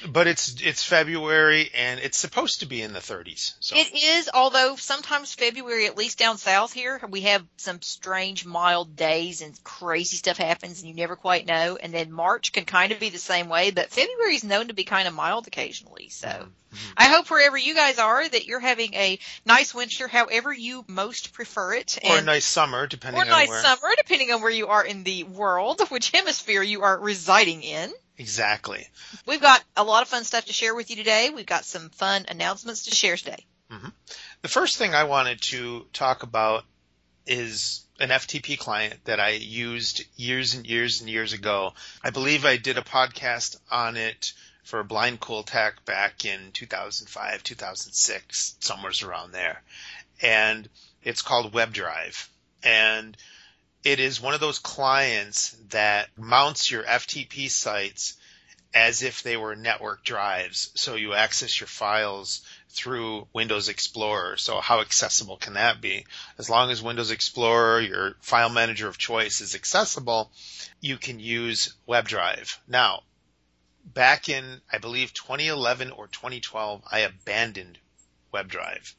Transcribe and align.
But 0.07 0.27
it's 0.27 0.55
it's 0.61 0.83
February, 0.83 1.69
and 1.75 1.99
it's 1.99 2.17
supposed 2.17 2.61
to 2.61 2.65
be 2.65 2.81
in 2.81 2.93
the 2.93 2.99
30s. 2.99 3.53
So 3.59 3.75
It 3.77 3.93
is, 3.93 4.29
although 4.33 4.75
sometimes 4.77 5.33
February, 5.33 5.85
at 5.85 5.97
least 5.97 6.17
down 6.17 6.37
south 6.37 6.73
here, 6.73 6.99
we 7.09 7.21
have 7.21 7.45
some 7.57 7.81
strange 7.81 8.45
mild 8.45 8.95
days 8.95 9.41
and 9.41 9.61
crazy 9.63 10.17
stuff 10.17 10.37
happens 10.37 10.79
and 10.79 10.89
you 10.89 10.95
never 10.95 11.15
quite 11.15 11.45
know. 11.45 11.77
And 11.81 11.93
then 11.93 12.11
March 12.11 12.51
can 12.51 12.65
kind 12.65 12.91
of 12.91 12.99
be 12.99 13.09
the 13.09 13.19
same 13.19 13.49
way, 13.49 13.71
but 13.71 13.89
February 13.89 14.35
is 14.35 14.43
known 14.43 14.69
to 14.69 14.73
be 14.73 14.85
kind 14.85 15.07
of 15.07 15.13
mild 15.13 15.47
occasionally. 15.47 16.09
So 16.09 16.27
Mm-hmm. 16.27 16.49
I 16.97 17.05
hope 17.05 17.29
wherever 17.29 17.57
you 17.57 17.73
guys 17.73 17.99
are 17.99 18.27
that 18.27 18.45
you're 18.45 18.59
having 18.59 18.93
a 18.93 19.19
nice 19.45 19.73
winter, 19.73 20.07
however 20.07 20.53
you 20.53 20.85
most 20.87 21.33
prefer 21.33 21.73
it. 21.73 21.97
or 22.03 22.17
a 22.17 22.21
nice 22.21 22.45
summer, 22.45 22.87
depending 22.87 23.21
or 23.21 23.23
on 23.23 23.29
nice 23.29 23.49
where. 23.49 23.61
summer, 23.61 23.89
depending 23.97 24.31
on 24.31 24.41
where 24.41 24.51
you 24.51 24.67
are 24.67 24.85
in 24.85 25.03
the 25.03 25.23
world, 25.23 25.81
which 25.89 26.11
hemisphere 26.11 26.61
you 26.61 26.83
are 26.83 26.99
residing 26.99 27.63
in. 27.63 27.91
Exactly. 28.17 28.87
We've 29.25 29.41
got 29.41 29.63
a 29.77 29.83
lot 29.83 30.03
of 30.03 30.09
fun 30.09 30.25
stuff 30.25 30.45
to 30.45 30.53
share 30.53 30.75
with 30.75 30.89
you 30.89 30.97
today. 30.97 31.29
We've 31.33 31.45
got 31.45 31.65
some 31.65 31.89
fun 31.89 32.25
announcements 32.27 32.83
to 32.83 32.95
share 32.95 33.15
today. 33.15 33.45
Mm-hmm. 33.71 33.89
The 34.41 34.47
first 34.47 34.77
thing 34.77 34.93
I 34.93 35.05
wanted 35.05 35.41
to 35.43 35.85
talk 35.93 36.23
about 36.23 36.65
is 37.25 37.85
an 37.99 38.09
FTP 38.09 38.57
client 38.57 38.95
that 39.05 39.19
I 39.19 39.31
used 39.31 40.03
years 40.15 40.55
and 40.55 40.65
years 40.65 41.01
and 41.01 41.09
years 41.09 41.33
ago. 41.33 41.73
I 42.03 42.09
believe 42.09 42.45
I 42.45 42.57
did 42.57 42.77
a 42.77 42.81
podcast 42.81 43.57
on 43.69 43.97
it 43.97 44.33
for 44.63 44.83
Blind 44.83 45.19
Cool 45.19 45.43
Tech 45.43 45.83
back 45.85 46.25
in 46.25 46.51
2005, 46.53 47.43
2006, 47.43 48.55
somewhere 48.59 48.91
around 49.03 49.31
there. 49.31 49.61
And 50.21 50.69
it's 51.03 51.21
called 51.21 51.53
WebDrive. 51.53 52.27
And 52.63 53.15
it 53.83 53.99
is 53.99 54.19
one 54.19 54.33
of 54.33 54.41
those 54.41 54.59
clients 54.59 55.55
that 55.69 56.09
mounts 56.17 56.69
your 56.69 56.83
FTP 56.83 57.49
sites 57.49 58.15
as 58.73 59.01
if 59.01 59.23
they 59.23 59.37
were 59.37 59.55
network 59.55 60.03
drives. 60.03 60.71
So 60.75 60.95
you 60.95 61.13
access 61.13 61.59
your 61.59 61.67
files 61.67 62.41
through 62.69 63.27
Windows 63.33 63.67
Explorer. 63.67 64.37
So 64.37 64.59
how 64.59 64.81
accessible 64.81 65.37
can 65.37 65.53
that 65.53 65.81
be? 65.81 66.05
As 66.37 66.49
long 66.49 66.69
as 66.69 66.81
Windows 66.81 67.09
Explorer, 67.09 67.81
your 67.81 68.15
file 68.21 68.49
manager 68.49 68.87
of 68.87 68.97
choice 68.97 69.41
is 69.41 69.55
accessible, 69.55 70.31
you 70.81 70.97
can 70.97 71.19
use 71.19 71.73
WebDrive. 71.87 72.57
Now, 72.67 73.03
back 73.85 74.29
in, 74.29 74.61
I 74.71 74.77
believe 74.77 75.13
2011 75.13 75.91
or 75.91 76.07
2012, 76.07 76.83
I 76.89 76.99
abandoned 76.99 77.77
WebDrive 78.33 78.93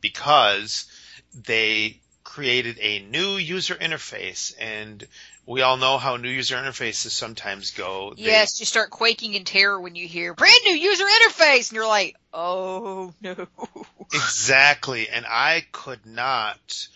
because 0.00 0.86
they 1.34 2.00
created 2.24 2.78
a 2.80 3.00
new 3.00 3.36
user 3.36 3.74
interface 3.74 4.54
and 4.58 5.06
we 5.46 5.62
all 5.62 5.76
know 5.76 5.98
how 5.98 6.16
new 6.16 6.28
user 6.28 6.56
interfaces 6.56 7.10
sometimes 7.10 7.72
go. 7.72 8.14
They- 8.14 8.22
Yes, 8.24 8.60
you 8.60 8.66
start 8.66 8.90
quaking 8.90 9.34
in 9.34 9.44
terror 9.44 9.80
when 9.80 9.96
you 9.96 10.06
hear 10.06 10.32
brand 10.34 10.60
new 10.64 10.74
user 10.74 11.04
interface, 11.04 11.70
and 11.70 11.72
you're 11.72 11.86
like, 11.86 12.16
"Oh 12.32 13.12
no!" 13.20 13.48
Exactly. 14.12 15.08
And 15.08 15.24
I 15.26 15.64
could 15.72 16.04
not 16.06 16.88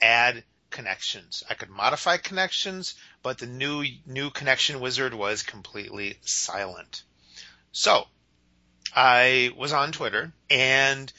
add 0.00 0.44
connections. 0.70 1.42
I 1.48 1.54
could 1.54 1.70
modify 1.70 2.16
connections, 2.16 2.94
but 3.22 3.38
the 3.38 3.46
new 3.46 3.84
new 4.06 4.30
connection 4.30 4.80
wizard 4.80 5.14
was 5.14 5.42
completely 5.42 6.18
silent. 6.22 7.02
So 7.72 8.06
I 8.94 9.50
was 9.56 9.72
on 9.72 9.92
Twitter 9.92 10.32
and 10.48 11.12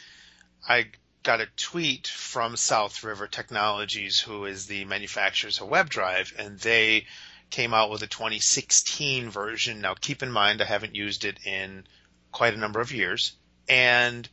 I 0.68 0.92
got 1.24 1.42
a 1.42 1.48
tweet 1.56 2.08
from 2.08 2.58
South 2.58 3.04
River 3.04 3.28
Technologies, 3.28 4.20
who 4.20 4.46
is 4.46 4.66
the 4.66 4.86
manufacturers 4.86 5.62
of 5.62 5.70
WebDrive, 5.70 6.38
and 6.38 6.60
they 6.60 7.06
came 7.50 7.74
out 7.74 7.92
with 7.92 8.02
a 8.02 8.08
2016 8.08 9.30
version. 9.30 9.82
Now 9.82 9.94
keep 9.94 10.24
in 10.24 10.32
mind 10.32 10.62
I 10.62 10.66
haven't 10.66 10.96
used 10.96 11.26
it 11.26 11.46
in 11.46 11.86
quite 12.32 12.54
a 12.54 12.58
number 12.58 12.80
of 12.80 12.92
years. 12.92 13.34
And 13.68 14.28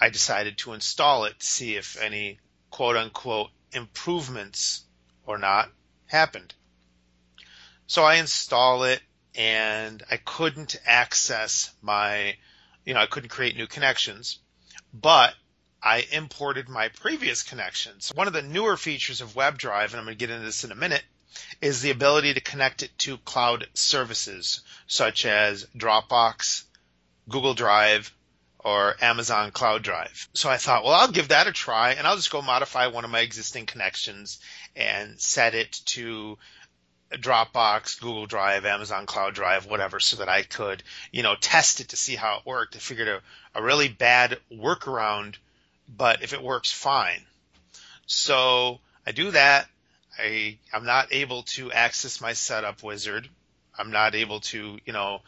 I 0.00 0.08
decided 0.08 0.58
to 0.58 0.72
install 0.72 1.26
it 1.26 1.38
to 1.38 1.46
see 1.46 1.76
if 1.76 2.00
any 2.00 2.40
quote 2.70 2.96
unquote 2.96 3.50
improvements 3.72 4.84
or 5.26 5.38
not 5.38 5.70
happened. 6.06 6.54
So 7.86 8.04
I 8.04 8.16
install 8.16 8.84
it 8.84 9.00
and 9.34 10.02
I 10.10 10.16
couldn't 10.16 10.76
access 10.86 11.72
my, 11.80 12.36
you 12.84 12.94
know, 12.94 13.00
I 13.00 13.06
couldn't 13.06 13.30
create 13.30 13.56
new 13.56 13.66
connections, 13.66 14.38
but 14.92 15.34
I 15.82 16.06
imported 16.12 16.68
my 16.68 16.88
previous 16.88 17.42
connections. 17.42 18.12
One 18.14 18.28
of 18.28 18.32
the 18.32 18.42
newer 18.42 18.76
features 18.76 19.20
of 19.20 19.34
WebDrive, 19.34 19.90
and 19.90 19.96
I'm 19.96 20.04
going 20.04 20.16
to 20.16 20.26
get 20.26 20.30
into 20.30 20.44
this 20.44 20.64
in 20.64 20.72
a 20.72 20.76
minute, 20.76 21.02
is 21.60 21.82
the 21.82 21.90
ability 21.90 22.34
to 22.34 22.40
connect 22.40 22.82
it 22.82 22.96
to 22.98 23.18
cloud 23.18 23.66
services 23.74 24.60
such 24.86 25.24
as 25.26 25.66
Dropbox, 25.76 26.64
Google 27.28 27.54
Drive, 27.54 28.14
or 28.64 28.94
Amazon 29.00 29.50
Cloud 29.50 29.82
Drive. 29.82 30.28
So 30.34 30.48
I 30.48 30.56
thought, 30.56 30.84
well, 30.84 30.94
I'll 30.94 31.10
give 31.10 31.28
that 31.28 31.46
a 31.46 31.52
try 31.52 31.92
and 31.92 32.06
I'll 32.06 32.16
just 32.16 32.30
go 32.30 32.42
modify 32.42 32.86
one 32.86 33.04
of 33.04 33.10
my 33.10 33.20
existing 33.20 33.66
connections 33.66 34.38
and 34.76 35.20
set 35.20 35.54
it 35.54 35.72
to 35.86 36.38
Dropbox, 37.12 38.00
Google 38.00 38.26
Drive, 38.26 38.64
Amazon 38.64 39.06
Cloud 39.06 39.34
Drive, 39.34 39.66
whatever, 39.66 40.00
so 40.00 40.18
that 40.18 40.28
I 40.28 40.42
could, 40.42 40.82
you 41.10 41.22
know, 41.22 41.34
test 41.38 41.80
it 41.80 41.88
to 41.88 41.96
see 41.96 42.14
how 42.14 42.38
it 42.38 42.46
worked. 42.46 42.76
I 42.76 42.78
figured 42.78 43.08
a, 43.08 43.20
a 43.54 43.62
really 43.62 43.88
bad 43.88 44.38
workaround, 44.52 45.36
but 45.94 46.22
if 46.22 46.32
it 46.32 46.42
works, 46.42 46.72
fine. 46.72 47.20
So 48.06 48.80
I 49.06 49.12
do 49.12 49.30
that. 49.32 49.68
I, 50.18 50.58
I'm 50.72 50.84
not 50.84 51.12
able 51.12 51.42
to 51.54 51.72
access 51.72 52.20
my 52.20 52.32
setup 52.32 52.82
wizard. 52.82 53.28
I'm 53.76 53.90
not 53.90 54.14
able 54.14 54.40
to, 54.40 54.78
you 54.84 54.92
know, 54.92 55.20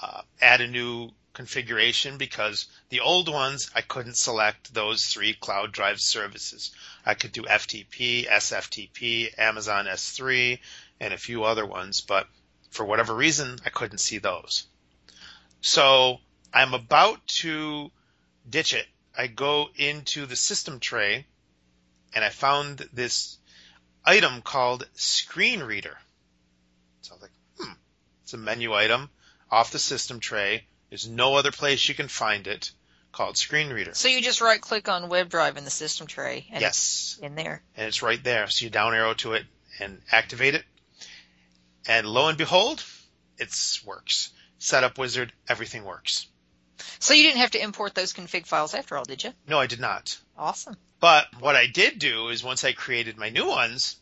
uh, 0.00 0.22
add 0.40 0.60
a 0.60 0.66
new 0.66 1.10
configuration 1.38 2.18
because 2.18 2.66
the 2.88 2.98
old 2.98 3.28
ones 3.28 3.70
I 3.72 3.80
couldn't 3.80 4.16
select 4.16 4.74
those 4.74 5.06
three 5.06 5.34
cloud 5.34 5.70
drive 5.70 6.00
services. 6.00 6.72
I 7.06 7.14
could 7.14 7.30
do 7.30 7.42
FTP, 7.42 8.26
SFTP, 8.26 9.38
Amazon 9.38 9.86
S3, 9.86 10.58
and 10.98 11.14
a 11.14 11.16
few 11.16 11.44
other 11.44 11.64
ones, 11.64 12.00
but 12.00 12.26
for 12.70 12.84
whatever 12.84 13.14
reason 13.14 13.56
I 13.64 13.70
couldn't 13.70 13.98
see 13.98 14.18
those. 14.18 14.66
So 15.60 16.18
I'm 16.52 16.74
about 16.74 17.24
to 17.42 17.92
ditch 18.50 18.74
it. 18.74 18.88
I 19.16 19.28
go 19.28 19.68
into 19.76 20.26
the 20.26 20.34
system 20.34 20.80
tray 20.80 21.24
and 22.16 22.24
I 22.24 22.30
found 22.30 22.78
this 22.92 23.38
item 24.04 24.42
called 24.42 24.88
Screen 24.94 25.60
Reader. 25.62 25.96
So 27.02 27.12
I 27.12 27.14
was 27.14 27.22
like, 27.22 27.30
hmm, 27.60 27.74
it's 28.24 28.34
a 28.34 28.38
menu 28.38 28.74
item 28.74 29.08
off 29.52 29.70
the 29.70 29.78
system 29.78 30.18
tray. 30.18 30.66
There's 30.90 31.08
no 31.08 31.34
other 31.34 31.50
place 31.52 31.88
you 31.88 31.94
can 31.94 32.08
find 32.08 32.46
it 32.46 32.70
called 33.12 33.36
Screen 33.36 33.70
Reader. 33.70 33.94
so 33.94 34.08
you 34.08 34.20
just 34.22 34.40
right 34.40 34.60
click 34.60 34.88
on 34.88 35.08
Web 35.08 35.28
Drive 35.28 35.56
in 35.56 35.64
the 35.64 35.70
system 35.70 36.06
tray, 36.06 36.46
and 36.52 36.60
Yes, 36.60 37.14
it's 37.16 37.18
in 37.24 37.34
there. 37.34 37.62
and 37.76 37.86
it's 37.88 38.02
right 38.02 38.22
there. 38.22 38.48
So 38.48 38.64
you 38.64 38.70
down 38.70 38.94
arrow 38.94 39.14
to 39.14 39.32
it 39.34 39.44
and 39.80 40.00
activate 40.12 40.54
it. 40.54 40.64
And 41.86 42.06
lo 42.06 42.28
and 42.28 42.36
behold, 42.38 42.84
it 43.38 43.50
works. 43.84 44.30
Setup 44.58 44.98
wizard, 44.98 45.32
everything 45.48 45.84
works. 45.84 46.26
So 46.98 47.14
you 47.14 47.22
didn't 47.22 47.38
have 47.38 47.52
to 47.52 47.62
import 47.62 47.94
those 47.94 48.12
config 48.12 48.46
files 48.46 48.74
after 48.74 48.96
all, 48.96 49.04
did 49.04 49.24
you? 49.24 49.32
No, 49.46 49.58
I 49.58 49.66
did 49.66 49.80
not. 49.80 50.18
Awesome. 50.36 50.76
But 51.00 51.26
what 51.40 51.56
I 51.56 51.66
did 51.66 51.98
do 51.98 52.28
is 52.28 52.42
once 52.44 52.64
I 52.64 52.72
created 52.72 53.16
my 53.16 53.30
new 53.30 53.46
ones, 53.46 53.96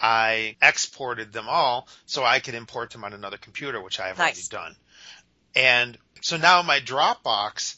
I 0.00 0.56
exported 0.60 1.32
them 1.32 1.48
all 1.48 1.86
so 2.06 2.24
I 2.24 2.40
could 2.40 2.54
import 2.54 2.90
them 2.90 3.04
on 3.04 3.12
another 3.12 3.36
computer, 3.36 3.80
which 3.80 4.00
I 4.00 4.08
have 4.08 4.18
Nice. 4.18 4.50
already 4.52 4.64
done. 4.72 4.76
And 5.54 5.96
so 6.20 6.36
now 6.36 6.62
my 6.62 6.80
Dropbox, 6.80 7.76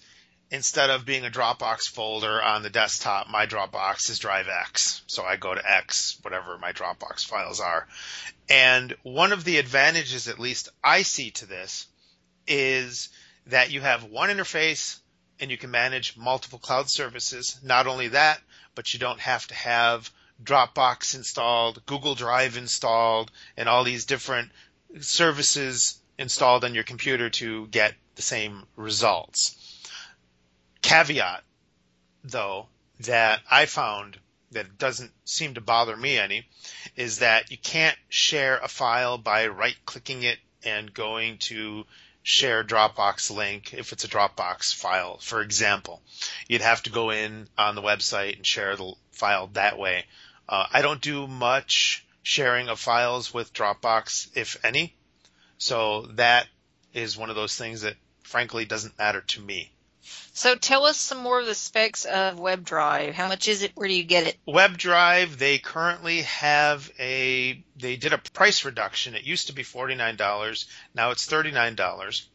instead 0.50 0.90
of 0.90 1.04
being 1.04 1.24
a 1.24 1.30
Dropbox 1.30 1.88
folder 1.88 2.42
on 2.42 2.62
the 2.62 2.70
desktop, 2.70 3.28
my 3.28 3.46
Dropbox 3.46 4.08
is 4.10 4.18
Drive 4.18 4.48
X. 4.48 5.02
So 5.06 5.24
I 5.24 5.36
go 5.36 5.54
to 5.54 5.70
X, 5.70 6.18
whatever 6.22 6.56
my 6.58 6.72
Dropbox 6.72 7.26
files 7.26 7.60
are. 7.60 7.86
And 8.48 8.94
one 9.02 9.32
of 9.32 9.44
the 9.44 9.58
advantages, 9.58 10.28
at 10.28 10.38
least 10.38 10.68
I 10.82 11.02
see 11.02 11.30
to 11.32 11.46
this, 11.46 11.86
is 12.46 13.08
that 13.46 13.70
you 13.70 13.80
have 13.80 14.04
one 14.04 14.30
interface 14.30 14.98
and 15.40 15.50
you 15.50 15.58
can 15.58 15.70
manage 15.70 16.16
multiple 16.16 16.58
cloud 16.58 16.88
services. 16.88 17.58
Not 17.62 17.86
only 17.86 18.08
that, 18.08 18.40
but 18.74 18.92
you 18.92 19.00
don't 19.00 19.20
have 19.20 19.46
to 19.48 19.54
have 19.54 20.10
Dropbox 20.42 21.14
installed, 21.14 21.84
Google 21.86 22.14
Drive 22.14 22.56
installed, 22.56 23.30
and 23.56 23.68
all 23.68 23.84
these 23.84 24.04
different 24.04 24.50
services 25.00 25.98
installed 26.18 26.64
on 26.64 26.74
your 26.74 26.84
computer 26.84 27.30
to 27.30 27.66
get 27.68 27.94
the 28.14 28.22
same 28.22 28.64
results. 28.76 29.56
Caveat, 30.82 31.42
though, 32.24 32.68
that 33.00 33.40
I 33.50 33.66
found 33.66 34.18
that 34.52 34.78
doesn't 34.78 35.12
seem 35.24 35.54
to 35.54 35.60
bother 35.60 35.96
me 35.96 36.18
any 36.18 36.46
is 36.94 37.18
that 37.18 37.50
you 37.50 37.58
can't 37.58 37.96
share 38.08 38.58
a 38.58 38.68
file 38.68 39.18
by 39.18 39.48
right 39.48 39.76
clicking 39.84 40.22
it 40.22 40.38
and 40.64 40.94
going 40.94 41.38
to 41.38 41.84
share 42.22 42.64
Dropbox 42.64 43.30
link 43.30 43.74
if 43.74 43.92
it's 43.92 44.04
a 44.04 44.08
Dropbox 44.08 44.74
file, 44.74 45.18
for 45.18 45.42
example. 45.42 46.02
You'd 46.48 46.60
have 46.60 46.82
to 46.84 46.90
go 46.90 47.10
in 47.10 47.48
on 47.56 47.74
the 47.74 47.82
website 47.82 48.36
and 48.36 48.46
share 48.46 48.76
the 48.76 48.94
file 49.12 49.48
that 49.52 49.78
way. 49.78 50.06
Uh, 50.48 50.66
I 50.72 50.82
don't 50.82 51.00
do 51.00 51.26
much 51.26 52.04
sharing 52.22 52.68
of 52.68 52.80
files 52.80 53.32
with 53.32 53.52
Dropbox, 53.52 54.28
if 54.34 54.56
any. 54.64 54.96
So 55.58 56.02
that 56.14 56.46
is 56.92 57.16
one 57.16 57.30
of 57.30 57.36
those 57.36 57.56
things 57.56 57.82
that 57.82 57.94
frankly 58.22 58.64
doesn't 58.64 58.98
matter 58.98 59.20
to 59.20 59.40
me. 59.40 59.72
So 60.32 60.54
tell 60.54 60.84
us 60.84 60.98
some 60.98 61.18
more 61.18 61.40
of 61.40 61.46
the 61.46 61.54
specs 61.54 62.04
of 62.04 62.38
WebDrive. 62.38 63.14
How 63.14 63.28
much 63.28 63.48
is 63.48 63.62
it? 63.62 63.72
Where 63.74 63.88
do 63.88 63.94
you 63.94 64.04
get 64.04 64.26
it? 64.26 64.36
WebDrive, 64.46 65.36
they 65.38 65.58
currently 65.58 66.22
have 66.22 66.90
a, 66.98 67.64
they 67.76 67.96
did 67.96 68.12
a 68.12 68.18
price 68.18 68.64
reduction. 68.64 69.14
It 69.14 69.24
used 69.24 69.48
to 69.48 69.54
be 69.54 69.62
$49. 69.62 70.66
Now 70.94 71.10
it's 71.10 71.26
$39. 71.26 72.26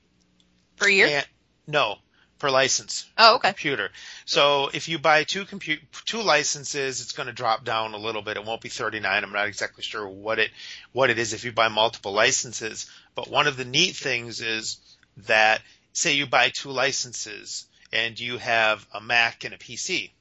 Per 0.77 0.89
year? 0.89 1.07
And, 1.07 1.27
no, 1.67 1.97
per 2.41 2.50
license. 2.50 3.07
Oh, 3.17 3.35
okay. 3.35 3.50
Computer. 3.50 3.91
So 4.25 4.69
if 4.74 4.89
you 4.89 4.97
buy 4.97 5.24
two 5.24 5.45
compute 5.45 5.79
two 6.06 6.21
licenses, 6.21 7.01
it's 7.01 7.13
going 7.13 7.27
to 7.27 7.33
drop 7.33 7.63
down 7.63 7.94
a 7.94 7.97
little 7.97 8.24
bit. 8.24 8.35
It 8.35 8.44
won't 8.44 8.62
be 8.62 8.69
39. 8.69 9.24
I'm 9.24 9.31
not 9.31 9.47
exactly 9.47 9.83
sure 9.83 10.07
what 10.07 10.39
it 10.39 10.50
what 10.91 11.12
it 11.12 11.19
is 11.19 11.33
if 11.33 11.45
you 11.45 11.51
buy 11.51 11.67
multiple 11.67 12.13
licenses. 12.13 12.89
But 13.15 13.29
one 13.29 13.47
of 13.47 13.57
the 13.57 13.65
neat 13.65 13.95
things 13.95 14.41
is 14.41 14.77
that 15.17 15.61
say 15.93 16.13
you 16.13 16.25
buy 16.25 16.49
two 16.49 16.71
licenses 16.71 17.67
and 17.91 18.19
you 18.19 18.37
have 18.37 18.85
a 18.93 19.01
Mac 19.01 19.43
and 19.43 19.53
a 19.53 19.57
PC, 19.57 20.11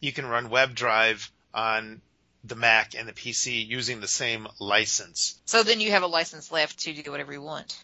you 0.00 0.12
can 0.12 0.26
run 0.26 0.50
WebDrive 0.50 1.30
on 1.52 2.02
the 2.42 2.56
Mac 2.56 2.94
and 2.94 3.08
the 3.08 3.12
PC 3.12 3.66
using 3.66 4.00
the 4.00 4.08
same 4.08 4.46
license. 4.58 5.40
So 5.46 5.62
then 5.62 5.80
you 5.80 5.92
have 5.92 6.02
a 6.02 6.08
license 6.08 6.52
left 6.52 6.80
to 6.80 6.92
do 6.92 7.10
whatever 7.10 7.32
you 7.32 7.42
want. 7.42 7.82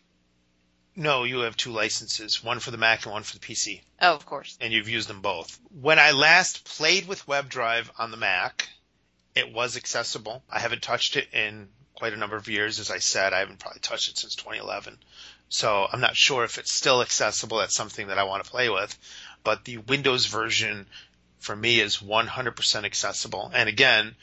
No, 0.96 1.25
you 1.25 1.41
have 1.41 1.56
two 1.56 1.70
licenses, 1.70 2.43
one 2.43 2.58
for 2.58 2.73
the 2.73 2.76
Mac 2.76 3.05
and 3.05 3.12
one 3.12 3.23
for 3.23 3.38
the 3.38 3.46
PC. 3.46 3.81
Oh, 4.03 4.14
of 4.14 4.26
course. 4.26 4.58
And 4.61 4.73
you've 4.73 4.88
used 4.88 5.08
them 5.08 5.23
both. 5.23 5.58
When 5.81 5.99
I 5.99 6.11
last 6.11 6.64
played 6.64 7.06
with 7.06 7.26
WebDrive 7.26 7.88
on 7.96 8.11
the 8.11 8.17
Mac, 8.17 8.69
it 9.35 9.53
was 9.53 9.76
accessible. 9.76 10.43
I 10.50 10.58
haven't 10.58 10.82
touched 10.82 11.17
it 11.17 11.29
in 11.32 11.69
quite 12.00 12.14
a 12.14 12.17
number 12.17 12.37
of 12.37 12.49
years. 12.49 12.81
As 12.81 12.91
I 12.91 12.99
said, 12.99 13.35
I 13.35 13.41
haven't 13.41 13.58
probably 13.58 13.81
touched 13.81 14.08
it 14.08 14.17
since 14.17 14.35
2011. 14.35 14.97
So 15.50 15.87
I'm 15.93 16.00
not 16.00 16.17
sure 16.17 16.44
if 16.44 16.56
it's 16.56 16.73
still 16.73 17.02
accessible. 17.02 17.58
That's 17.58 17.75
something 17.75 18.06
that 18.06 18.19
I 18.19 18.25
want 18.25 18.43
to 18.43 18.50
play 18.50 18.70
with. 18.70 18.99
But 19.44 19.67
the 19.67 19.76
Windows 19.76 20.25
version 20.25 20.87
for 21.41 21.55
me 21.55 21.79
is 21.79 21.99
100% 21.99 22.85
accessible. 22.85 23.50
And 23.55 23.69
again, 23.69 24.14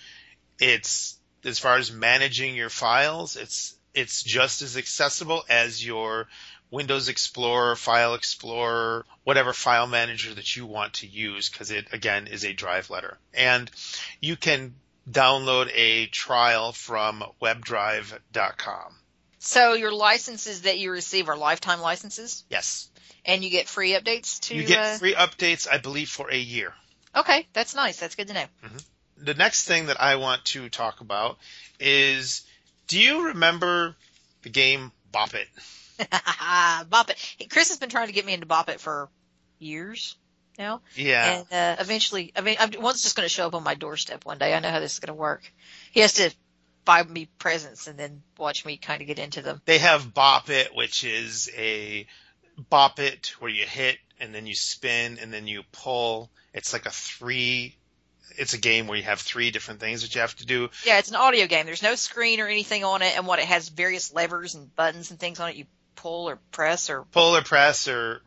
it's 0.59 1.19
as 1.45 1.59
far 1.59 1.77
as 1.77 1.91
managing 1.91 2.55
your 2.55 2.71
files, 2.71 3.35
it's 3.35 3.75
it's 3.93 4.23
just 4.23 4.63
as 4.63 4.75
accessible 4.75 5.43
as 5.47 5.85
your 5.85 6.27
Windows 6.71 7.09
Explorer, 7.09 7.75
File 7.75 8.15
Explorer, 8.15 9.05
whatever 9.23 9.53
file 9.53 9.87
manager 9.87 10.33
that 10.33 10.55
you 10.55 10.65
want 10.65 10.93
to 10.95 11.07
use 11.07 11.49
because 11.49 11.69
it 11.69 11.87
again 11.93 12.25
is 12.25 12.43
a 12.43 12.53
drive 12.53 12.89
letter. 12.89 13.19
And 13.33 13.69
you 14.19 14.35
can 14.35 14.73
download 15.09 15.69
a 15.73 16.07
trial 16.07 16.71
from 16.73 17.23
webdrive.com. 17.41 18.95
So 19.39 19.73
your 19.73 19.91
licenses 19.91 20.63
that 20.63 20.77
you 20.77 20.91
receive 20.91 21.29
are 21.29 21.37
lifetime 21.37 21.79
licenses? 21.79 22.43
Yes. 22.49 22.89
And 23.25 23.43
you 23.43 23.49
get 23.49 23.67
free 23.67 23.91
updates 23.91 24.39
to 24.41 24.55
You 24.55 24.63
get 24.63 24.79
uh... 24.79 24.97
free 24.97 25.13
updates 25.13 25.67
I 25.71 25.77
believe 25.77 26.09
for 26.09 26.29
a 26.29 26.37
year. 26.37 26.73
Okay, 27.15 27.47
that's 27.53 27.75
nice. 27.75 27.99
That's 27.99 28.15
good 28.15 28.27
to 28.27 28.33
know. 28.33 28.45
Mm-hmm. 28.63 28.77
The 29.19 29.33
next 29.33 29.65
thing 29.65 29.87
that 29.87 29.99
I 30.01 30.15
want 30.15 30.45
to 30.45 30.69
talk 30.69 31.01
about 31.01 31.37
is 31.79 32.45
do 32.87 32.99
you 32.99 33.27
remember 33.27 33.95
the 34.43 34.49
game 34.49 34.91
Bop 35.11 35.33
It? 35.33 35.47
Bop 36.89 37.09
It. 37.09 37.49
Chris 37.49 37.69
has 37.69 37.77
been 37.77 37.89
trying 37.89 38.07
to 38.07 38.13
get 38.13 38.25
me 38.25 38.33
into 38.33 38.45
Bop 38.45 38.69
It 38.69 38.79
for 38.79 39.09
years 39.59 40.15
now. 40.57 40.81
Yeah. 40.95 41.43
And 41.51 41.53
uh, 41.53 41.81
eventually, 41.81 42.31
I 42.35 42.41
mean, 42.41 42.57
I'm, 42.59 42.71
one's 42.79 43.03
just 43.03 43.15
going 43.15 43.25
to 43.25 43.33
show 43.33 43.47
up 43.47 43.55
on 43.55 43.63
my 43.63 43.75
doorstep 43.75 44.25
one 44.25 44.37
day. 44.37 44.53
I 44.53 44.59
know 44.59 44.69
how 44.69 44.79
this 44.79 44.93
is 44.93 44.99
going 44.99 45.15
to 45.15 45.19
work. 45.19 45.51
He 45.91 46.01
has 46.01 46.13
to 46.13 46.33
buy 46.85 47.03
me 47.03 47.27
presents 47.37 47.87
and 47.87 47.97
then 47.97 48.21
watch 48.37 48.65
me 48.65 48.77
kind 48.77 49.01
of 49.01 49.07
get 49.07 49.19
into 49.19 49.41
them. 49.41 49.61
They 49.65 49.79
have 49.79 50.13
Bop 50.13 50.49
It, 50.49 50.73
which 50.73 51.03
is 51.03 51.49
a 51.55 52.07
Bop 52.69 52.99
It 52.99 53.33
where 53.39 53.51
you 53.51 53.65
hit 53.65 53.97
and 54.19 54.33
then 54.33 54.47
you 54.47 54.55
spin 54.55 55.19
and 55.21 55.31
then 55.33 55.47
you 55.47 55.63
pull. 55.71 56.29
It's 56.53 56.73
like 56.73 56.85
a 56.85 56.91
three 56.91 57.75
it's 58.37 58.53
a 58.53 58.57
game 58.57 58.87
where 58.87 58.97
you 58.97 59.03
have 59.03 59.19
three 59.19 59.51
different 59.51 59.79
things 59.79 60.01
that 60.01 60.13
you 60.13 60.21
have 60.21 60.35
to 60.35 60.45
do. 60.45 60.69
Yeah, 60.85 60.99
it's 60.99 61.09
an 61.09 61.15
audio 61.15 61.47
game. 61.47 61.65
There's 61.65 61.83
no 61.83 61.95
screen 61.95 62.39
or 62.39 62.47
anything 62.47 62.83
on 62.83 63.01
it, 63.01 63.17
and 63.17 63.25
what 63.25 63.39
it 63.39 63.45
has 63.45 63.69
various 63.69 64.13
levers 64.13 64.55
and 64.55 64.73
buttons 64.75 65.11
and 65.11 65.19
things 65.19 65.39
on 65.39 65.49
it. 65.49 65.55
You 65.55 65.65
pull 65.95 66.29
or 66.29 66.37
press 66.51 66.89
or 66.89 67.03
pull 67.11 67.35
or 67.35 67.41
press 67.41 67.87
or, 67.87 68.21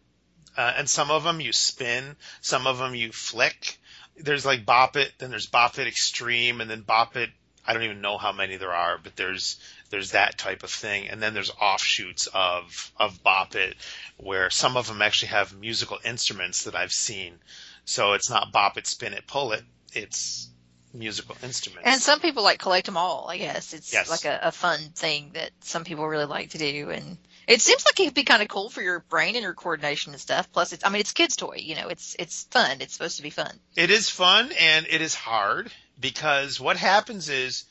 uh, 0.57 0.75
and 0.77 0.89
some 0.89 1.11
of 1.11 1.25
them 1.25 1.41
you 1.41 1.53
spin, 1.53 2.17
some 2.41 2.67
of 2.67 2.79
them 2.79 2.95
you 2.95 3.13
flick. 3.13 3.79
There's 4.17 4.45
like 4.45 4.67
Bop 4.67 4.97
It, 4.97 5.13
then 5.19 5.31
there's 5.31 5.47
Bop 5.47 5.79
It 5.79 5.87
Extreme, 5.87 6.61
and 6.61 6.71
then 6.71 6.83
Bop 6.83 7.17
It. 7.17 7.31
I 7.67 7.73
don't 7.73 7.83
even 7.83 8.01
know 8.01 8.19
how 8.19 8.33
many 8.33 8.57
there 8.57 8.73
are, 8.73 8.99
but 8.99 9.17
there's 9.17 9.59
there's 9.91 10.13
that 10.13 10.39
type 10.39 10.63
of 10.63 10.71
thing, 10.71 11.09
and 11.09 11.23
then 11.23 11.35
there's 11.35 11.51
offshoots 11.51 12.29
of 12.33 12.93
of 12.97 13.23
Bop 13.23 13.55
It, 13.55 13.77
where 14.17 14.51
some 14.51 14.77
of 14.77 14.87
them 14.87 15.03
actually 15.03 15.29
have 15.29 15.59
musical 15.59 15.99
instruments 16.05 16.65
that 16.65 16.75
I've 16.75 16.93
seen. 16.93 17.39
So 17.85 18.13
it's 18.13 18.31
not 18.31 18.53
Bop 18.53 18.77
It, 18.77 18.87
Spin 18.87 19.15
It, 19.15 19.27
Pull 19.27 19.53
It 19.53 19.65
it's 19.93 20.49
musical 20.93 21.37
instruments. 21.43 21.87
And 21.87 22.01
some 22.01 22.21
people 22.21 22.43
like 22.43 22.59
collect 22.59 22.87
them 22.87 22.97
all. 22.97 23.27
I 23.29 23.39
guess 23.39 23.73
it's 23.73 23.93
yes. 23.93 24.11
like 24.11 24.25
a, 24.25 24.41
a, 24.43 24.53
fun 24.53 24.79
thing 24.95 25.31
that 25.35 25.51
some 25.61 25.85
people 25.85 26.07
really 26.07 26.25
like 26.25 26.51
to 26.51 26.59
do, 26.59 26.91
and 26.91 27.17
it 27.51 27.61
seems 27.61 27.85
like 27.85 27.99
it'd 27.99 28.15
be 28.15 28.23
kind 28.23 28.43
of 28.43 28.49
cool 28.49 28.71
for 28.71 28.81
your 28.81 29.01
brain 29.01 29.35
and 29.35 29.43
your 29.43 29.55
coordination 29.55 30.13
and 30.13 30.21
stuff. 30.21 30.53
Plus, 30.53 30.73
it's 30.73 30.85
I 30.85 30.89
mean, 30.89 31.01
it's 31.01 31.13
kids' 31.13 31.35
toy. 31.35 31.57
You 31.59 31.75
know, 31.75 31.89
it's 31.89 32.15
it's 32.19 32.45
fun. 32.45 32.81
It's 32.81 32.93
supposed 32.93 33.17
to 33.17 33.23
be 33.25 33.31
fun. 33.31 33.59
It 33.77 33.91
is 33.91 34.09
fun 34.09 34.51
and 34.59 34.87
it 34.89 35.03
is 35.03 35.17
hard 35.17 35.73
because 35.99 36.61
what 36.61 36.77
happens 36.77 37.29
is 37.29 37.65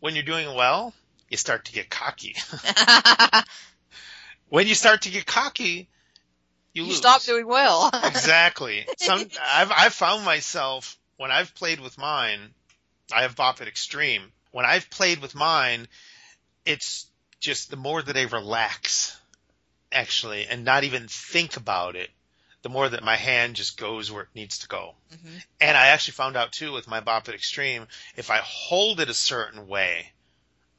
when 0.00 0.14
you're 0.14 0.24
doing 0.24 0.54
well, 0.54 0.92
you 1.30 1.38
start 1.38 1.64
to 1.64 1.72
get 1.72 1.88
cocky. 1.88 2.36
when 4.48 4.66
you 4.66 4.74
start 4.74 5.02
to 5.02 5.10
get 5.10 5.24
cocky, 5.24 5.88
you, 6.74 6.84
you 6.84 6.92
stop 6.92 7.22
doing 7.22 7.46
well. 7.46 7.90
exactly. 8.04 8.86
Some 8.98 9.26
I've 9.42 9.72
I've 9.72 9.94
found 9.94 10.24
myself 10.26 10.98
when 11.16 11.30
I've 11.30 11.54
played 11.54 11.80
with 11.80 11.96
mine, 11.96 12.40
I 13.10 13.22
have 13.22 13.36
Bop 13.36 13.62
It 13.62 13.68
Extreme. 13.68 14.22
When 14.50 14.66
I've 14.66 14.90
played 14.90 15.22
with 15.22 15.34
mine, 15.34 15.88
it's 16.66 17.06
just 17.40 17.70
the 17.70 17.76
more 17.76 18.02
that 18.02 18.16
I 18.16 18.22
relax, 18.22 19.18
actually, 19.92 20.46
and 20.46 20.64
not 20.64 20.84
even 20.84 21.06
think 21.08 21.56
about 21.56 21.96
it, 21.96 22.10
the 22.62 22.68
more 22.68 22.88
that 22.88 23.04
my 23.04 23.16
hand 23.16 23.56
just 23.56 23.78
goes 23.78 24.10
where 24.10 24.24
it 24.24 24.28
needs 24.34 24.58
to 24.58 24.68
go. 24.68 24.94
Mm-hmm. 25.12 25.36
And 25.60 25.76
I 25.76 25.88
actually 25.88 26.12
found 26.12 26.36
out 26.36 26.52
too 26.52 26.72
with 26.72 26.88
my 26.88 27.00
Bop 27.00 27.28
It 27.28 27.34
Extreme, 27.34 27.86
if 28.16 28.30
I 28.30 28.38
hold 28.38 29.00
it 29.00 29.08
a 29.08 29.14
certain 29.14 29.68
way, 29.68 30.12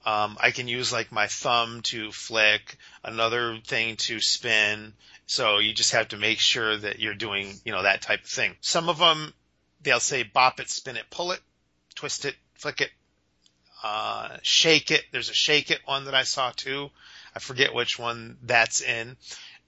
um, 0.06 0.38
I 0.39 0.51
can 0.51 0.68
use 0.68 0.92
like 0.92 1.12
my 1.12 1.28
thumb 1.28 1.82
to 1.84 2.12
flick, 2.12 2.78
another 3.04 3.58
thing 3.66 3.96
to 3.98 4.20
spin. 4.20 4.94
So 5.25 5.60
you 5.60 5.74
just 5.74 5.94
have 5.94 6.10
to 6.10 6.18
make 6.18 6.39
sure 6.39 6.75
that 6.75 7.00
you're 7.00 7.13
doing, 7.13 7.54
you 7.63 7.72
know, 7.72 7.84
that 7.84 8.01
type 8.01 8.24
of 8.24 8.30
thing. 8.30 8.56
Some 8.62 8.89
of 8.89 8.98
them, 8.98 9.34
they'll 9.82 10.00
say 10.00 10.24
bop 10.24 10.60
it, 10.60 10.70
spin 10.70 10.98
it, 10.98 11.06
pull 11.10 11.32
it, 11.32 11.42
twist 11.96 12.25
it, 12.25 12.36
flick 12.56 12.82
it, 12.82 12.92
uh, 13.84 14.38
shake 14.42 14.92
it. 14.92 15.04
There's 15.12 15.30
a 15.30 15.34
shake 15.34 15.72
it 15.72 15.80
one 15.86 16.06
that 16.06 16.16
I 16.16 16.24
saw 16.24 16.52
too. 16.52 16.90
I 17.36 17.40
forget 17.40 17.74
which 17.74 18.00
one 18.00 18.38
that's 18.44 18.82
in. 18.82 19.18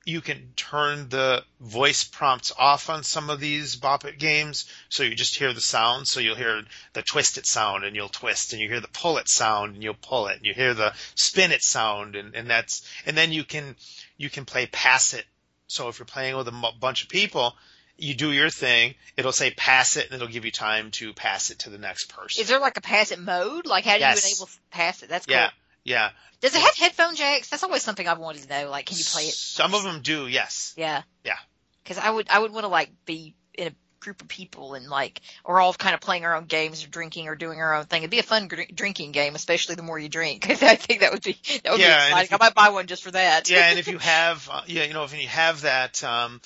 You 0.03 0.19
can 0.19 0.53
turn 0.55 1.09
the 1.09 1.43
voice 1.59 2.03
prompts 2.03 2.51
off 2.57 2.89
on 2.89 3.03
some 3.03 3.29
of 3.29 3.39
these 3.39 3.75
Bop 3.75 4.03
It 4.03 4.17
games, 4.17 4.65
so 4.89 5.03
you 5.03 5.13
just 5.13 5.35
hear 5.35 5.53
the 5.53 5.61
sound. 5.61 6.07
So 6.07 6.19
you'll 6.19 6.35
hear 6.35 6.63
the 6.93 7.03
twist 7.03 7.37
it 7.37 7.45
sound 7.45 7.83
and 7.83 7.95
you'll 7.95 8.09
twist, 8.09 8.53
and 8.53 8.61
you 8.61 8.67
hear 8.67 8.79
the 8.79 8.87
pull 8.87 9.19
it 9.19 9.29
sound 9.29 9.75
and 9.75 9.83
you'll 9.83 9.93
pull 9.93 10.27
it, 10.27 10.37
and 10.37 10.45
you 10.45 10.53
hear 10.55 10.73
the 10.73 10.93
spin 11.13 11.51
it 11.51 11.61
sound, 11.63 12.15
and, 12.15 12.35
and 12.35 12.49
that's, 12.49 12.83
and 13.05 13.15
then 13.15 13.31
you 13.31 13.43
can 13.43 13.75
you 14.17 14.29
can 14.29 14.45
play 14.45 14.65
pass 14.65 15.13
it. 15.13 15.25
So 15.67 15.87
if 15.87 15.99
you're 15.99 16.05
playing 16.05 16.35
with 16.35 16.47
a 16.47 16.53
m- 16.53 16.79
bunch 16.79 17.03
of 17.03 17.09
people, 17.09 17.55
you 17.97 18.13
do 18.15 18.31
your 18.31 18.49
thing, 18.49 18.95
it'll 19.17 19.31
say 19.31 19.51
pass 19.51 19.97
it 19.97 20.05
and 20.07 20.15
it'll 20.15 20.27
give 20.31 20.45
you 20.45 20.51
time 20.51 20.91
to 20.91 21.13
pass 21.13 21.51
it 21.51 21.59
to 21.59 21.69
the 21.69 21.77
next 21.77 22.05
person. 22.15 22.41
Is 22.41 22.47
there 22.47 22.59
like 22.59 22.77
a 22.77 22.81
pass 22.81 23.11
it 23.11 23.19
mode? 23.19 23.65
Like 23.67 23.85
how 23.85 23.93
do 23.95 23.99
Yes. 23.99 24.23
you 24.23 24.29
enable 24.35 24.49
pass 24.71 25.03
it? 25.03 25.09
That's 25.09 25.25
cool. 25.25 25.35
yeah. 25.35 25.49
Yeah. 25.83 26.09
Does 26.41 26.53
it 26.55 26.61
have 26.61 26.75
headphone 26.75 27.15
jacks? 27.15 27.49
That's 27.49 27.63
always 27.63 27.81
something 27.83 28.07
I've 28.07 28.19
wanted 28.19 28.43
to 28.43 28.49
know. 28.49 28.69
Like, 28.69 28.85
can 28.87 28.97
you 28.97 29.03
play 29.03 29.23
it? 29.23 29.33
Some 29.33 29.73
of 29.75 29.83
them 29.83 30.01
do, 30.01 30.27
yes. 30.27 30.73
Yeah. 30.77 31.01
Yeah. 31.23 31.37
Because 31.83 31.97
I 31.97 32.09
would, 32.09 32.29
I 32.29 32.37
would 32.39 32.51
want 32.51 32.63
to 32.63 32.67
like 32.67 32.91
be 33.05 33.35
in 33.55 33.67
a 33.69 33.71
group 33.99 34.21
of 34.21 34.27
people 34.27 34.73
and 34.75 34.87
like, 34.89 35.21
we're 35.45 35.59
all 35.59 35.73
kind 35.73 35.93
of 35.95 36.01
playing 36.01 36.23
our 36.25 36.35
own 36.35 36.45
games 36.45 36.83
or 36.83 36.87
drinking 36.87 37.27
or 37.27 37.35
doing 37.35 37.59
our 37.59 37.73
own 37.75 37.85
thing. 37.85 38.01
It'd 38.03 38.09
be 38.11 38.19
a 38.19 38.23
fun 38.23 38.47
gr- 38.47 38.61
drinking 38.73 39.11
game, 39.11 39.33
especially 39.35 39.75
the 39.75 39.83
more 39.83 39.97
you 39.99 40.09
drink. 40.09 40.47
I 40.63 40.75
think 40.75 41.01
that 41.01 41.11
would 41.13 41.23
be, 41.23 41.37
that 41.63 41.71
would 41.71 41.79
Yeah, 41.81 41.97
be 41.97 42.11
exciting. 42.11 42.27
you- 42.31 42.37
I 42.39 42.45
might 42.45 42.55
buy 42.55 42.69
one 42.69 42.85
just 42.87 43.03
for 43.03 43.11
that. 43.11 43.49
yeah, 43.49 43.69
and 43.69 43.79
if 43.79 43.87
you 43.87 43.97
have, 43.99 44.47
uh, 44.51 44.61
yeah, 44.67 44.83
you 44.85 44.93
know, 44.93 45.03
if 45.03 45.19
you 45.19 45.27
have 45.27 45.61
that, 45.61 46.03
um, 46.03 46.41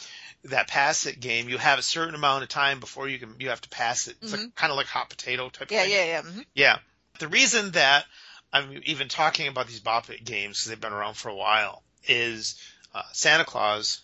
that 0.46 0.68
pass 0.68 1.06
it 1.06 1.20
game, 1.20 1.50
you 1.50 1.58
have 1.58 1.80
a 1.80 1.84
certain 1.84 2.16
amount 2.16 2.44
of 2.44 2.50
time 2.50 2.80
before 2.80 3.08
you 3.08 3.20
can, 3.20 3.36
you 3.40 3.50
have 3.50 3.62
to 3.62 3.70
pass 3.70 4.08
it. 4.08 4.16
It's 4.22 4.32
like, 4.32 4.56
kind 4.56 4.72
of 4.72 4.78
like 4.78 4.88
hot 4.88 5.10
potato 5.10 5.50
type 5.50 5.72
yeah, 5.72 5.84
thing. 5.84 5.92
yeah, 5.92 6.06
yeah. 6.06 6.22
mhm. 6.22 6.46
Yeah. 6.54 6.78
The 7.20 7.28
reason 7.28 7.72
that 7.72 8.06
I'm 8.54 8.82
even 8.86 9.08
talking 9.08 9.48
about 9.48 9.68
these 9.68 9.80
Bop 9.80 10.10
It 10.10 10.24
games, 10.24 10.58
because 10.58 10.70
they've 10.70 10.80
been 10.80 10.94
around 10.94 11.16
for 11.16 11.30
a 11.30 11.36
while, 11.36 11.84
is 12.08 12.60
uh, 12.94 13.02
Santa 13.12 13.46
Claus 13.46 14.02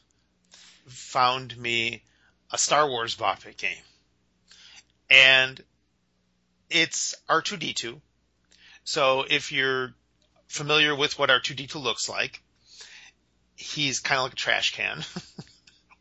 found 0.87 1.55
me 1.57 2.03
a 2.51 2.57
Star 2.57 2.87
Wars 2.87 3.15
Bop 3.15 3.45
It 3.45 3.57
game. 3.57 3.83
And 5.09 5.61
it's 6.69 7.15
R2D2. 7.29 7.99
So 8.83 9.25
if 9.29 9.51
you're 9.51 9.93
familiar 10.47 10.95
with 10.95 11.19
what 11.19 11.29
R2D2 11.29 11.75
looks 11.75 12.09
like, 12.09 12.41
he's 13.55 13.99
kind 13.99 14.17
of 14.17 14.23
like 14.23 14.33
a 14.33 14.37
trash 14.37 14.73
can 14.73 15.03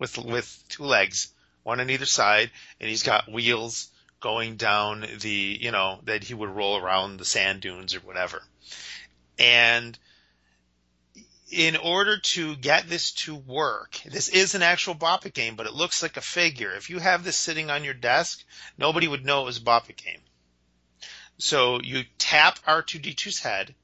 with 0.01 0.19
with 0.19 0.65
two 0.69 0.83
legs, 0.85 1.33
one 1.63 1.79
on 1.79 1.91
either 1.91 2.07
side, 2.07 2.51
and 2.81 2.91
he's 2.91 3.05
got 3.05 3.31
wheels 3.31 3.91
going 4.19 4.57
down 4.57 5.07
the, 5.21 5.59
you 5.61 5.71
know, 5.71 6.01
that 6.05 6.25
he 6.25 6.35
would 6.35 6.51
roll 6.51 6.77
around 6.77 7.17
the 7.17 7.25
sand 7.25 7.61
dunes 7.61 7.95
or 7.95 8.01
whatever. 8.01 8.43
And 9.39 9.99
in 11.51 11.77
order 11.77 12.19
to 12.19 12.55
get 12.57 12.89
this 12.89 13.13
to 13.13 13.35
work, 13.35 13.99
this 14.07 14.29
is 14.29 14.55
an 14.55 14.63
actual 14.63 14.95
Bop 14.95 15.27
It 15.27 15.35
game, 15.35 15.57
but 15.57 15.67
it 15.67 15.73
looks 15.73 16.03
like 16.03 16.17
a 16.17 16.23
figure. 16.23 16.73
If 16.73 16.91
you 16.91 16.99
have 16.99 17.25
this 17.25 17.37
sitting 17.37 17.71
on 17.71 17.85
your 17.85 17.95
desk, 17.95 18.45
nobody 18.79 19.09
would 19.09 19.25
know 19.25 19.43
it 19.43 19.47
was 19.47 19.59
a 19.59 19.63
Bop 19.63 19.89
It 19.91 19.97
game. 19.97 20.21
So 21.39 21.81
you 21.81 22.05
tap 22.19 22.59
R2D2's 22.67 23.39
head, 23.41 23.75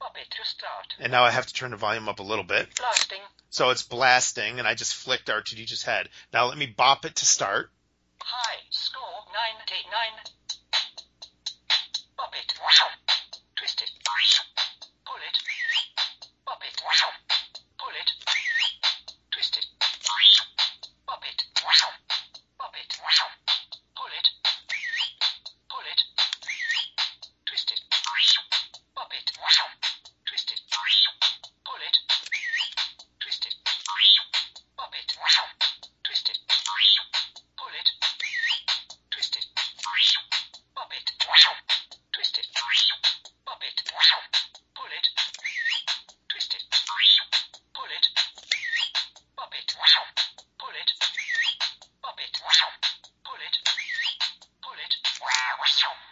Pop 0.00 0.14
to 0.14 0.44
start. 0.44 0.94
and 0.98 1.12
now 1.12 1.24
I 1.24 1.30
have 1.30 1.46
to 1.46 1.52
turn 1.52 1.72
the 1.72 1.76
volume 1.76 2.08
up 2.08 2.20
a 2.20 2.24
little 2.24 2.44
bit. 2.44 2.74
Blasting. 2.76 3.18
So 3.50 3.70
it's 3.70 3.82
blasting, 3.82 4.58
and 4.58 4.68
I 4.68 4.74
just 4.74 4.94
flicked 4.94 5.28
R2D2's 5.28 5.82
head. 5.82 6.08
Now 6.32 6.46
let 6.46 6.58
me 6.58 6.66
bop 6.66 7.04
it 7.04 7.16
to 7.16 7.26
start. 7.26 7.70
High. 8.20 8.58
Score 8.70 9.24
99. 9.32 9.86
Pop 12.16 12.34
it. 12.34 12.54
Twist 13.56 13.82
it. 13.82 13.90
Pull 15.06 15.16
it. 15.16 15.38
Pop 16.44 16.62
it. 16.64 17.15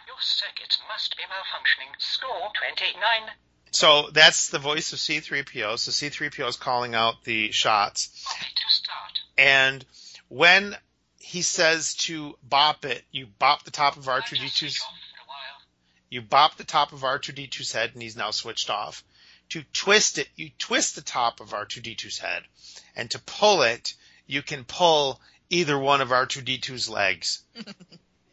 Your 0.07 0.17
circuits 0.19 0.79
must 0.87 1.17
be 1.17 1.23
malfunctioning. 1.23 1.93
Score 1.97 2.51
29. 2.53 3.31
So 3.71 4.09
that's 4.13 4.49
the 4.49 4.59
voice 4.59 4.93
of 4.93 4.99
C3PO. 4.99 5.77
So 5.79 5.91
C3PO 5.91 6.47
is 6.47 6.55
calling 6.55 6.95
out 6.95 7.23
the 7.23 7.51
shots. 7.51 8.23
Pop 8.25 8.41
it 8.41 8.55
to 8.55 8.69
start. 8.69 9.19
And 9.37 9.85
when 10.29 10.77
he 11.17 11.41
says 11.41 11.95
to 11.95 12.37
bop 12.43 12.85
it, 12.85 13.03
you 13.11 13.27
bop 13.39 13.63
the 13.63 13.71
top 13.71 13.97
of 13.97 14.07
I 14.07 14.19
R2D2's, 14.19 14.79
off 14.81 14.87
for 14.87 15.23
a 15.23 15.27
while. 15.27 15.61
you 16.09 16.21
bop 16.21 16.55
the 16.55 16.63
top 16.63 16.93
of 16.93 17.01
R2D2's 17.01 17.71
head 17.71 17.91
and 17.93 18.01
he's 18.01 18.15
now 18.15 18.31
switched 18.31 18.69
off. 18.69 19.03
To 19.49 19.63
twist 19.73 20.17
it, 20.19 20.29
you 20.35 20.51
twist 20.57 20.95
the 20.95 21.01
top 21.01 21.39
of 21.39 21.49
R2D2's 21.49 22.19
head. 22.19 22.43
And 22.95 23.11
to 23.11 23.19
pull 23.19 23.63
it, 23.63 23.95
you 24.27 24.41
can 24.41 24.63
pull 24.63 25.19
either 25.49 25.77
one 25.77 26.01
of 26.01 26.09
R2D2's 26.09 26.89
legs. 26.89 27.43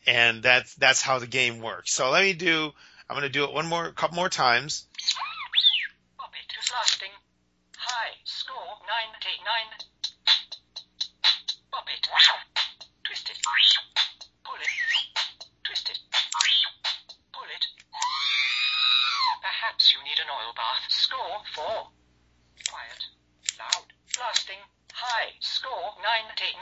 and 0.06 0.42
that's, 0.42 0.74
that's 0.74 1.02
how 1.02 1.18
the 1.18 1.26
game 1.26 1.60
works. 1.60 1.92
So 1.92 2.10
let 2.10 2.22
me 2.24 2.32
do, 2.32 2.72
I'm 3.08 3.16
going 3.16 3.22
to 3.22 3.28
do 3.28 3.44
it 3.44 3.52
one 3.52 3.66
more, 3.66 3.86
a 3.86 3.92
couple 3.92 4.16
more 4.16 4.28
times. 4.28 4.86
Pop 6.18 6.32
it 6.32 6.48
to 6.48 6.72
blasting. 6.72 7.12
High. 7.76 8.16
Score 8.24 8.78
99. 8.88 9.44
Pop 11.70 11.88
it. 11.92 12.08
Twist 13.04 13.28
it. 13.30 13.38
Pull 14.44 14.54
it. 14.56 14.70
Twist 15.64 15.90
it. 15.90 15.98
Pull 17.32 17.48
it. 17.52 17.64
Perhaps 19.42 19.92
you 19.92 20.00
need 20.04 20.18
an 20.18 20.30
oil 20.32 20.52
bath. 20.56 20.88
Score 20.88 21.42
4. 21.54 21.64
Quiet. 22.70 23.02
Loud. 23.58 23.92
Blasting. 24.16 24.62
High. 24.92 25.32
Score 25.40 25.94
99. 26.00 26.56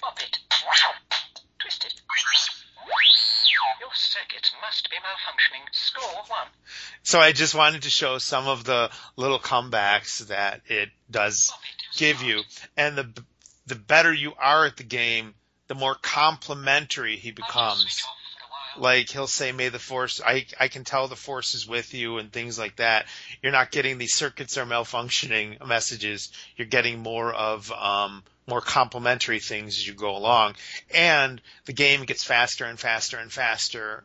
Pop 0.00 0.18
it. 0.20 0.38
Your 3.80 3.90
circuits 3.94 4.52
must 4.62 4.88
be 4.90 4.96
malfunctioning. 4.96 5.62
Score 5.72 6.22
1. 6.26 6.46
So 7.02 7.20
I 7.20 7.32
just 7.32 7.54
wanted 7.54 7.82
to 7.82 7.90
show 7.90 8.18
some 8.18 8.46
of 8.48 8.64
the 8.64 8.90
little 9.16 9.38
comebacks 9.38 10.26
that 10.28 10.62
it 10.66 10.90
does 11.10 11.50
Pop 11.50 11.60
it 11.60 11.94
to 11.94 11.98
give 11.98 12.22
you, 12.22 12.42
and 12.76 12.96
the 12.96 13.22
the 13.66 13.74
better 13.74 14.12
you 14.12 14.32
are 14.38 14.66
at 14.66 14.76
the 14.76 14.84
game, 14.84 15.34
the 15.68 15.74
more 15.74 15.94
complimentary 15.94 17.16
he 17.16 17.32
becomes. 17.32 18.04
Like 18.78 19.10
he'll 19.10 19.26
say, 19.26 19.52
"May 19.52 19.68
the 19.68 19.78
force," 19.78 20.20
I 20.24 20.46
I 20.58 20.68
can 20.68 20.84
tell 20.84 21.08
the 21.08 21.16
force 21.16 21.54
is 21.54 21.66
with 21.66 21.94
you, 21.94 22.18
and 22.18 22.32
things 22.32 22.58
like 22.58 22.76
that. 22.76 23.06
You're 23.42 23.52
not 23.52 23.70
getting 23.70 23.98
these 23.98 24.14
circuits 24.14 24.56
are 24.56 24.66
malfunctioning 24.66 25.64
messages. 25.66 26.30
You're 26.56 26.66
getting 26.66 27.00
more 27.00 27.32
of 27.32 27.70
um 27.72 28.22
more 28.46 28.60
complimentary 28.60 29.40
things 29.40 29.78
as 29.78 29.86
you 29.86 29.94
go 29.94 30.16
along, 30.16 30.56
and 30.94 31.40
the 31.64 31.72
game 31.72 32.04
gets 32.04 32.24
faster 32.24 32.64
and 32.64 32.78
faster 32.78 33.18
and 33.18 33.32
faster. 33.32 34.04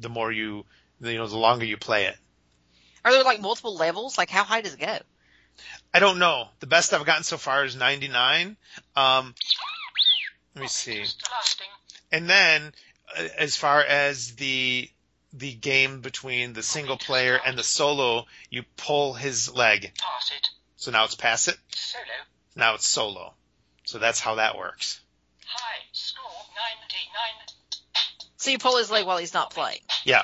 The 0.00 0.08
more 0.08 0.32
you, 0.32 0.64
you 1.00 1.14
know, 1.18 1.26
the 1.26 1.36
longer 1.36 1.64
you 1.64 1.76
play 1.76 2.06
it. 2.06 2.16
Are 3.04 3.12
there 3.12 3.22
like 3.22 3.40
multiple 3.40 3.76
levels? 3.76 4.18
Like 4.18 4.30
how 4.30 4.44
high 4.44 4.62
does 4.62 4.74
it 4.74 4.80
go? 4.80 4.98
I 5.94 5.98
don't 5.98 6.18
know. 6.18 6.48
The 6.60 6.66
best 6.66 6.92
I've 6.92 7.06
gotten 7.06 7.24
so 7.24 7.38
far 7.38 7.64
is 7.64 7.76
99. 7.76 8.56
Um, 8.96 9.34
let 10.54 10.62
me 10.62 10.68
see. 10.68 11.04
And 12.12 12.28
then, 12.28 12.72
as 13.38 13.56
far 13.56 13.82
as 13.82 14.34
the 14.36 14.90
the 15.32 15.52
game 15.52 16.00
between 16.00 16.54
the 16.54 16.62
single 16.62 16.96
player 16.96 17.38
and 17.44 17.58
the 17.58 17.62
solo, 17.62 18.26
you 18.48 18.62
pull 18.76 19.12
his 19.12 19.52
leg. 19.52 19.92
Pass 19.98 20.30
it. 20.34 20.48
So 20.76 20.90
now 20.90 21.04
it's 21.04 21.14
pass 21.14 21.48
it. 21.48 21.58
Solo. 21.74 22.04
Now 22.54 22.74
it's 22.74 22.86
solo. 22.86 23.34
So 23.84 23.98
that's 23.98 24.20
how 24.20 24.36
that 24.36 24.56
works. 24.56 25.00
High. 25.44 25.82
Score 25.92 26.22
99. 26.22 28.16
So 28.38 28.50
you 28.50 28.58
pull 28.58 28.78
his 28.78 28.90
leg 28.90 29.06
while 29.06 29.18
he's 29.18 29.34
not 29.34 29.50
playing. 29.50 29.80
Yeah. 30.04 30.22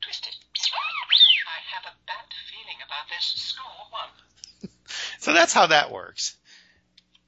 Twist 0.00 0.26
it. 0.26 0.34
I 0.34 1.74
have 1.74 1.84
a 1.84 1.94
bad 2.06 2.24
feeling 2.50 2.78
about 2.84 3.08
this. 3.08 3.24
Score 3.24 3.64
1. 3.90 4.70
So 5.20 5.32
that's 5.32 5.52
how 5.52 5.66
that 5.66 5.90
works. 5.90 6.36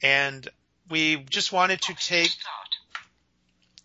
And 0.03 0.49
we 0.89 1.17
just 1.17 1.53
wanted 1.53 1.83
to 1.83 1.95
take. 1.95 2.31
Start. 2.31 2.70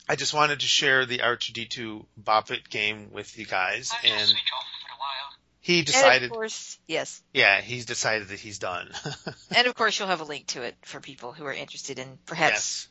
I 0.07 0.15
just 0.15 0.33
wanted 0.33 0.59
to 0.59 0.67
share 0.67 1.05
the 1.05 1.19
R2D2 1.19 2.05
Bop 2.17 2.51
It 2.51 2.69
game 2.69 3.11
with 3.11 3.37
you 3.37 3.45
guys, 3.45 3.91
I'll 3.91 4.11
and 4.11 4.27
switch 4.27 4.37
off 4.55 4.65
for 4.87 4.93
a 4.93 4.99
while. 4.99 5.33
he 5.61 5.77
And 5.79 5.87
decided. 5.87 6.23
of 6.25 6.31
course, 6.31 6.77
yes. 6.87 7.21
Yeah, 7.33 7.59
he's 7.61 7.85
decided 7.85 8.27
that 8.29 8.39
he's 8.39 8.59
done. 8.59 8.89
And 9.55 9.67
of 9.67 9.75
course, 9.75 9.97
you'll 9.97 10.09
have 10.09 10.21
a 10.21 10.25
link 10.25 10.47
to 10.47 10.61
it 10.63 10.75
for 10.81 10.99
people 10.99 11.31
who 11.31 11.45
are 11.45 11.53
interested 11.53 11.97
in 11.97 12.17
perhaps 12.25 12.53
yes. 12.53 12.87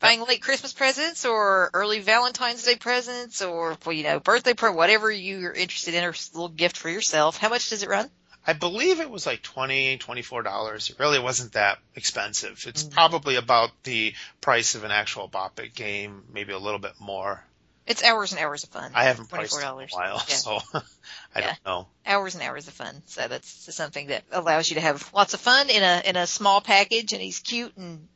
buying 0.00 0.24
late 0.24 0.40
Christmas 0.42 0.72
presents 0.72 1.24
or 1.26 1.70
early 1.74 2.00
Valentine's 2.00 2.62
Day 2.64 2.76
presents 2.76 3.42
or 3.42 3.76
well, 3.84 3.92
you 3.92 4.02
know 4.02 4.18
birthday 4.18 4.54
pre 4.54 4.70
whatever 4.70 5.10
you're 5.10 5.52
interested 5.52 5.94
in 5.94 6.04
or 6.04 6.10
a 6.10 6.14
little 6.32 6.48
gift 6.48 6.76
for 6.78 6.88
yourself. 6.88 7.36
How 7.36 7.48
much 7.50 7.68
does 7.70 7.82
it 7.82 7.88
run? 7.88 8.10
I 8.46 8.52
believe 8.52 9.00
it 9.00 9.10
was 9.10 9.26
like 9.26 9.42
twenty, 9.42 9.98
twenty-four 9.98 10.42
dollars. 10.42 10.90
It 10.90 10.98
really 10.98 11.18
wasn't 11.18 11.52
that 11.52 11.78
expensive. 11.96 12.64
It's 12.66 12.84
mm-hmm. 12.84 12.94
probably 12.94 13.36
about 13.36 13.70
the 13.82 14.14
price 14.40 14.74
of 14.76 14.84
an 14.84 14.92
actual 14.92 15.26
Bop 15.26 15.58
It 15.58 15.74
game, 15.74 16.22
maybe 16.32 16.52
a 16.52 16.58
little 16.58 16.78
bit 16.78 16.92
more. 17.00 17.42
It's 17.86 18.02
hours 18.02 18.32
and 18.32 18.40
hours 18.40 18.64
of 18.64 18.70
fun. 18.70 18.92
I 18.94 19.04
haven't 19.04 19.28
priced 19.28 19.56
it 19.56 19.62
in 19.62 19.68
a 19.68 19.86
while, 19.90 20.22
yeah. 20.28 20.34
so 20.34 20.58
I 20.74 21.40
yeah. 21.40 21.46
don't 21.46 21.64
know. 21.64 21.86
Hours 22.04 22.34
and 22.34 22.42
hours 22.42 22.66
of 22.66 22.74
fun. 22.74 23.02
So 23.06 23.28
that's 23.28 23.74
something 23.74 24.08
that 24.08 24.24
allows 24.32 24.68
you 24.68 24.74
to 24.74 24.80
have 24.80 25.08
lots 25.12 25.34
of 25.34 25.40
fun 25.40 25.70
in 25.70 25.82
a 25.82 26.02
in 26.04 26.16
a 26.16 26.26
small 26.26 26.60
package, 26.60 27.12
and 27.12 27.22
he's 27.22 27.40
cute, 27.40 27.76
and 27.76 28.06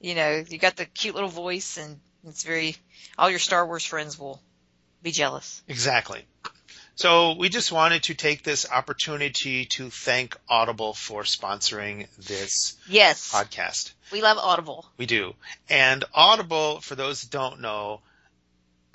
you 0.00 0.14
know 0.16 0.44
you 0.48 0.58
got 0.58 0.76
the 0.76 0.84
cute 0.84 1.14
little 1.14 1.30
voice, 1.30 1.76
and 1.76 2.00
it's 2.24 2.42
very. 2.42 2.76
All 3.18 3.30
your 3.30 3.38
Star 3.38 3.66
Wars 3.66 3.84
friends 3.84 4.18
will 4.18 4.40
be 5.02 5.10
jealous. 5.10 5.62
Exactly. 5.68 6.24
So 6.94 7.34
we 7.34 7.48
just 7.48 7.72
wanted 7.72 8.04
to 8.04 8.14
take 8.14 8.42
this 8.42 8.70
opportunity 8.70 9.64
to 9.66 9.90
thank 9.90 10.36
Audible 10.48 10.92
for 10.92 11.22
sponsoring 11.22 12.08
this 12.18 12.76
yes. 12.88 13.32
podcast. 13.32 13.92
We 14.12 14.22
love 14.22 14.38
Audible. 14.38 14.86
We 14.96 15.06
do. 15.06 15.34
And 15.68 16.04
Audible, 16.12 16.80
for 16.80 16.94
those 16.94 17.22
that 17.22 17.30
don't 17.30 17.60
know, 17.60 18.00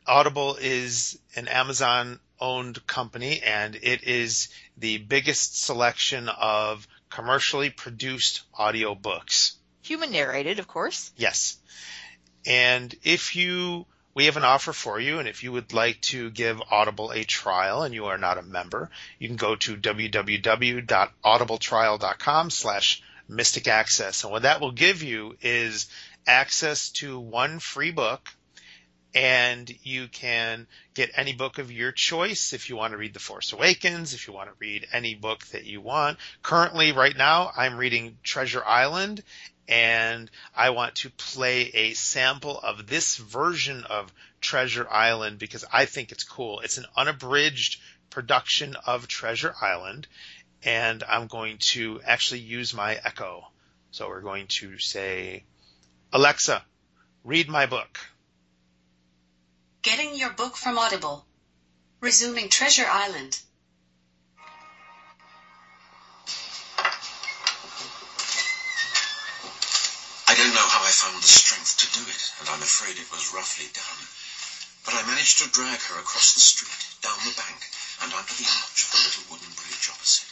Audible 0.05 0.57
is 0.59 1.17
an 1.35 1.47
Amazon 1.47 2.19
owned 2.39 2.85
company 2.85 3.41
and 3.41 3.75
it 3.75 4.03
is 4.03 4.49
the 4.77 4.97
biggest 4.97 5.63
selection 5.63 6.29
of 6.29 6.87
commercially 7.09 7.69
produced 7.69 8.43
audiobooks. 8.53 9.53
Human 9.81 10.11
narrated, 10.11 10.59
of 10.59 10.67
course. 10.67 11.11
Yes. 11.15 11.57
And 12.45 12.93
if 13.03 13.35
you 13.35 13.85
we 14.15 14.25
have 14.25 14.37
an 14.37 14.45
offer 14.45 14.73
for 14.73 14.99
you, 14.99 15.19
and 15.19 15.27
if 15.27 15.43
you 15.43 15.51
would 15.51 15.73
like 15.73 16.01
to 16.01 16.31
give 16.31 16.59
Audible 16.71 17.11
a 17.11 17.23
trial 17.25 17.83
and 17.83 17.93
you 17.93 18.05
are 18.05 18.17
not 18.17 18.37
a 18.37 18.41
member, 18.41 18.89
you 19.19 19.27
can 19.27 19.35
go 19.35 19.57
to 19.57 19.75
www.audibletrial.com 19.75 22.49
slash 22.49 23.03
mystic 23.27 23.67
access. 23.67 24.23
And 24.23 24.31
what 24.31 24.43
that 24.43 24.61
will 24.61 24.71
give 24.71 25.03
you 25.03 25.35
is 25.41 25.87
access 26.25 26.91
to 26.91 27.19
one 27.19 27.59
free 27.59 27.91
book 27.91 28.29
and 29.15 29.73
you 29.83 30.09
can 30.09 30.67
get 30.93 31.09
any 31.15 31.31
book 31.31 31.57
of 31.57 31.71
your 31.71 31.93
choice 31.93 32.51
if 32.51 32.69
you 32.69 32.75
want 32.75 32.91
to 32.91 32.97
read 32.97 33.13
The 33.13 33.19
Force 33.19 33.53
Awakens, 33.53 34.13
if 34.13 34.27
you 34.27 34.33
want 34.33 34.49
to 34.49 34.55
read 34.59 34.85
any 34.91 35.15
book 35.15 35.45
that 35.47 35.63
you 35.63 35.79
want. 35.79 36.19
Currently, 36.41 36.91
right 36.91 37.15
now, 37.15 37.49
I'm 37.55 37.77
reading 37.77 38.17
Treasure 38.23 38.63
Island, 38.65 39.23
and 39.67 40.29
I 40.55 40.69
want 40.71 40.95
to 40.95 41.09
play 41.09 41.61
a 41.73 41.93
sample 41.93 42.59
of 42.59 42.87
this 42.87 43.17
version 43.17 43.83
of 43.83 44.13
Treasure 44.41 44.87
Island 44.89 45.39
because 45.39 45.65
I 45.71 45.85
think 45.85 46.11
it's 46.11 46.23
cool. 46.23 46.59
It's 46.59 46.77
an 46.77 46.85
unabridged 46.95 47.81
production 48.09 48.75
of 48.85 49.07
Treasure 49.07 49.55
Island, 49.61 50.07
and 50.63 51.03
I'm 51.03 51.27
going 51.27 51.57
to 51.73 52.01
actually 52.05 52.41
use 52.41 52.73
my 52.73 52.95
Echo. 53.03 53.47
So 53.91 54.07
we're 54.07 54.21
going 54.21 54.47
to 54.47 54.77
say, 54.77 55.43
Alexa, 56.13 56.63
read 57.23 57.49
my 57.49 57.65
book. 57.65 57.99
Getting 59.81 60.15
your 60.15 60.31
book 60.31 60.55
from 60.55 60.77
Audible. 60.77 61.25
Resuming 62.01 62.49
Treasure 62.49 62.85
Island. 62.87 63.39
I 70.45 70.47
don't 70.47 70.61
know 70.61 70.77
how 70.77 70.85
I 70.85 70.93
found 70.93 71.17
the 71.17 71.25
strength 71.25 71.73
to 71.81 71.89
do 71.97 72.05
it, 72.05 72.23
and 72.37 72.45
I'm 72.53 72.61
afraid 72.61 73.01
it 73.01 73.09
was 73.09 73.33
roughly 73.33 73.65
done. 73.73 74.01
But 74.85 74.93
I 74.93 75.01
managed 75.09 75.41
to 75.41 75.49
drag 75.49 75.81
her 75.89 75.97
across 75.97 76.37
the 76.37 76.39
street, 76.39 76.85
down 77.01 77.17
the 77.25 77.33
bank, 77.33 77.65
and 78.05 78.13
under 78.13 78.29
the 78.37 78.45
arch 78.45 78.85
of 78.85 78.93
the 78.93 79.01
little 79.09 79.25
wooden 79.33 79.49
bridge 79.57 79.89
opposite. 79.89 80.29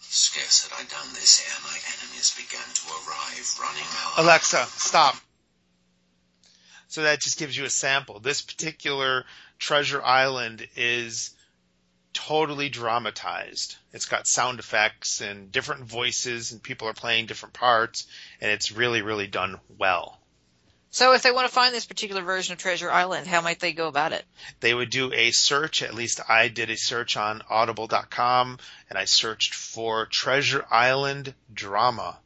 Scarce 0.00 0.64
had 0.64 0.72
I 0.72 0.88
done 0.88 1.12
this 1.12 1.44
ere 1.44 1.60
my 1.60 1.76
enemies 1.76 2.32
began 2.32 2.64
to 2.64 2.84
arrive, 3.04 3.44
running 3.60 3.84
out. 4.00 4.24
Alexa, 4.24 4.64
stop. 4.80 5.16
So 6.88 7.02
that 7.02 7.20
just 7.20 7.36
gives 7.36 7.52
you 7.52 7.66
a 7.66 7.70
sample. 7.70 8.20
This 8.20 8.40
particular 8.40 9.26
Treasure 9.58 10.00
Island 10.02 10.66
is 10.74 11.36
totally 12.14 12.68
dramatized. 12.70 13.76
It's 13.92 14.06
got 14.06 14.26
sound 14.26 14.58
effects 14.60 15.20
and 15.20 15.52
different 15.52 15.84
voices 15.84 16.52
and 16.52 16.62
people 16.62 16.88
are 16.88 16.94
playing 16.94 17.26
different 17.26 17.52
parts 17.52 18.06
and 18.40 18.50
it's 18.50 18.72
really, 18.72 19.02
really 19.02 19.26
done 19.26 19.60
well. 19.76 20.18
So 20.90 21.12
if 21.12 21.22
they 21.22 21.32
want 21.32 21.48
to 21.48 21.52
find 21.52 21.74
this 21.74 21.86
particular 21.86 22.22
version 22.22 22.52
of 22.52 22.58
Treasure 22.58 22.88
Island, 22.88 23.26
how 23.26 23.40
might 23.40 23.58
they 23.58 23.72
go 23.72 23.88
about 23.88 24.12
it? 24.12 24.24
They 24.60 24.72
would 24.72 24.90
do 24.90 25.12
a 25.12 25.32
search, 25.32 25.82
at 25.82 25.92
least 25.92 26.20
I 26.28 26.46
did 26.46 26.70
a 26.70 26.76
search 26.76 27.16
on 27.16 27.42
audible.com 27.50 28.58
and 28.88 28.98
I 28.98 29.04
searched 29.04 29.54
for 29.54 30.06
Treasure 30.06 30.64
Island 30.70 31.34
drama 31.52 32.16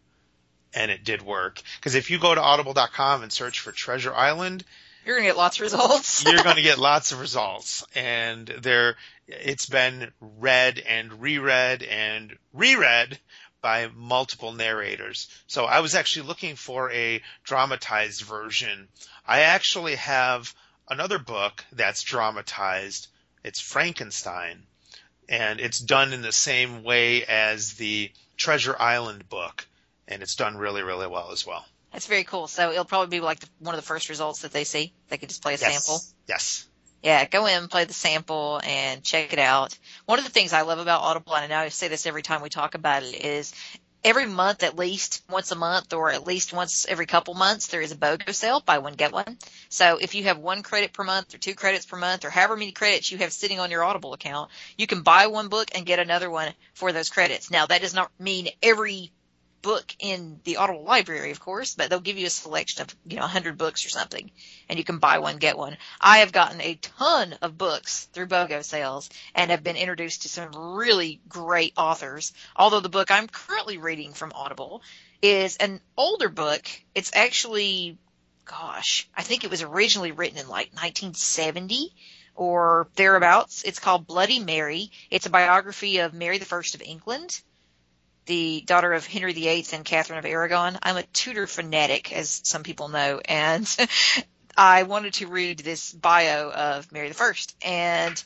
and 0.74 0.90
it 0.90 1.03
did 1.03 1.22
work. 1.22 1.62
Because 1.77 1.94
if 1.94 2.11
you 2.11 2.18
go 2.18 2.35
to 2.35 2.42
audible.com 2.42 3.22
and 3.22 3.33
search 3.33 3.61
for 3.61 3.72
Treasure 3.72 4.14
Island, 4.14 4.64
you're 5.09 5.16
gonna 5.16 5.29
get 5.29 5.38
lots 5.38 5.57
of 5.57 5.62
results. 5.62 6.23
you're 6.27 6.42
gonna 6.42 6.61
get 6.71 6.77
lots 6.77 7.12
of 7.12 7.21
results, 7.21 7.83
and 7.94 8.47
there, 8.47 8.97
it's 9.27 9.64
been 9.64 10.12
read 10.21 10.79
and 10.87 11.23
reread 11.23 11.83
and 11.83 12.37
reread 12.53 13.18
by 13.62 13.88
multiple 13.97 14.53
narrators. 14.53 15.29
So 15.47 15.64
I 15.64 15.81
was 15.81 15.94
actually 15.94 16.27
looking 16.27 16.57
for 16.57 16.92
a 16.92 17.23
dramatized 17.42 18.21
version. 18.21 18.88
I 19.27 19.40
actually 19.40 19.94
have 19.94 20.55
another 20.90 21.18
book 21.18 21.64
that's 21.73 22.03
dramatized. 22.03 23.09
It's 23.42 23.61
Frankenstein, 23.61 24.64
and 25.27 25.59
it's 25.59 25.79
done 25.79 26.12
in 26.12 26.21
the 26.21 26.33
same 26.33 26.83
way 26.83 27.25
as 27.25 27.73
the 27.75 28.12
Treasure 28.37 28.77
Island 28.79 29.27
book, 29.31 29.66
and 30.07 30.23
it's 30.23 30.35
done 30.35 30.59
really, 30.59 30.83
really 30.83 31.07
well 31.07 31.31
as 31.33 31.47
well. 31.47 31.64
That's 31.92 32.07
very 32.07 32.24
cool. 32.24 32.46
So 32.46 32.70
it'll 32.70 32.85
probably 32.85 33.18
be 33.18 33.20
like 33.20 33.40
the, 33.40 33.48
one 33.61 33.74
of 33.74 33.81
the 33.81 33.87
first 33.87 34.09
results 34.09 34.42
that 34.42 34.53
they 34.53 34.64
see. 34.64 34.92
They 35.09 35.18
can 35.18 35.29
just 35.29 35.42
play 35.42 35.55
a 35.55 35.59
yes. 35.59 35.85
sample. 35.85 36.01
Yes. 36.29 36.68
Yeah, 37.03 37.24
go 37.27 37.46
in, 37.46 37.68
play 37.68 37.85
the 37.85 37.92
sample, 37.92 38.61
and 38.64 39.03
check 39.05 39.33
it 39.33 39.38
out. 39.38 39.79
One 40.07 40.18
of 40.18 40.24
the 40.24 40.33
things 40.33 40.53
I 40.53 40.62
love 40.62 40.81
about 40.81 41.03
Audible, 41.03 41.37
and 41.37 41.53
I 41.53 41.68
say 41.68 41.88
this 41.88 42.07
every 42.07 42.22
time 42.22 42.42
we 42.42 42.48
talk 42.48 42.74
about 42.74 43.05
it, 43.05 43.24
is 43.24 43.55
every 44.03 44.27
month, 44.27 44.62
at 44.62 44.77
least 44.77 45.22
once 45.31 45.53
a 45.53 45.57
month, 45.57 45.92
or 45.92 46.11
at 46.11 46.27
least 46.27 46.53
once 46.53 46.87
every 46.88 47.07
couple 47.07 47.35
months, 47.35 47.68
there 47.68 47.81
is 47.81 47.92
a 47.92 47.96
BOGO 47.96 48.35
sale, 48.35 48.61
buy 48.61 48.79
one 48.79 48.94
get 48.94 49.12
one. 49.12 49.38
So 49.68 49.98
if 50.01 50.14
you 50.16 50.24
have 50.24 50.38
one 50.38 50.62
credit 50.62 50.92
per 50.92 51.05
month, 51.05 51.35
or 51.35 51.38
two 51.38 51.55
credits 51.55 51.87
per 51.87 51.96
month, 51.96 52.24
or 52.24 52.31
however 52.31 52.57
many 52.57 52.72
credits 52.72 53.12
you 53.12 53.18
have 53.18 53.33
sitting 53.33 53.61
on 53.61 53.70
your 53.70 53.85
Audible 53.85 54.12
account, 54.12 54.51
you 54.77 54.87
can 54.87 55.03
buy 55.03 55.29
one 55.29 55.48
book 55.48 55.68
and 55.74 55.87
get 55.87 56.01
another 56.01 56.31
one 56.31 56.53
for 56.74 56.92
those 56.92 57.11
credits. 57.11 57.51
Now 57.51 57.66
that 57.66 57.81
does 57.81 57.94
not 57.94 58.11
mean 58.18 58.48
every 58.61 59.12
book 59.62 59.94
in 59.99 60.40
the 60.44 60.57
Audible 60.57 60.85
library, 60.85 61.31
of 61.31 61.40
course, 61.40 61.75
but 61.75 61.90
they'll 61.90 62.01
give 62.01 62.18
you 62.18 62.27
a 62.27 62.31
selection 62.31 62.83
of, 62.83 62.94
you 63.07 63.16
know, 63.16 63.23
100 63.23 63.59
books 63.59 63.85
or 63.85 63.88
something, 63.88 64.31
and 64.68 64.79
you 64.79 64.85
can 64.85 64.99
buy 64.99 65.18
one, 65.18 65.38
get 65.38 65.59
one. 65.59 65.77
I 66.01 66.18
have 66.18 66.33
gotten 66.33 66.61
a 66.61 66.75
ton 66.77 67.35
of 67.42 67.59
books 67.59 68.05
through 68.12 68.27
BOGO 68.27 68.62
sales 68.62 69.11
and 69.35 69.51
have 69.51 69.64
been 69.64 69.77
introduced 69.77 70.23
to 70.23 70.29
some 70.29 70.77
really 70.77 71.21
great 71.29 71.73
authors. 71.77 72.33
Although 72.57 72.81
the 72.81 72.88
book 72.88 73.11
I'm 73.11 73.29
currently 73.29 73.79
reading 73.79 74.12
from 74.12 74.33
Audible 74.35 74.83
is 75.23 75.57
an 75.57 75.81
older 75.97 76.29
book. 76.29 76.66
It's 76.94 77.14
actually, 77.14 77.99
gosh, 78.44 79.09
I 79.16 79.23
think 79.23 79.44
it 79.44 79.51
was 79.51 79.62
originally 79.62 80.12
written 80.12 80.38
in 80.38 80.49
like 80.49 80.68
1970 80.73 81.92
or 82.35 82.88
thereabouts. 82.94 83.64
It's 83.64 83.81
called 83.81 84.07
Bloody 84.07 84.38
Mary. 84.38 84.92
It's 85.11 85.27
a 85.27 85.31
biography 85.31 85.99
of 85.99 86.14
Mary 86.14 86.38
the 86.38 86.44
First 86.44 86.77
of 86.77 86.83
England 86.83 87.42
the 88.28 88.62
daughter 88.66 88.92
of 88.92 89.06
Henry 89.06 89.32
VIII 89.32 89.64
and 89.72 89.84
Catherine 89.84 90.18
of 90.18 90.26
Aragon. 90.26 90.78
I'm 90.82 90.98
a 90.98 91.02
Tudor 91.02 91.46
fanatic, 91.46 92.12
as 92.12 92.42
some 92.44 92.62
people 92.62 92.88
know, 92.88 93.20
and 93.24 93.66
I 94.56 94.82
wanted 94.84 95.14
to 95.14 95.26
read 95.26 95.60
this 95.60 95.92
bio 95.92 96.50
of 96.50 96.92
Mary 96.92 97.10
I. 97.10 97.34
And 97.62 98.22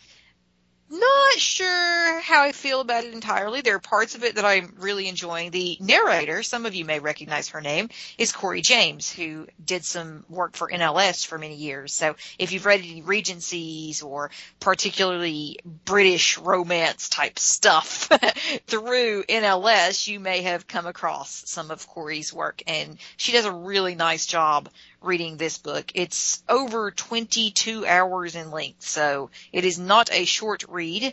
not 0.92 1.38
sure 1.38 2.20
how 2.20 2.42
I 2.42 2.52
feel 2.52 2.80
about 2.80 3.04
it 3.04 3.14
entirely. 3.14 3.62
There 3.62 3.76
are 3.76 3.80
parts 3.80 4.14
of 4.14 4.24
it 4.24 4.36
that 4.36 4.44
I'm 4.44 4.74
really 4.78 5.08
enjoying. 5.08 5.50
The 5.50 5.78
narrator, 5.80 6.42
some 6.42 6.66
of 6.66 6.74
you 6.74 6.84
may 6.84 6.98
recognize 7.00 7.48
her 7.48 7.60
name, 7.60 7.88
is 8.18 8.32
Corrie 8.32 8.60
James, 8.60 9.10
who 9.10 9.46
did 9.64 9.84
some 9.84 10.24
work 10.28 10.54
for 10.54 10.70
NLS 10.70 11.26
for 11.26 11.38
many 11.38 11.56
years. 11.56 11.94
So 11.94 12.16
if 12.38 12.52
you've 12.52 12.66
read 12.66 12.80
any 12.80 13.02
Regencies 13.02 14.02
or 14.02 14.30
particularly 14.60 15.58
British 15.64 16.36
romance 16.38 17.08
type 17.08 17.38
stuff 17.38 18.08
through 18.66 19.24
NLS, 19.24 20.06
you 20.06 20.20
may 20.20 20.42
have 20.42 20.68
come 20.68 20.86
across 20.86 21.42
some 21.46 21.70
of 21.70 21.88
Corrie's 21.88 22.32
work. 22.32 22.62
And 22.66 22.98
she 23.16 23.32
does 23.32 23.46
a 23.46 23.52
really 23.52 23.94
nice 23.94 24.26
job 24.26 24.68
reading 25.02 25.36
this 25.36 25.58
book. 25.58 25.92
It's 25.94 26.42
over 26.48 26.90
22 26.90 27.86
hours 27.86 28.34
in 28.34 28.50
length, 28.50 28.86
so 28.86 29.30
it 29.52 29.64
is 29.64 29.78
not 29.78 30.12
a 30.12 30.24
short 30.24 30.64
read, 30.68 31.12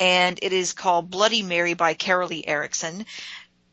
and 0.00 0.38
it 0.42 0.52
is 0.52 0.72
called 0.72 1.10
Bloody 1.10 1.42
Mary 1.42 1.74
by 1.74 1.94
Carolly 1.94 2.46
Erickson. 2.46 3.06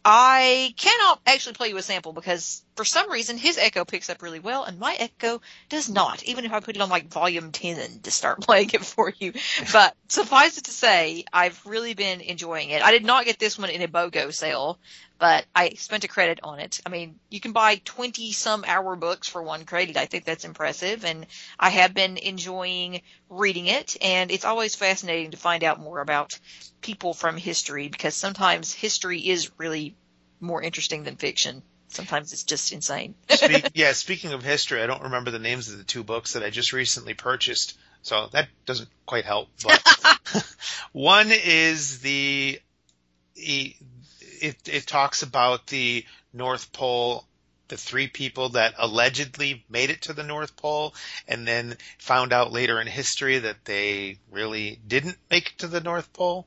I 0.04 0.74
cannot 0.78 1.22
actually 1.26 1.54
play 1.54 1.70
you 1.70 1.78
a 1.78 1.82
sample 1.82 2.14
because 2.14 2.64
for 2.80 2.86
some 2.86 3.12
reason 3.12 3.38
his 3.38 3.58
echo 3.58 3.84
picks 3.84 4.10
up 4.10 4.22
really 4.22 4.40
well 4.40 4.64
and 4.64 4.80
my 4.80 4.96
echo 4.98 5.42
does 5.68 5.90
not, 5.90 6.24
even 6.24 6.46
if 6.46 6.54
I 6.54 6.62
put 6.62 6.78
it 6.78 6.82
on 6.82 6.88
like 6.88 7.12
volume 7.12 7.52
10 7.52 8.00
to 8.04 8.10
start 8.10 8.40
playing 8.48 8.70
it 8.74 8.86
for 8.86 9.14
you. 9.20 9.34
But 9.74 9.98
suffice 10.08 10.58
it 10.58 10.64
to 10.64 10.72
say, 10.72 11.26
I've 11.34 11.62
really 11.66 11.94
been 11.94 12.22
enjoying 12.22 12.70
it. 12.70 12.82
I 12.82 12.92
did 12.92 13.04
not 13.04 13.26
get 13.26 13.38
this 13.38 13.60
one 13.60 13.70
in 13.70 13.82
a 13.82 13.90
BOGO 13.90 14.34
sale, 14.34 14.80
but 15.18 15.46
I 15.54 15.72
spent 15.72 16.06
a 16.06 16.08
credit 16.08 16.40
on 16.42 16.62
it. 16.62 16.80
I 16.86 16.90
mean, 16.90 17.20
you 17.30 17.42
can 17.42 17.52
buy 17.52 17.82
20 17.84 18.32
some 18.32 18.64
hour 18.66 18.96
books 18.96 19.28
for 19.28 19.44
one 19.44 19.66
credit. 19.66 19.98
I 19.98 20.06
think 20.06 20.24
that's 20.24 20.46
impressive 20.46 21.04
and 21.04 21.28
I 21.60 21.72
have 21.72 21.94
been 21.94 22.16
enjoying 22.16 23.02
reading 23.28 23.68
it 23.68 23.98
and 24.02 24.32
it's 24.32 24.46
always 24.46 24.76
fascinating 24.76 25.32
to 25.32 25.38
find 25.38 25.66
out 25.66 25.82
more 25.82 26.00
about 26.00 26.40
people 26.80 27.14
from 27.14 27.36
history 27.36 27.90
because 27.90 28.16
sometimes 28.16 28.72
history 28.72 29.20
is 29.20 29.52
really 29.58 29.98
more 30.40 30.62
interesting 30.62 31.04
than 31.04 31.18
fiction. 31.18 31.62
Sometimes 31.90 32.34
it's 32.34 32.44
just 32.44 32.72
insane. 32.72 33.16
Speak, 33.30 33.70
yeah, 33.74 33.94
speaking 33.94 34.34
of 34.34 34.44
history, 34.44 34.82
I 34.82 34.86
don't 34.86 35.04
remember 35.04 35.32
the 35.32 35.40
names 35.40 35.70
of 35.70 35.78
the 35.78 35.84
two 35.84 36.04
books 36.04 36.34
that 36.34 36.44
I 36.44 36.52
just 36.52 36.72
recently 36.72 37.16
purchased, 37.16 37.78
so 38.04 38.28
that 38.32 38.48
doesn't 38.66 38.90
quite 39.08 39.26
help. 39.26 39.50
But 39.64 40.46
one 40.92 41.32
is 41.32 42.00
the 42.00 42.62
it, 43.36 44.68
it 44.68 44.88
talks 44.88 45.24
about 45.24 45.68
the 45.68 46.06
North 46.32 46.72
Pole, 46.72 47.26
the 47.70 47.78
three 47.78 48.08
people 48.08 48.50
that 48.50 48.76
allegedly 48.78 49.66
made 49.68 49.90
it 49.90 50.04
to 50.04 50.14
the 50.14 50.24
North 50.24 50.56
Pole, 50.56 50.94
and 51.28 51.48
then 51.48 51.76
found 51.98 52.34
out 52.34 52.52
later 52.52 52.80
in 52.80 52.88
history 52.88 53.40
that 53.40 53.66
they 53.66 54.20
really 54.32 54.80
didn't 54.88 55.18
make 55.30 55.48
it 55.48 55.58
to 55.60 55.68
the 55.68 55.82
North 55.82 56.12
Pole. 56.14 56.46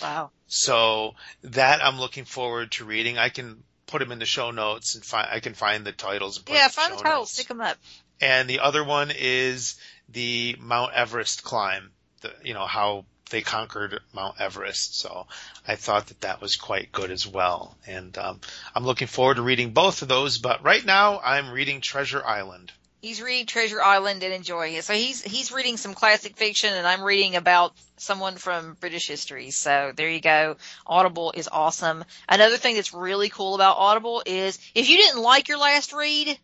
Wow. 0.00 0.30
So 0.46 1.14
that 1.42 1.84
I'm 1.84 1.98
looking 1.98 2.24
forward 2.24 2.72
to 2.72 2.84
reading. 2.84 3.18
I 3.18 3.28
can 3.28 3.62
put 3.88 3.98
them 3.98 4.12
in 4.12 4.20
the 4.20 4.26
show 4.26 4.52
notes 4.52 4.94
and 4.94 5.04
find, 5.04 5.26
I 5.30 5.40
can 5.40 5.54
find 5.54 5.84
the 5.84 5.92
titles. 5.92 6.36
And 6.36 6.46
put 6.46 6.54
yeah, 6.54 6.68
find 6.68 6.92
the 6.92 6.98
show 6.98 7.02
titles, 7.02 7.32
stick 7.32 7.48
them 7.48 7.60
up. 7.60 7.76
And 8.20 8.48
the 8.48 8.60
other 8.60 8.84
one 8.84 9.10
is 9.16 9.76
the 10.08 10.56
Mount 10.60 10.92
Everest 10.94 11.42
climb. 11.42 11.90
The, 12.20 12.32
you 12.44 12.54
know, 12.54 12.66
how 12.66 13.04
they 13.30 13.42
conquered 13.42 14.00
Mount 14.12 14.40
Everest. 14.40 14.98
So 14.98 15.26
I 15.66 15.76
thought 15.76 16.06
that 16.06 16.20
that 16.22 16.40
was 16.40 16.56
quite 16.56 16.92
good 16.92 17.10
as 17.10 17.26
well. 17.26 17.76
And, 17.86 18.16
um, 18.16 18.40
I'm 18.74 18.84
looking 18.84 19.08
forward 19.08 19.36
to 19.36 19.42
reading 19.42 19.72
both 19.72 20.02
of 20.02 20.08
those, 20.08 20.38
but 20.38 20.62
right 20.64 20.84
now 20.84 21.20
I'm 21.20 21.50
reading 21.50 21.80
Treasure 21.80 22.24
Island. 22.24 22.72
He's 23.00 23.22
reading 23.22 23.46
Treasure 23.46 23.80
Island 23.80 24.22
and 24.22 24.32
enjoying 24.32 24.74
it. 24.74 24.84
So 24.84 24.92
he's 24.92 25.22
he's 25.22 25.52
reading 25.52 25.76
some 25.76 25.94
classic 25.94 26.36
fiction, 26.36 26.74
and 26.74 26.86
I'm 26.86 27.02
reading 27.02 27.36
about 27.36 27.74
someone 27.96 28.36
from 28.36 28.76
British 28.80 29.06
history. 29.06 29.50
So 29.50 29.92
there 29.94 30.08
you 30.08 30.20
go. 30.20 30.56
Audible 30.86 31.32
is 31.36 31.48
awesome. 31.50 32.04
Another 32.28 32.56
thing 32.56 32.74
that's 32.74 32.92
really 32.92 33.28
cool 33.28 33.54
about 33.54 33.76
Audible 33.76 34.22
is 34.26 34.58
if 34.74 34.88
you 34.90 34.96
didn't 34.96 35.22
like 35.22 35.48
your 35.48 35.58
last 35.58 35.92
read, 35.92 36.38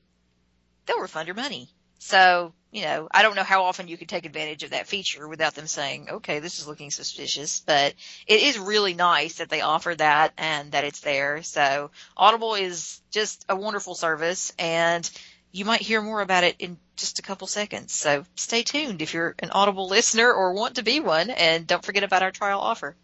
they'll 0.87 1.01
refund 1.01 1.27
your 1.27 1.35
money. 1.35 1.69
So 1.99 2.53
you 2.75 2.83
know, 2.83 3.09
I 3.13 3.23
don't 3.23 3.37
know 3.37 3.45
how 3.45 3.65
often 3.67 3.87
you 3.87 3.97
could 3.97 4.09
take 4.09 4.27
advantage 4.27 4.65
of 4.65 4.71
that 4.71 4.89
feature 4.89 5.29
without 5.29 5.55
them 5.55 5.69
saying, 5.69 6.09
okay, 6.11 6.41
this 6.41 6.59
is 6.59 6.67
looking 6.67 6.91
suspicious, 6.91 7.61
but 7.61 7.95
it 8.27 8.43
is 8.43 8.59
really 8.59 8.95
nice 8.95 9.35
that 9.35 9.49
they 9.49 9.61
offer 9.61 9.95
that 9.95 10.33
and 10.37 10.73
that 10.73 10.83
it's 10.83 10.99
there. 10.99 11.45
So 11.45 11.93
Audible 12.17 12.57
is 12.57 13.01
just 13.13 13.45
a 13.49 13.55
wonderful 13.55 13.95
service 13.95 14.53
and 14.59 15.09
you 15.55 15.65
might 15.65 15.81
hear 15.81 16.03
more 16.03 16.21
about 16.21 16.43
it 16.43 16.57
in 16.59 16.77
just 16.97 17.21
a 17.21 17.23
couple 17.23 17.47
seconds. 17.47 17.93
So 17.95 18.25
stay 18.35 18.65
tuned 18.65 19.01
if 19.03 19.15
you're 19.15 19.37
an 19.39 19.51
Audible 19.53 19.87
listener 19.89 20.33
or 20.33 20.53
want 20.53 20.75
to 20.77 20.83
be 20.83 20.99
one, 20.99 21.31
and 21.31 21.65
don't 21.67 21.85
forget 21.85 22.03
about 22.03 22.23
our 22.25 22.33
trial 22.33 22.61
offer. 22.61 22.97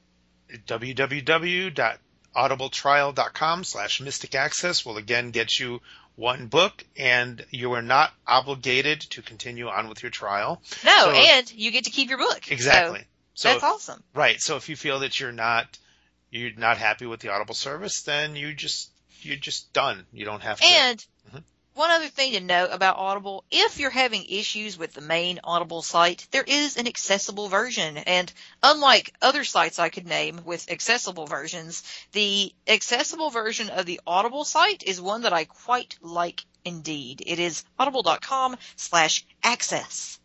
www.audibletrial.com 0.67 3.65
slash 3.65 4.01
mystic 4.01 4.35
access 4.35 4.85
will 4.85 4.97
again 4.97 5.31
get 5.31 5.61
you 5.61 5.81
one 6.17 6.49
book 6.49 6.85
and 6.97 7.45
you 7.51 7.73
are 7.73 7.83
not 7.83 8.13
obligated 8.27 9.01
to 9.01 9.23
continue 9.23 9.69
on 9.69 9.89
with 9.89 10.03
your 10.03 10.11
trial. 10.11 10.61
No, 10.85 11.05
So- 11.05 11.11
and 11.13 11.53
you 11.53 11.71
get 11.71 11.85
to 11.85 11.91
keep 11.91 12.09
your 12.09 12.19
book. 12.19 12.51
Exactly. 12.51 13.01
So 13.35 13.35
So, 13.35 13.49
that's 13.53 13.63
awesome. 13.65 14.03
right. 14.13 14.41
So 14.41 14.57
if 14.57 14.69
you 14.69 14.75
feel 14.77 14.99
that 15.01 15.19
you're 15.21 15.33
not, 15.33 15.79
you're 16.31 16.53
not 16.57 16.79
happy 16.79 17.07
with 17.07 17.21
the 17.21 17.29
Audible 17.31 17.55
service, 17.55 18.03
then 18.03 18.35
you 18.37 18.53
just, 18.55 18.91
you're 19.23 19.37
just 19.37 19.73
done. 19.73 20.05
You 20.13 20.25
don't 20.25 20.43
have 20.43 20.61
to. 20.61 20.67
And 20.67 21.05
Mhm. 21.33 21.43
One 21.75 21.91
other 21.91 22.09
thing 22.09 22.33
to 22.33 22.41
note 22.41 22.71
about 22.73 22.97
Audible, 22.97 23.45
if 23.51 23.79
you're 23.79 23.91
having 23.91 24.25
issues 24.29 24.77
with 24.79 24.93
the 24.93 25.01
main 25.01 25.41
Audible 25.43 25.83
site, 25.83 26.29
there 26.31 26.45
is 26.45 26.77
an 26.77 26.87
accessible 26.87 27.49
version. 27.49 27.97
And 27.97 28.33
unlike 28.63 29.15
other 29.21 29.45
sites 29.45 29.79
I 29.79 29.89
could 29.89 30.07
name 30.07 30.43
with 30.45 30.71
accessible 30.71 31.27
versions, 31.27 31.83
the 32.13 32.55
accessible 32.67 33.31
version 33.31 33.71
of 33.71 33.87
the 33.87 34.01
Audible 34.07 34.45
site 34.45 34.83
is 34.85 35.01
one 35.01 35.23
that 35.23 35.33
I 35.33 35.45
quite 35.45 35.97
like 36.01 36.45
indeed. 36.65 37.23
It 37.27 37.39
is 37.39 37.65
audible.com 37.79 38.57
slash 38.77 39.25
access. 39.43 40.20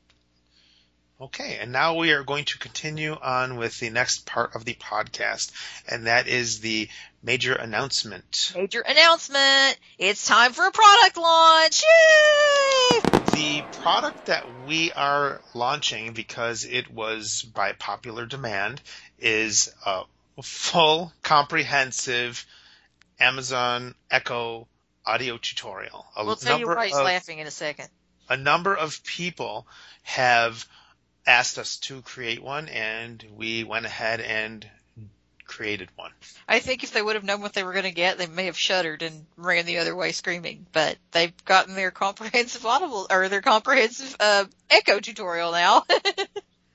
Okay, 1.25 1.57
and 1.59 1.71
now 1.71 1.95
we 1.95 2.11
are 2.11 2.23
going 2.23 2.45
to 2.45 2.59
continue 2.59 3.13
on 3.13 3.57
with 3.57 3.79
the 3.79 3.89
next 3.89 4.27
part 4.27 4.55
of 4.55 4.63
the 4.63 4.75
podcast, 4.75 5.51
and 5.89 6.05
that 6.05 6.27
is 6.27 6.59
the 6.59 6.87
major 7.23 7.55
announcement. 7.55 8.51
Major 8.55 8.81
announcement. 8.81 9.79
It's 9.97 10.27
time 10.27 10.53
for 10.53 10.67
a 10.67 10.71
product 10.71 11.17
launch. 11.17 11.81
Yay! 11.81 12.99
The 13.33 13.63
product 13.81 14.27
that 14.27 14.45
we 14.67 14.91
are 14.91 15.41
launching, 15.55 16.13
because 16.13 16.63
it 16.63 16.93
was 16.93 17.41
by 17.41 17.71
popular 17.73 18.27
demand, 18.27 18.79
is 19.17 19.73
a 19.83 20.03
full, 20.43 21.11
comprehensive 21.23 22.45
Amazon 23.19 23.95
Echo 24.11 24.67
audio 25.03 25.37
tutorial. 25.37 26.05
A 26.15 26.23
We'll 26.23 26.35
tell 26.35 26.59
you 26.59 26.67
why 26.67 26.85
he's 26.85 26.95
of- 26.95 27.03
laughing 27.03 27.39
in 27.39 27.47
a 27.47 27.51
second. 27.51 27.89
a 28.29 28.37
number 28.37 28.75
of 28.75 29.03
people 29.03 29.65
have 30.03 30.67
asked 31.25 31.57
us 31.57 31.77
to 31.77 32.01
create 32.01 32.41
one, 32.41 32.67
and 32.67 33.23
we 33.35 33.63
went 33.63 33.85
ahead 33.85 34.21
and 34.21 34.67
created 35.45 35.89
one. 35.95 36.11
I 36.47 36.59
think 36.59 36.83
if 36.83 36.91
they 36.91 37.01
would 37.01 37.15
have 37.15 37.23
known 37.23 37.41
what 37.41 37.53
they 37.53 37.63
were 37.63 37.73
going 37.73 37.85
to 37.85 37.91
get, 37.91 38.17
they 38.17 38.27
may 38.27 38.45
have 38.45 38.57
shuddered 38.57 39.01
and 39.03 39.25
ran 39.37 39.65
the 39.65 39.77
other 39.77 39.95
way 39.95 40.11
screaming. 40.11 40.65
But 40.71 40.97
they've 41.11 41.33
gotten 41.45 41.75
their 41.75 41.91
comprehensive 41.91 42.65
audible 42.65 43.07
or 43.09 43.29
their 43.29 43.41
comprehensive 43.41 44.15
uh, 44.19 44.45
echo 44.69 44.99
tutorial 44.99 45.51
now. 45.51 45.83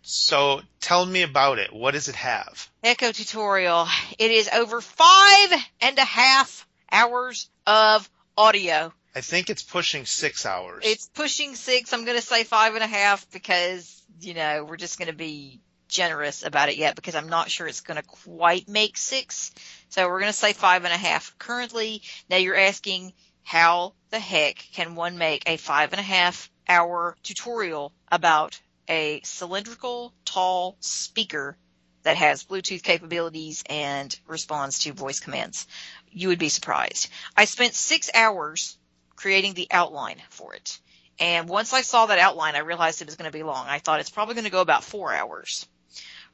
So 0.03 0.63
tell 0.81 1.05
me 1.05 1.23
about 1.23 1.59
it. 1.59 1.73
What 1.73 1.93
does 1.93 2.09
it 2.09 2.15
have? 2.17 2.69
echo 2.83 3.13
tutorial. 3.13 3.87
It 4.19 4.31
is 4.31 4.49
over 4.49 4.81
five 4.81 5.53
and 5.83 5.99
a 5.99 6.05
half 6.05 6.67
hours 6.91 7.49
of 7.67 8.09
audio. 8.37 8.93
I 9.15 9.21
think 9.21 9.51
it's 9.51 9.63
pushing 9.63 10.07
six 10.07 10.47
hours. 10.47 10.83
It's 10.87 11.09
pushing 11.09 11.55
six. 11.55 11.93
I'm 11.93 12.05
going 12.05 12.17
to 12.17 12.27
say 12.27 12.45
five 12.45 12.75
and 12.75 12.83
a 12.83 12.87
half 12.87 13.31
because, 13.31 14.00
you 14.21 14.35
know, 14.35 14.65
we're 14.69 14.77
just 14.77 14.99
going 14.99 15.11
to 15.11 15.17
be 15.17 15.61
generous 15.89 16.45
about 16.45 16.69
it 16.69 16.77
yet 16.77 16.95
because 16.95 17.15
I'm 17.15 17.29
not 17.29 17.51
sure 17.51 17.67
it's 17.67 17.81
going 17.81 18.01
to 18.01 18.07
quite 18.07 18.69
make 18.69 18.97
six. 18.97 19.53
So 19.89 20.07
we're 20.09 20.21
going 20.21 20.33
to 20.33 20.39
say 20.39 20.53
five 20.53 20.85
and 20.85 20.95
a 20.95 20.97
half 20.97 21.37
currently. 21.39 22.03
Now 22.29 22.37
you're 22.37 22.57
asking 22.57 23.13
how 23.43 23.95
the 24.11 24.21
heck 24.21 24.57
can 24.73 24.95
one 24.95 25.19
make 25.19 25.43
a 25.47 25.57
five 25.57 25.93
and 25.93 26.01
a 26.01 26.05
half 26.05 26.51
hour 26.69 27.17
tutorial 27.23 27.93
about 28.11 28.61
a 28.89 29.21
cylindrical 29.25 30.15
tall 30.25 30.77
speaker 30.81 31.57
that 32.03 32.17
has 32.17 32.45
Bluetooth 32.45 32.83
capabilities 32.83 33.63
and 33.69 34.19
responds 34.27 34.81
to 34.81 34.93
voice 34.93 35.21
commands? 35.21 35.67
You 36.11 36.29
would 36.29 36.39
be 36.39 36.49
surprised. 36.49 37.09
I 37.37 37.45
spent 37.45 37.75
six 37.75 38.11
hours 38.15 38.79
creating 39.17 39.55
the 39.55 39.69
outline 39.71 40.23
for 40.31 40.55
it. 40.55 40.79
And 41.21 41.49
once 41.49 41.75
I 41.75 41.83
saw 41.83 42.07
that 42.07 42.19
outline, 42.19 42.57
I 42.57 42.61
realized 42.61 43.03
it 43.03 43.07
was 43.07 43.17
going 43.17 43.31
to 43.31 43.37
be 43.37 43.43
long. 43.43 43.67
I 43.69 43.79
thought 43.79 44.01
it's 44.01 44.11
probably 44.11 44.35
going 44.35 44.47
to 44.47 44.51
go 44.51 44.63
about 44.63 44.83
four 44.83 45.13
hours. 45.13 45.67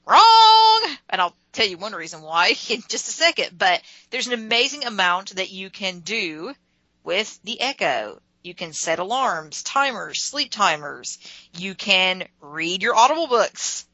Wrong! 0.06 0.96
And 1.10 1.20
I'll 1.20 1.34
tell 1.52 1.66
you 1.66 1.76
one 1.76 1.92
reason 1.92 2.22
why 2.22 2.48
in 2.70 2.82
just 2.88 3.08
a 3.08 3.12
second, 3.12 3.58
but 3.58 3.82
there's 4.10 4.28
an 4.28 4.32
amazing 4.32 4.84
amount 4.84 5.34
that 5.36 5.50
you 5.50 5.70
can 5.70 5.98
do 6.00 6.54
with 7.02 7.38
the 7.42 7.60
Echo. 7.60 8.20
You 8.44 8.54
can 8.54 8.72
set 8.72 9.00
alarms, 9.00 9.64
timers, 9.64 10.22
sleep 10.22 10.52
timers. 10.52 11.18
You 11.58 11.74
can 11.74 12.28
read 12.40 12.82
your 12.82 12.94
Audible 12.94 13.26
books. 13.26 13.85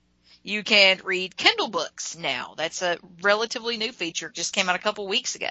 You 0.45 0.65
can 0.65 1.01
read 1.05 1.37
Kindle 1.37 1.69
books 1.69 2.17
now. 2.17 2.55
That's 2.57 2.83
a 2.83 2.99
relatively 3.21 3.77
new 3.77 3.93
feature. 3.93 4.27
It 4.27 4.35
just 4.35 4.53
came 4.53 4.69
out 4.69 4.75
a 4.75 4.81
couple 4.81 5.07
weeks 5.07 5.37
ago. 5.37 5.49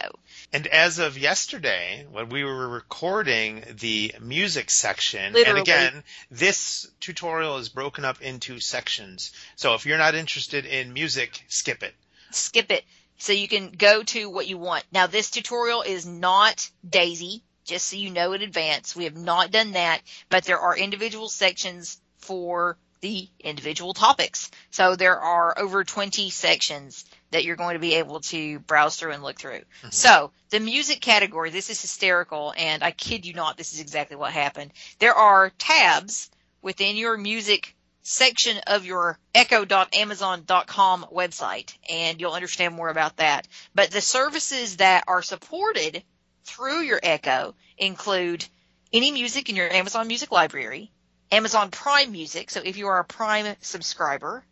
and 0.51 0.67
as 0.67 0.99
of 0.99 1.17
yesterday, 1.17 2.05
when 2.11 2.27
we 2.29 2.43
were 2.43 2.67
recording 2.67 3.63
the 3.79 4.13
music 4.19 4.69
section, 4.69 5.33
Literally. 5.33 5.59
and 5.59 5.67
again, 5.67 6.03
this 6.29 6.89
tutorial 6.99 7.57
is 7.57 7.69
broken 7.69 8.03
up 8.03 8.21
into 8.21 8.59
sections. 8.59 9.31
So 9.55 9.75
if 9.75 9.85
you're 9.85 9.97
not 9.97 10.15
interested 10.15 10.65
in 10.65 10.91
music, 10.93 11.45
skip 11.47 11.83
it. 11.83 11.95
skip 12.31 12.71
it 12.71 12.83
so 13.17 13.33
you 13.33 13.47
can 13.47 13.69
go 13.71 14.03
to 14.03 14.29
what 14.29 14.47
you 14.47 14.57
want. 14.57 14.83
Now 14.91 15.07
this 15.07 15.29
tutorial 15.29 15.83
is 15.83 16.05
not 16.05 16.69
Daisy, 16.87 17.43
just 17.65 17.87
so 17.87 17.95
you 17.95 18.09
know 18.09 18.33
in 18.33 18.41
advance. 18.41 18.95
We 18.95 19.03
have 19.05 19.15
not 19.15 19.51
done 19.51 19.71
that, 19.73 20.01
but 20.29 20.43
there 20.43 20.59
are 20.59 20.75
individual 20.75 21.29
sections 21.29 22.01
for 22.17 22.77
the 23.01 23.27
individual 23.39 23.93
topics. 23.93 24.51
So 24.69 24.95
there 24.95 25.19
are 25.19 25.57
over 25.57 25.83
20 25.83 26.29
sections 26.29 27.05
that 27.31 27.43
you're 27.43 27.55
going 27.55 27.73
to 27.73 27.79
be 27.79 27.95
able 27.95 28.19
to 28.21 28.59
browse 28.59 28.95
through 28.95 29.11
and 29.11 29.23
look 29.23 29.39
through. 29.39 29.59
Mm-hmm. 29.59 29.89
So 29.89 30.31
the 30.49 30.59
music 30.59 31.01
category, 31.01 31.49
this 31.49 31.69
is 31.69 31.81
hysterical, 31.81 32.53
and 32.55 32.83
I 32.83 32.91
kid 32.91 33.25
you 33.25 33.33
not, 33.33 33.57
this 33.57 33.73
is 33.73 33.79
exactly 33.79 34.17
what 34.17 34.31
happened. 34.31 34.71
There 34.99 35.15
are 35.15 35.51
tabs 35.57 36.29
within 36.61 36.95
your 36.95 37.17
music 37.17 37.75
section 38.03 38.57
of 38.67 38.85
your 38.85 39.17
echo.amazon.com 39.33 41.05
website, 41.13 41.73
and 41.89 42.19
you'll 42.19 42.33
understand 42.33 42.73
more 42.73 42.89
about 42.89 43.17
that. 43.17 43.47
But 43.75 43.91
the 43.91 44.01
services 44.01 44.77
that 44.77 45.03
are 45.07 45.21
supported 45.21 46.03
through 46.43 46.81
your 46.81 46.99
Echo 47.01 47.55
include 47.77 48.45
any 48.91 49.11
music 49.11 49.49
in 49.49 49.55
your 49.55 49.71
Amazon 49.71 50.07
Music 50.07 50.31
library, 50.31 50.91
Amazon 51.33 51.71
Prime 51.71 52.11
Music, 52.11 52.51
so 52.51 52.61
if 52.63 52.75
you 52.75 52.87
are 52.87 52.99
a 52.99 53.05
Prime 53.05 53.55
subscriber, 53.61 54.43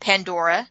Pandora, 0.00 0.68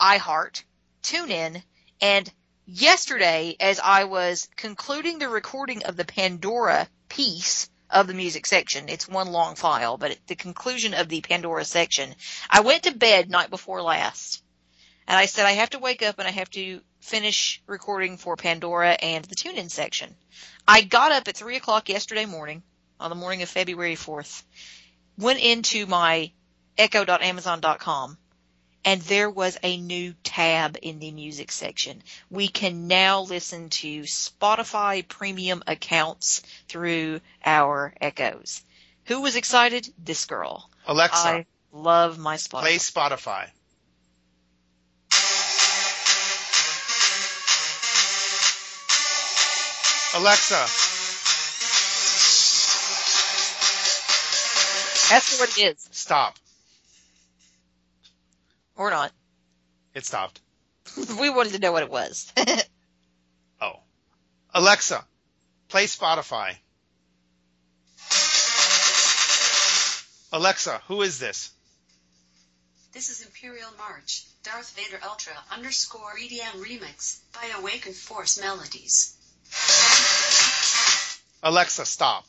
iHeart, 0.00 0.62
TuneIn, 1.02 1.62
and 2.00 2.32
yesterday 2.64 3.56
as 3.60 3.78
I 3.78 4.04
was 4.04 4.48
concluding 4.56 5.18
the 5.18 5.28
recording 5.28 5.84
of 5.84 5.98
the 5.98 6.06
Pandora 6.06 6.88
piece 7.10 7.68
of 7.90 8.06
the 8.06 8.14
music 8.14 8.46
section, 8.46 8.88
it's 8.88 9.06
one 9.06 9.32
long 9.32 9.54
file, 9.54 9.98
but 9.98 10.12
at 10.12 10.26
the 10.28 10.34
conclusion 10.34 10.94
of 10.94 11.10
the 11.10 11.20
Pandora 11.20 11.66
section, 11.66 12.14
I 12.48 12.60
went 12.60 12.84
to 12.84 12.94
bed 12.94 13.28
night 13.28 13.50
before 13.50 13.82
last. 13.82 14.42
And 15.06 15.18
I 15.18 15.26
said 15.26 15.44
I 15.44 15.52
have 15.52 15.70
to 15.70 15.78
wake 15.78 16.02
up 16.02 16.18
and 16.18 16.26
I 16.26 16.30
have 16.32 16.50
to 16.50 16.80
finish 17.00 17.62
recording 17.66 18.16
for 18.16 18.34
Pandora 18.34 18.92
and 18.92 19.26
the 19.26 19.36
TuneIn 19.36 19.70
section. 19.70 20.16
I 20.66 20.80
got 20.80 21.12
up 21.12 21.28
at 21.28 21.36
three 21.36 21.56
o'clock 21.56 21.90
yesterday 21.90 22.24
morning, 22.24 22.62
on 22.98 23.10
the 23.10 23.16
morning 23.16 23.42
of 23.42 23.50
February 23.50 23.94
4th, 23.94 24.42
went 25.18 25.40
into 25.40 25.86
my 25.86 26.30
echo.amazon.com 26.78 28.18
and 28.86 29.02
there 29.02 29.28
was 29.28 29.58
a 29.64 29.76
new 29.76 30.14
tab 30.22 30.78
in 30.80 31.00
the 31.00 31.10
music 31.10 31.50
section. 31.50 32.00
We 32.30 32.46
can 32.46 32.86
now 32.86 33.22
listen 33.22 33.68
to 33.70 34.02
Spotify 34.02 35.06
premium 35.06 35.64
accounts 35.66 36.42
through 36.68 37.20
our 37.44 37.92
echoes. 38.00 38.62
Who 39.06 39.22
was 39.22 39.34
excited? 39.34 39.92
This 39.98 40.24
girl. 40.24 40.70
Alexa, 40.86 41.16
I 41.16 41.46
love 41.72 42.16
my 42.16 42.36
Spotify. 42.36 42.60
play 42.60 42.78
Spotify. 42.78 43.50
Alexa, 50.14 50.95
That's 55.08 55.38
what 55.38 55.56
it 55.56 55.76
is. 55.76 55.88
stop. 55.92 56.36
Or 58.76 58.90
not. 58.90 59.12
It 59.94 60.04
stopped. 60.04 60.40
we 61.20 61.30
wanted 61.30 61.52
to 61.52 61.58
know 61.58 61.72
what 61.72 61.82
it 61.82 61.90
was. 61.90 62.32
Oh. 63.58 63.80
Alexa, 64.52 65.02
play 65.68 65.86
Spotify. 65.86 66.56
Alexa, 70.32 70.82
who 70.88 71.00
is 71.00 71.18
this? 71.18 71.50
This 72.92 73.08
is 73.08 73.24
Imperial 73.24 73.70
March, 73.78 74.24
Darth 74.42 74.76
Vader 74.76 75.00
Ultra 75.02 75.32
underscore 75.50 76.16
EDM 76.18 76.62
remix 76.62 77.20
by 77.32 77.50
Awakened 77.58 77.96
Force 77.96 78.38
Melodies. 78.38 79.16
Alexa, 81.42 81.86
stop. 81.86 82.26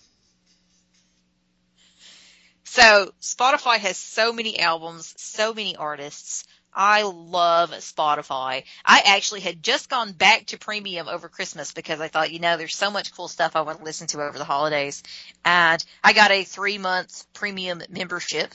So 2.78 3.12
Spotify 3.20 3.80
has 3.80 3.98
so 3.98 4.32
many 4.32 4.60
albums, 4.60 5.12
so 5.18 5.52
many 5.52 5.76
artists. 5.76 6.44
I 6.72 7.02
love 7.02 7.72
Spotify. 7.72 8.66
I 8.86 9.02
actually 9.04 9.40
had 9.40 9.64
just 9.64 9.90
gone 9.90 10.12
back 10.12 10.46
to 10.48 10.60
premium 10.60 11.08
over 11.08 11.28
Christmas 11.28 11.72
because 11.72 12.00
I 12.00 12.08
thought, 12.08 12.32
you 12.32 12.38
know, 12.38 12.56
there's 12.56 12.76
so 12.76 12.92
much 12.92 13.16
cool 13.16 13.30
stuff 13.30 13.56
I 13.56 13.62
want 13.62 13.80
to 13.80 13.84
listen 13.84 14.06
to 14.10 14.22
over 14.22 14.38
the 14.38 14.44
holidays. 14.44 15.02
And 15.44 15.84
I 16.04 16.14
got 16.14 16.30
a 16.30 16.44
three 16.44 16.78
month 16.78 17.26
premium 17.34 17.82
membership 17.90 18.54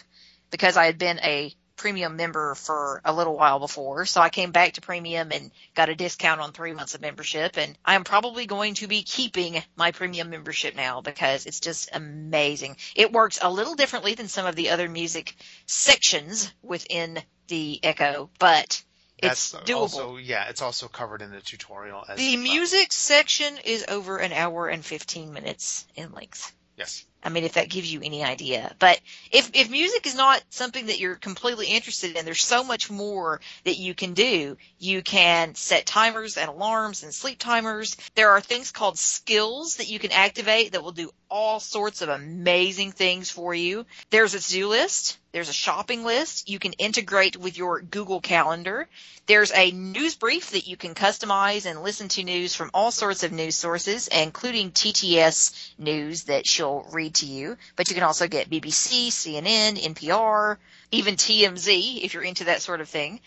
because 0.52 0.76
I 0.76 0.84
had 0.84 0.98
been 0.98 1.18
a 1.18 1.52
premium 1.82 2.14
member 2.14 2.54
for 2.54 3.00
a 3.04 3.12
little 3.12 3.36
while 3.36 3.58
before. 3.58 4.06
So 4.06 4.20
I 4.20 4.30
came 4.30 4.52
back 4.52 4.74
to 4.74 4.80
premium 4.80 5.32
and 5.32 5.50
got 5.74 5.88
a 5.88 5.96
discount 5.96 6.40
on 6.40 6.52
three 6.52 6.72
months 6.72 6.94
of 6.94 7.00
membership. 7.00 7.58
And 7.58 7.76
I'm 7.84 8.04
probably 8.04 8.46
going 8.46 8.74
to 8.74 8.86
be 8.86 9.02
keeping 9.02 9.60
my 9.74 9.90
premium 9.90 10.30
membership 10.30 10.76
now 10.76 11.00
because 11.00 11.44
it's 11.44 11.58
just 11.58 11.90
amazing. 11.92 12.76
It 12.94 13.10
works 13.10 13.40
a 13.42 13.50
little 13.50 13.74
differently 13.74 14.14
than 14.14 14.28
some 14.28 14.46
of 14.46 14.54
the 14.54 14.70
other 14.70 14.88
music 14.88 15.34
sections 15.66 16.54
within 16.62 17.18
the 17.48 17.80
Echo, 17.82 18.30
but 18.38 18.80
it's 19.18 19.50
That's 19.50 19.68
doable. 19.68 19.76
also 19.80 20.16
yeah, 20.18 20.48
it's 20.50 20.62
also 20.62 20.86
covered 20.86 21.20
in 21.20 21.32
the 21.32 21.40
tutorial 21.40 22.04
as 22.08 22.16
the 22.16 22.36
well. 22.36 22.44
music 22.44 22.92
section 22.92 23.58
is 23.64 23.84
over 23.88 24.18
an 24.18 24.32
hour 24.32 24.68
and 24.68 24.84
15 24.84 25.32
minutes 25.32 25.84
in 25.96 26.12
length. 26.12 26.54
Yes. 26.76 27.04
I 27.24 27.28
mean, 27.28 27.44
if 27.44 27.52
that 27.52 27.68
gives 27.68 27.92
you 27.92 28.00
any 28.02 28.24
idea. 28.24 28.74
But 28.78 29.00
if, 29.30 29.50
if 29.54 29.70
music 29.70 30.06
is 30.06 30.14
not 30.14 30.42
something 30.50 30.86
that 30.86 30.98
you're 30.98 31.14
completely 31.14 31.66
interested 31.66 32.16
in, 32.16 32.24
there's 32.24 32.42
so 32.42 32.64
much 32.64 32.90
more 32.90 33.40
that 33.64 33.76
you 33.76 33.94
can 33.94 34.14
do. 34.14 34.56
You 34.78 35.02
can 35.02 35.54
set 35.54 35.86
timers 35.86 36.36
and 36.36 36.48
alarms 36.48 37.04
and 37.04 37.14
sleep 37.14 37.38
timers. 37.38 37.96
There 38.14 38.30
are 38.30 38.40
things 38.40 38.72
called 38.72 38.98
skills 38.98 39.76
that 39.76 39.88
you 39.88 39.98
can 39.98 40.10
activate 40.10 40.72
that 40.72 40.82
will 40.82 40.92
do 40.92 41.10
all 41.32 41.60
sorts 41.60 42.02
of 42.02 42.10
amazing 42.10 42.92
things 42.92 43.30
for 43.30 43.54
you. 43.54 43.86
There's 44.10 44.34
a 44.34 44.38
to-do 44.38 44.68
list. 44.68 45.16
There's 45.32 45.48
a 45.48 45.54
shopping 45.54 46.04
list. 46.04 46.50
You 46.50 46.58
can 46.58 46.74
integrate 46.74 47.38
with 47.38 47.56
your 47.56 47.80
Google 47.80 48.20
Calendar. 48.20 48.86
There's 49.24 49.50
a 49.50 49.70
news 49.70 50.14
brief 50.14 50.50
that 50.50 50.66
you 50.66 50.76
can 50.76 50.94
customize 50.94 51.64
and 51.64 51.82
listen 51.82 52.08
to 52.08 52.22
news 52.22 52.54
from 52.54 52.70
all 52.74 52.90
sorts 52.90 53.22
of 53.22 53.32
news 53.32 53.56
sources, 53.56 54.08
including 54.08 54.72
TTS 54.72 55.72
news 55.78 56.24
that 56.24 56.46
she'll 56.46 56.86
read 56.92 57.14
to 57.14 57.26
you. 57.26 57.56
But 57.76 57.88
you 57.88 57.94
can 57.94 58.04
also 58.04 58.28
get 58.28 58.50
BBC, 58.50 59.08
CNN, 59.08 59.82
NPR, 59.82 60.58
even 60.90 61.16
TMZ 61.16 62.04
if 62.04 62.12
you're 62.12 62.22
into 62.22 62.44
that 62.44 62.60
sort 62.60 62.82
of 62.82 62.90
thing. 62.90 63.20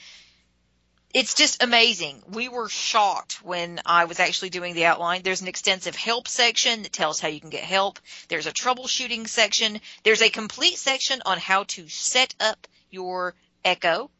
It's 1.15 1.33
just 1.33 1.63
amazing. 1.63 2.21
We 2.27 2.49
were 2.49 2.67
shocked 2.67 3.41
when 3.41 3.79
I 3.85 4.03
was 4.03 4.19
actually 4.19 4.49
doing 4.49 4.75
the 4.75 4.83
outline. 4.83 5.21
There's 5.21 5.39
an 5.39 5.47
extensive 5.47 5.95
help 5.95 6.27
section 6.27 6.83
that 6.83 6.91
tells 6.91 7.21
how 7.21 7.29
you 7.29 7.39
can 7.39 7.49
get 7.49 7.63
help. 7.63 7.99
There's 8.27 8.47
a 8.47 8.51
troubleshooting 8.51 9.25
section. 9.29 9.79
There's 10.03 10.21
a 10.21 10.29
complete 10.29 10.77
section 10.77 11.21
on 11.25 11.37
how 11.37 11.63
to 11.69 11.87
set 11.87 12.35
up 12.41 12.67
your 12.91 13.33
Echo. 13.63 14.11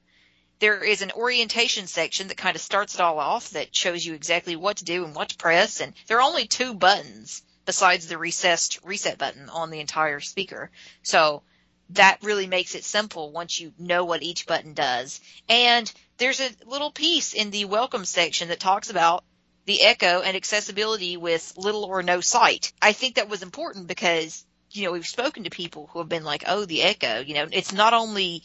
There 0.59 0.85
is 0.85 1.01
an 1.01 1.11
orientation 1.11 1.87
section 1.87 2.29
that 2.29 2.37
kind 2.37 2.55
of 2.55 2.61
starts 2.61 2.95
it 2.95 3.01
all 3.01 3.19
off 3.19 3.49
that 3.49 3.75
shows 3.75 4.05
you 4.05 4.13
exactly 4.13 4.55
what 4.55 4.77
to 4.77 4.85
do 4.85 5.03
and 5.03 5.13
what 5.13 5.27
to 5.27 5.35
press. 5.35 5.81
And 5.81 5.93
there 6.07 6.19
are 6.19 6.29
only 6.29 6.47
two 6.47 6.75
buttons 6.75 7.43
besides 7.65 8.07
the 8.07 8.17
recessed 8.17 8.79
reset 8.85 9.17
button 9.17 9.49
on 9.49 9.69
the 9.69 9.81
entire 9.81 10.21
speaker. 10.21 10.71
So 11.03 11.43
that 11.89 12.19
really 12.23 12.47
makes 12.47 12.73
it 12.73 12.83
simple 12.83 13.33
once 13.33 13.59
you 13.59 13.73
know 13.77 14.05
what 14.05 14.23
each 14.23 14.47
button 14.47 14.73
does. 14.73 15.19
And 15.49 15.91
there's 16.17 16.39
a 16.39 16.49
little 16.65 16.91
piece 16.91 17.33
in 17.33 17.51
the 17.51 17.65
welcome 17.65 18.05
section 18.05 18.49
that 18.49 18.59
talks 18.59 18.89
about 18.89 19.23
the 19.65 19.81
echo 19.81 20.21
and 20.21 20.37
accessibility 20.37 21.17
with 21.17 21.53
little 21.57 21.83
or 21.83 22.03
no 22.03 22.21
sight. 22.21 22.71
I 22.81 22.93
think 22.93 23.15
that 23.15 23.29
was 23.29 23.41
important 23.41 23.87
because, 23.87 24.45
you 24.71 24.85
know, 24.85 24.91
we've 24.91 25.07
spoken 25.07 25.43
to 25.43 25.49
people 25.49 25.89
who 25.91 25.99
have 25.99 26.09
been 26.09 26.23
like, 26.23 26.43
oh, 26.47 26.65
the 26.65 26.83
echo, 26.83 27.19
you 27.19 27.33
know, 27.33 27.47
it's 27.51 27.73
not 27.73 27.93
only 27.93 28.43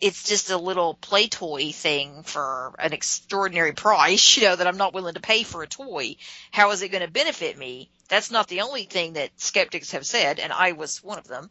it's 0.00 0.26
just 0.26 0.50
a 0.50 0.56
little 0.56 0.94
play 0.94 1.28
toy 1.28 1.72
thing 1.72 2.22
for 2.22 2.74
an 2.78 2.92
extraordinary 2.92 3.72
price, 3.72 4.36
you 4.36 4.44
know, 4.44 4.56
that 4.56 4.66
I'm 4.66 4.78
not 4.78 4.94
willing 4.94 5.14
to 5.14 5.20
pay 5.20 5.42
for 5.42 5.62
a 5.62 5.68
toy. 5.68 6.16
How 6.50 6.70
is 6.70 6.82
it 6.82 6.90
going 6.90 7.04
to 7.04 7.10
benefit 7.10 7.58
me? 7.58 7.90
That's 8.08 8.30
not 8.30 8.48
the 8.48 8.62
only 8.62 8.84
thing 8.84 9.12
that 9.14 9.30
skeptics 9.36 9.92
have 9.92 10.06
said, 10.06 10.40
and 10.40 10.52
I 10.52 10.72
was 10.72 11.02
one 11.02 11.18
of 11.18 11.28
them. 11.28 11.48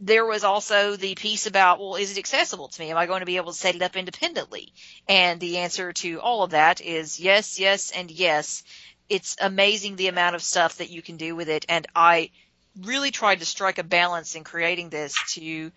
There 0.00 0.26
was 0.26 0.44
also 0.44 0.96
the 0.96 1.14
piece 1.14 1.46
about, 1.46 1.78
well, 1.78 1.94
is 1.94 2.12
it 2.12 2.18
accessible 2.18 2.68
to 2.68 2.80
me? 2.80 2.90
Am 2.90 2.96
I 2.96 3.06
going 3.06 3.20
to 3.20 3.26
be 3.26 3.36
able 3.36 3.52
to 3.52 3.58
set 3.58 3.76
it 3.76 3.82
up 3.82 3.96
independently? 3.96 4.72
And 5.08 5.40
the 5.40 5.58
answer 5.58 5.92
to 5.92 6.20
all 6.20 6.42
of 6.42 6.50
that 6.50 6.80
is 6.80 7.20
yes, 7.20 7.58
yes, 7.58 7.90
and 7.90 8.10
yes. 8.10 8.64
It's 9.08 9.36
amazing 9.40 9.96
the 9.96 10.08
amount 10.08 10.34
of 10.34 10.42
stuff 10.42 10.78
that 10.78 10.90
you 10.90 11.02
can 11.02 11.16
do 11.16 11.36
with 11.36 11.48
it, 11.48 11.66
and 11.68 11.86
I 11.94 12.30
really 12.80 13.10
tried 13.10 13.40
to 13.40 13.46
strike 13.46 13.78
a 13.78 13.84
balance 13.84 14.34
in 14.34 14.44
creating 14.44 14.88
this 14.88 15.14
to 15.34 15.70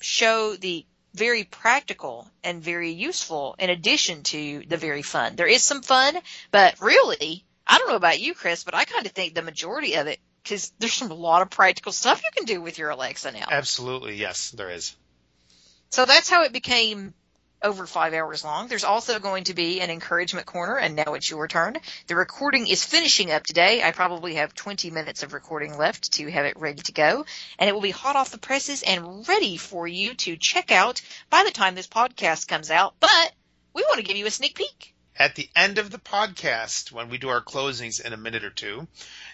show 0.00 0.56
the 0.56 0.86
very 1.14 1.44
practical 1.44 2.28
and 2.42 2.62
very 2.62 2.90
useful 2.90 3.54
in 3.58 3.70
addition 3.70 4.22
to 4.22 4.62
the 4.66 4.76
very 4.76 5.02
fun. 5.02 5.36
There 5.36 5.46
is 5.46 5.62
some 5.62 5.82
fun, 5.82 6.18
but 6.50 6.80
really, 6.80 7.44
I 7.66 7.78
don't 7.78 7.88
know 7.88 7.96
about 7.96 8.20
you, 8.20 8.34
Chris, 8.34 8.64
but 8.64 8.74
I 8.74 8.84
kind 8.84 9.06
of 9.06 9.12
think 9.12 9.34
the 9.34 9.42
majority 9.42 9.94
of 9.94 10.06
it, 10.06 10.20
because 10.48 10.72
there's 10.78 10.94
some 10.94 11.10
a 11.10 11.14
lot 11.14 11.42
of 11.42 11.50
practical 11.50 11.92
stuff 11.92 12.22
you 12.24 12.30
can 12.34 12.46
do 12.46 12.62
with 12.62 12.78
your 12.78 12.90
Alexa 12.90 13.32
now. 13.32 13.46
Absolutely, 13.50 14.16
yes, 14.16 14.50
there 14.50 14.70
is. 14.70 14.96
So 15.90 16.06
that's 16.06 16.30
how 16.30 16.44
it 16.44 16.52
became 16.52 17.12
over 17.62 17.86
five 17.86 18.14
hours 18.14 18.44
long. 18.44 18.68
There's 18.68 18.84
also 18.84 19.18
going 19.18 19.44
to 19.44 19.54
be 19.54 19.80
an 19.80 19.90
encouragement 19.90 20.46
corner, 20.46 20.78
and 20.78 20.96
now 20.96 21.14
it's 21.14 21.30
your 21.30 21.48
turn. 21.48 21.76
The 22.06 22.16
recording 22.16 22.66
is 22.66 22.84
finishing 22.84 23.30
up 23.30 23.44
today. 23.44 23.82
I 23.82 23.90
probably 23.90 24.36
have 24.36 24.54
20 24.54 24.90
minutes 24.90 25.22
of 25.22 25.34
recording 25.34 25.76
left 25.76 26.12
to 26.14 26.30
have 26.30 26.46
it 26.46 26.58
ready 26.58 26.80
to 26.82 26.92
go, 26.92 27.26
and 27.58 27.68
it 27.68 27.74
will 27.74 27.82
be 27.82 27.90
hot 27.90 28.16
off 28.16 28.30
the 28.30 28.38
presses 28.38 28.82
and 28.82 29.28
ready 29.28 29.56
for 29.56 29.86
you 29.86 30.14
to 30.14 30.36
check 30.36 30.70
out 30.70 31.02
by 31.28 31.44
the 31.44 31.50
time 31.50 31.74
this 31.74 31.88
podcast 31.88 32.48
comes 32.48 32.70
out. 32.70 32.94
But 33.00 33.32
we 33.74 33.82
want 33.82 33.98
to 33.98 34.04
give 34.06 34.16
you 34.16 34.26
a 34.26 34.30
sneak 34.30 34.54
peek. 34.54 34.94
At 35.18 35.34
the 35.34 35.50
end 35.56 35.78
of 35.78 35.90
the 35.90 35.98
podcast, 35.98 36.92
when 36.92 37.08
we 37.08 37.18
do 37.18 37.28
our 37.28 37.42
closings 37.42 38.00
in 38.00 38.12
a 38.12 38.16
minute 38.16 38.44
or 38.44 38.50
two, 38.50 38.86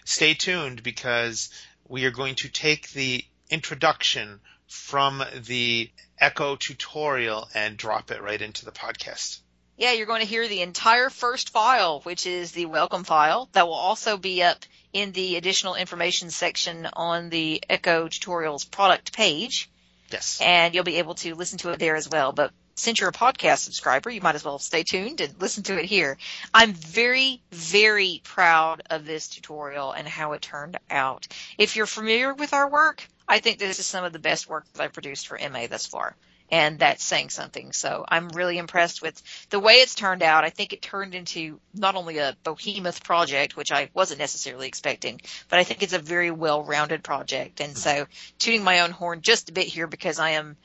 stay 0.04 0.34
tuned 0.34 0.82
because 0.82 1.50
we 1.86 2.06
are 2.06 2.10
going 2.10 2.34
to 2.36 2.48
take 2.48 2.90
the 2.90 3.22
introduction 3.50 4.40
from 4.66 5.22
the 5.46 5.90
Echo 6.18 6.56
tutorial 6.56 7.48
and 7.54 7.76
drop 7.76 8.10
it 8.10 8.22
right 8.22 8.40
into 8.40 8.64
the 8.64 8.72
podcast. 8.72 9.40
Yeah, 9.76 9.92
you're 9.92 10.06
going 10.06 10.20
to 10.20 10.26
hear 10.26 10.48
the 10.48 10.62
entire 10.62 11.10
first 11.10 11.50
file, 11.50 12.00
which 12.00 12.26
is 12.26 12.52
the 12.52 12.66
welcome 12.66 13.04
file. 13.04 13.48
That 13.52 13.66
will 13.66 13.74
also 13.74 14.16
be 14.16 14.42
up 14.42 14.64
in 14.92 15.12
the 15.12 15.36
additional 15.36 15.74
information 15.74 16.30
section 16.30 16.88
on 16.92 17.28
the 17.28 17.62
Echo 17.68 18.08
Tutorials 18.08 18.70
product 18.70 19.12
page. 19.12 19.68
Yes. 20.10 20.40
And 20.40 20.74
you'll 20.74 20.84
be 20.84 20.98
able 20.98 21.16
to 21.16 21.34
listen 21.34 21.58
to 21.58 21.70
it 21.70 21.80
there 21.80 21.96
as 21.96 22.08
well. 22.08 22.32
But 22.32 22.52
since 22.74 23.00
you're 23.00 23.10
a 23.10 23.12
podcast 23.12 23.58
subscriber, 23.58 24.10
you 24.10 24.20
might 24.20 24.34
as 24.34 24.44
well 24.44 24.58
stay 24.58 24.82
tuned 24.82 25.20
and 25.20 25.34
listen 25.40 25.62
to 25.64 25.78
it 25.78 25.84
here. 25.84 26.16
I'm 26.52 26.72
very, 26.72 27.42
very 27.52 28.20
proud 28.24 28.82
of 28.90 29.04
this 29.04 29.28
tutorial 29.28 29.92
and 29.92 30.06
how 30.06 30.32
it 30.32 30.42
turned 30.42 30.78
out. 30.90 31.26
If 31.58 31.76
you're 31.76 31.86
familiar 31.86 32.34
with 32.34 32.52
our 32.52 32.68
work, 32.68 33.06
I 33.28 33.38
think 33.38 33.58
this 33.58 33.78
is 33.78 33.86
some 33.86 34.04
of 34.04 34.12
the 34.12 34.18
best 34.18 34.48
work 34.48 34.64
that 34.72 34.82
I've 34.82 34.92
produced 34.92 35.28
for 35.28 35.38
MA 35.50 35.66
thus 35.68 35.86
far 35.86 36.16
and 36.50 36.78
that's 36.78 37.02
saying 37.02 37.30
something. 37.30 37.72
So 37.72 38.04
I'm 38.08 38.28
really 38.28 38.58
impressed 38.58 39.02
with 39.02 39.20
the 39.50 39.58
way 39.58 39.74
it's 39.74 39.94
turned 39.94 40.22
out. 40.22 40.44
I 40.44 40.50
think 40.50 40.72
it 40.72 40.82
turned 40.82 41.14
into 41.14 41.58
not 41.74 41.96
only 41.96 42.18
a 42.18 42.36
behemoth 42.44 43.02
project, 43.02 43.56
which 43.56 43.72
I 43.72 43.90
wasn't 43.94 44.20
necessarily 44.20 44.68
expecting, 44.68 45.20
but 45.48 45.58
I 45.58 45.64
think 45.64 45.82
it's 45.82 45.94
a 45.94 45.98
very 45.98 46.30
well-rounded 46.30 47.02
project. 47.02 47.60
And 47.60 47.76
so 47.76 48.06
tooting 48.38 48.62
my 48.62 48.80
own 48.80 48.90
horn 48.90 49.22
just 49.22 49.50
a 49.50 49.52
bit 49.52 49.66
here 49.66 49.86
because 49.86 50.18
I 50.18 50.30
am 50.30 50.56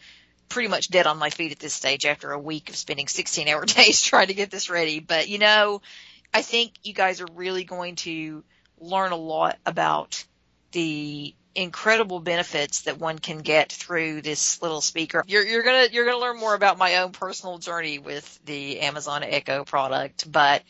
pretty 0.50 0.68
much 0.68 0.90
dead 0.90 1.08
on 1.08 1.18
my 1.18 1.30
feet 1.30 1.52
at 1.52 1.60
this 1.60 1.74
stage 1.74 2.06
after 2.06 2.32
a 2.32 2.40
week 2.40 2.70
of 2.70 2.76
spending 2.76 3.08
16 3.08 3.48
hour 3.48 3.66
days 3.66 4.02
trying 4.02 4.28
to 4.28 4.34
get 4.34 4.52
this 4.52 4.70
ready. 4.70 5.00
But 5.00 5.30
you 5.30 5.38
know, 5.38 5.82
I 6.34 6.42
think 6.42 6.74
you 6.84 6.94
guys 6.94 7.22
are 7.22 7.28
really 7.36 7.64
going 7.64 7.96
to 7.98 8.44
learn 8.80 9.12
a 9.12 9.18
lot 9.18 9.58
about 9.66 10.24
the 10.72 11.34
incredible 11.56 12.20
benefits 12.20 12.82
that 12.82 13.00
one 13.00 13.20
can 13.20 13.40
get 13.40 13.72
through 13.72 14.22
this 14.22 14.62
little 14.62 14.82
speaker. 14.82 15.24
You're, 15.28 15.46
you're 15.46 15.64
gonna 15.64 15.88
you're 15.92 16.06
gonna 16.06 16.20
learn 16.20 16.38
more 16.40 16.56
about 16.56 16.78
my 16.78 16.98
own 16.98 17.12
personal 17.12 17.58
journey 17.58 18.00
with 18.00 18.40
the 18.46 18.80
Amazon 18.82 19.24
Echo 19.24 19.64
product, 19.66 20.32
but 20.32 20.64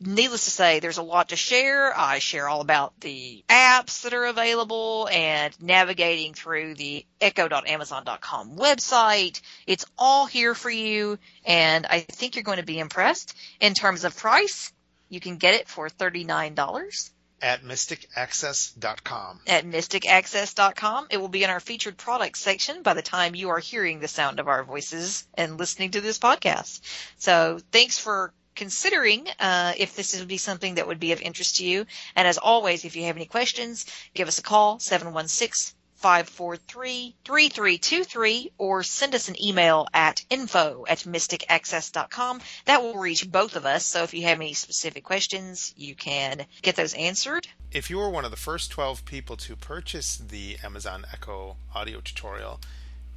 needless 0.00 0.46
to 0.46 0.50
say, 0.50 0.80
there's 0.80 0.98
a 0.98 1.02
lot 1.02 1.28
to 1.28 1.36
share. 1.36 1.96
I 1.96 2.18
share 2.18 2.48
all 2.48 2.60
about 2.60 2.98
the 3.00 3.44
apps 3.48 4.02
that 4.02 4.14
are 4.14 4.24
available 4.24 5.08
and 5.12 5.54
navigating 5.60 6.34
through 6.34 6.74
the 6.74 7.04
echo.amazon.com 7.20 8.56
website. 8.56 9.40
It's 9.66 9.86
all 9.98 10.26
here 10.26 10.54
for 10.54 10.70
you, 10.70 11.18
and 11.44 11.86
I 11.86 12.00
think 12.00 12.36
you're 12.36 12.42
going 12.42 12.58
to 12.58 12.64
be 12.64 12.78
impressed. 12.78 13.36
In 13.60 13.74
terms 13.74 14.04
of 14.04 14.16
price, 14.16 14.72
you 15.08 15.20
can 15.20 15.36
get 15.36 15.54
it 15.54 15.68
for 15.68 15.88
$39 15.88 17.10
at 17.42 17.62
mysticaccess.com. 17.62 19.40
At 19.46 19.64
mysticaccess.com. 19.64 21.06
It 21.10 21.16
will 21.18 21.28
be 21.28 21.44
in 21.44 21.50
our 21.50 21.60
featured 21.60 21.96
products 21.96 22.40
section 22.40 22.82
by 22.82 22.94
the 22.94 23.02
time 23.02 23.34
you 23.34 23.50
are 23.50 23.58
hearing 23.58 24.00
the 24.00 24.08
sound 24.08 24.40
of 24.40 24.48
our 24.48 24.62
voices 24.62 25.26
and 25.34 25.58
listening 25.58 25.92
to 25.92 26.00
this 26.00 26.18
podcast. 26.18 26.80
So 27.18 27.58
thanks 27.72 27.98
for 27.98 28.32
considering 28.54 29.26
uh, 29.38 29.72
if 29.76 29.96
this 29.96 30.18
would 30.18 30.28
be 30.28 30.38
something 30.38 30.76
that 30.76 30.86
would 30.86 31.00
be 31.00 31.12
of 31.12 31.20
interest 31.20 31.56
to 31.56 31.64
you. 31.64 31.86
And 32.16 32.26
as 32.26 32.38
always, 32.38 32.84
if 32.84 32.96
you 32.96 33.04
have 33.04 33.16
any 33.16 33.26
questions, 33.26 33.86
give 34.14 34.28
us 34.28 34.38
a 34.38 34.42
call, 34.42 34.78
716 34.78 35.76
543-3323 36.02 38.50
or 38.58 38.82
send 38.82 39.14
us 39.14 39.28
an 39.28 39.40
email 39.42 39.86
at 39.92 40.24
info 40.30 40.86
at 40.88 41.00
mysticaccess.com. 41.00 42.40
That 42.64 42.82
will 42.82 42.94
reach 42.94 43.30
both 43.30 43.54
of 43.56 43.66
us. 43.66 43.84
So 43.84 44.02
if 44.02 44.14
you 44.14 44.22
have 44.22 44.40
any 44.40 44.54
specific 44.54 45.04
questions, 45.04 45.74
you 45.76 45.94
can 45.94 46.46
get 46.62 46.76
those 46.76 46.94
answered. 46.94 47.46
If 47.70 47.90
you 47.90 47.98
were 47.98 48.08
one 48.08 48.24
of 48.24 48.30
the 48.30 48.38
first 48.38 48.70
12 48.70 49.04
people 49.04 49.36
to 49.36 49.56
purchase 49.56 50.16
the 50.16 50.56
Amazon 50.64 51.04
Echo 51.12 51.58
audio 51.74 52.00
tutorial, 52.00 52.60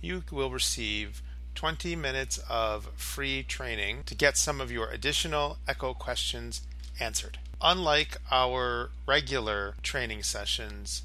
you 0.01 0.25
will 0.29 0.51
receive 0.51 1.21
20 1.55 1.95
minutes 1.95 2.39
of 2.49 2.89
free 2.95 3.43
training 3.43 4.03
to 4.05 4.15
get 4.15 4.37
some 4.37 4.59
of 4.59 4.71
your 4.71 4.89
additional 4.89 5.57
Echo 5.67 5.93
questions 5.93 6.61
answered. 6.99 7.39
Unlike 7.61 8.17
our 8.31 8.89
regular 9.05 9.75
training 9.83 10.23
sessions, 10.23 11.03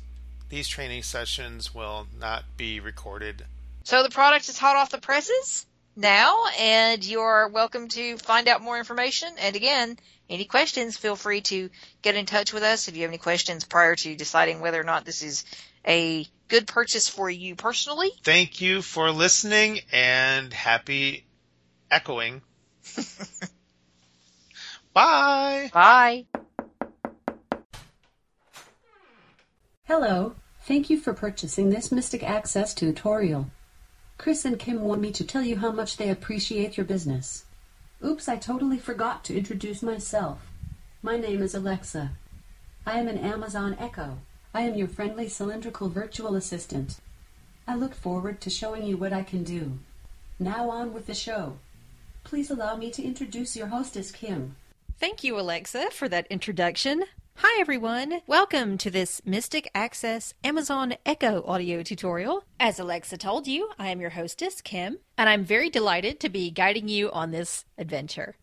these 0.48 0.68
training 0.68 1.02
sessions 1.02 1.74
will 1.74 2.06
not 2.18 2.44
be 2.56 2.80
recorded. 2.80 3.44
So 3.84 4.02
the 4.02 4.10
product 4.10 4.48
is 4.48 4.58
hot 4.58 4.76
off 4.76 4.90
the 4.90 4.98
presses 4.98 5.66
now, 5.96 6.44
and 6.58 7.04
you're 7.04 7.48
welcome 7.48 7.88
to 7.88 8.16
find 8.18 8.48
out 8.48 8.62
more 8.62 8.78
information. 8.78 9.28
And 9.38 9.56
again, 9.56 9.98
any 10.30 10.44
questions, 10.44 10.96
feel 10.96 11.16
free 11.16 11.40
to 11.42 11.70
get 12.02 12.14
in 12.14 12.26
touch 12.26 12.52
with 12.52 12.62
us 12.62 12.88
if 12.88 12.96
you 12.96 13.02
have 13.02 13.10
any 13.10 13.18
questions 13.18 13.64
prior 13.64 13.96
to 13.96 14.14
deciding 14.14 14.60
whether 14.60 14.80
or 14.80 14.84
not 14.84 15.04
this 15.04 15.22
is 15.22 15.44
a 15.86 16.26
good 16.48 16.66
purchase 16.66 17.08
for 17.08 17.30
you 17.30 17.54
personally. 17.54 18.10
Thank 18.24 18.60
you 18.60 18.82
for 18.82 19.10
listening 19.10 19.80
and 19.92 20.52
happy 20.52 21.26
echoing. 21.90 22.42
Bye. 24.94 25.70
Bye. 25.72 26.26
Hello, 29.84 30.34
thank 30.62 30.90
you 30.90 30.98
for 30.98 31.14
purchasing 31.14 31.70
this 31.70 31.90
Mystic 31.90 32.22
Access 32.22 32.74
tutorial. 32.74 33.50
Chris 34.18 34.44
and 34.44 34.58
Kim 34.58 34.82
want 34.82 35.00
me 35.00 35.12
to 35.12 35.24
tell 35.24 35.42
you 35.42 35.56
how 35.58 35.70
much 35.70 35.96
they 35.96 36.10
appreciate 36.10 36.76
your 36.76 36.84
business. 36.84 37.44
Oops, 38.04 38.28
I 38.28 38.36
totally 38.36 38.78
forgot 38.78 39.24
to 39.24 39.36
introduce 39.36 39.82
myself. 39.82 40.40
My 41.02 41.16
name 41.16 41.42
is 41.42 41.54
Alexa. 41.54 42.10
I 42.84 42.98
am 42.98 43.08
an 43.08 43.18
Amazon 43.18 43.76
Echo. 43.78 44.18
I 44.54 44.62
am 44.62 44.74
your 44.76 44.88
friendly 44.88 45.28
cylindrical 45.28 45.90
virtual 45.90 46.34
assistant. 46.34 46.96
I 47.66 47.74
look 47.74 47.94
forward 47.94 48.40
to 48.40 48.50
showing 48.50 48.84
you 48.84 48.96
what 48.96 49.12
I 49.12 49.22
can 49.22 49.44
do. 49.44 49.78
Now 50.38 50.70
on 50.70 50.94
with 50.94 51.06
the 51.06 51.14
show. 51.14 51.58
Please 52.24 52.50
allow 52.50 52.74
me 52.74 52.90
to 52.92 53.02
introduce 53.02 53.56
your 53.56 53.66
hostess, 53.66 54.10
Kim. 54.10 54.56
Thank 54.98 55.22
you, 55.22 55.38
Alexa, 55.38 55.90
for 55.92 56.08
that 56.08 56.26
introduction. 56.28 57.04
Hi 57.36 57.60
everyone! 57.60 58.22
Welcome 58.26 58.78
to 58.78 58.90
this 58.90 59.20
Mystic 59.24 59.70
Access 59.74 60.32
Amazon 60.42 60.94
Echo 61.04 61.44
audio 61.46 61.82
tutorial. 61.82 62.42
As 62.58 62.80
Alexa 62.80 63.18
told 63.18 63.46
you, 63.46 63.70
I 63.78 63.90
am 63.90 64.00
your 64.00 64.10
hostess, 64.10 64.60
Kim, 64.60 64.98
and 65.16 65.28
I'm 65.28 65.44
very 65.44 65.68
delighted 65.68 66.18
to 66.20 66.28
be 66.30 66.50
guiding 66.50 66.88
you 66.88 67.12
on 67.12 67.30
this 67.30 67.64
adventure. 67.76 68.34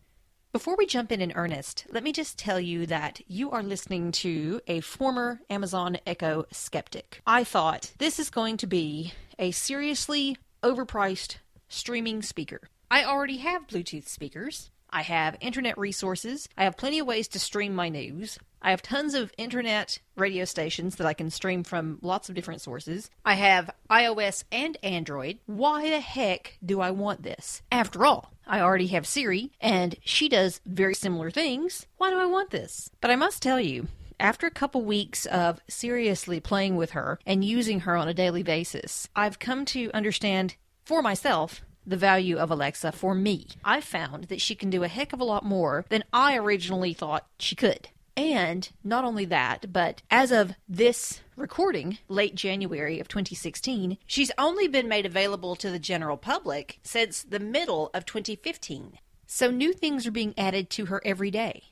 Before 0.56 0.74
we 0.74 0.86
jump 0.86 1.12
in 1.12 1.20
in 1.20 1.32
earnest, 1.32 1.84
let 1.90 2.02
me 2.02 2.14
just 2.14 2.38
tell 2.38 2.58
you 2.58 2.86
that 2.86 3.20
you 3.28 3.50
are 3.50 3.62
listening 3.62 4.10
to 4.12 4.62
a 4.66 4.80
former 4.80 5.42
Amazon 5.50 5.98
Echo 6.06 6.46
skeptic. 6.50 7.20
I 7.26 7.44
thought 7.44 7.92
this 7.98 8.18
is 8.18 8.30
going 8.30 8.56
to 8.56 8.66
be 8.66 9.12
a 9.38 9.50
seriously 9.50 10.38
overpriced 10.62 11.36
streaming 11.68 12.22
speaker. 12.22 12.62
I 12.90 13.04
already 13.04 13.36
have 13.36 13.66
Bluetooth 13.66 14.08
speakers. 14.08 14.70
I 14.90 15.02
have 15.02 15.36
internet 15.40 15.76
resources. 15.78 16.48
I 16.56 16.64
have 16.64 16.76
plenty 16.76 16.98
of 16.98 17.06
ways 17.06 17.28
to 17.28 17.38
stream 17.38 17.74
my 17.74 17.88
news. 17.88 18.38
I 18.62 18.70
have 18.70 18.82
tons 18.82 19.14
of 19.14 19.32
internet 19.38 20.00
radio 20.16 20.44
stations 20.44 20.96
that 20.96 21.06
I 21.06 21.14
can 21.14 21.30
stream 21.30 21.62
from 21.62 21.98
lots 22.02 22.28
of 22.28 22.34
different 22.34 22.62
sources. 22.62 23.10
I 23.24 23.34
have 23.34 23.70
iOS 23.90 24.44
and 24.50 24.76
Android. 24.82 25.38
Why 25.46 25.90
the 25.90 26.00
heck 26.00 26.58
do 26.64 26.80
I 26.80 26.90
want 26.90 27.22
this? 27.22 27.62
After 27.70 28.04
all, 28.04 28.32
I 28.46 28.60
already 28.60 28.88
have 28.88 29.06
Siri, 29.06 29.52
and 29.60 29.96
she 30.04 30.28
does 30.28 30.60
very 30.66 30.94
similar 30.94 31.30
things. 31.30 31.86
Why 31.98 32.10
do 32.10 32.18
I 32.18 32.26
want 32.26 32.50
this? 32.50 32.90
But 33.00 33.10
I 33.10 33.16
must 33.16 33.42
tell 33.42 33.60
you, 33.60 33.88
after 34.18 34.46
a 34.46 34.50
couple 34.50 34.82
weeks 34.82 35.26
of 35.26 35.60
seriously 35.68 36.40
playing 36.40 36.76
with 36.76 36.92
her 36.92 37.18
and 37.26 37.44
using 37.44 37.80
her 37.80 37.96
on 37.96 38.08
a 38.08 38.14
daily 38.14 38.42
basis, 38.42 39.08
I've 39.14 39.38
come 39.38 39.64
to 39.66 39.90
understand 39.92 40.56
for 40.84 41.02
myself 41.02 41.60
the 41.86 41.96
value 41.96 42.36
of 42.36 42.50
Alexa 42.50 42.92
for 42.92 43.14
me. 43.14 43.46
I 43.64 43.80
found 43.80 44.24
that 44.24 44.40
she 44.40 44.54
can 44.54 44.70
do 44.70 44.82
a 44.82 44.88
heck 44.88 45.12
of 45.12 45.20
a 45.20 45.24
lot 45.24 45.44
more 45.44 45.84
than 45.88 46.04
I 46.12 46.36
originally 46.36 46.92
thought 46.92 47.26
she 47.38 47.54
could. 47.54 47.88
And 48.16 48.68
not 48.82 49.04
only 49.04 49.26
that, 49.26 49.72
but 49.72 50.00
as 50.10 50.32
of 50.32 50.54
this 50.68 51.20
recording, 51.36 51.98
late 52.08 52.34
January 52.34 52.98
of 52.98 53.08
2016, 53.08 53.98
she's 54.06 54.32
only 54.38 54.68
been 54.68 54.88
made 54.88 55.04
available 55.04 55.54
to 55.56 55.70
the 55.70 55.78
general 55.78 56.16
public 56.16 56.78
since 56.82 57.22
the 57.22 57.38
middle 57.38 57.90
of 57.92 58.06
2015. 58.06 58.98
So 59.26 59.50
new 59.50 59.74
things 59.74 60.06
are 60.06 60.12
being 60.12 60.34
added 60.38 60.70
to 60.70 60.86
her 60.86 61.02
every 61.04 61.30
day. 61.30 61.64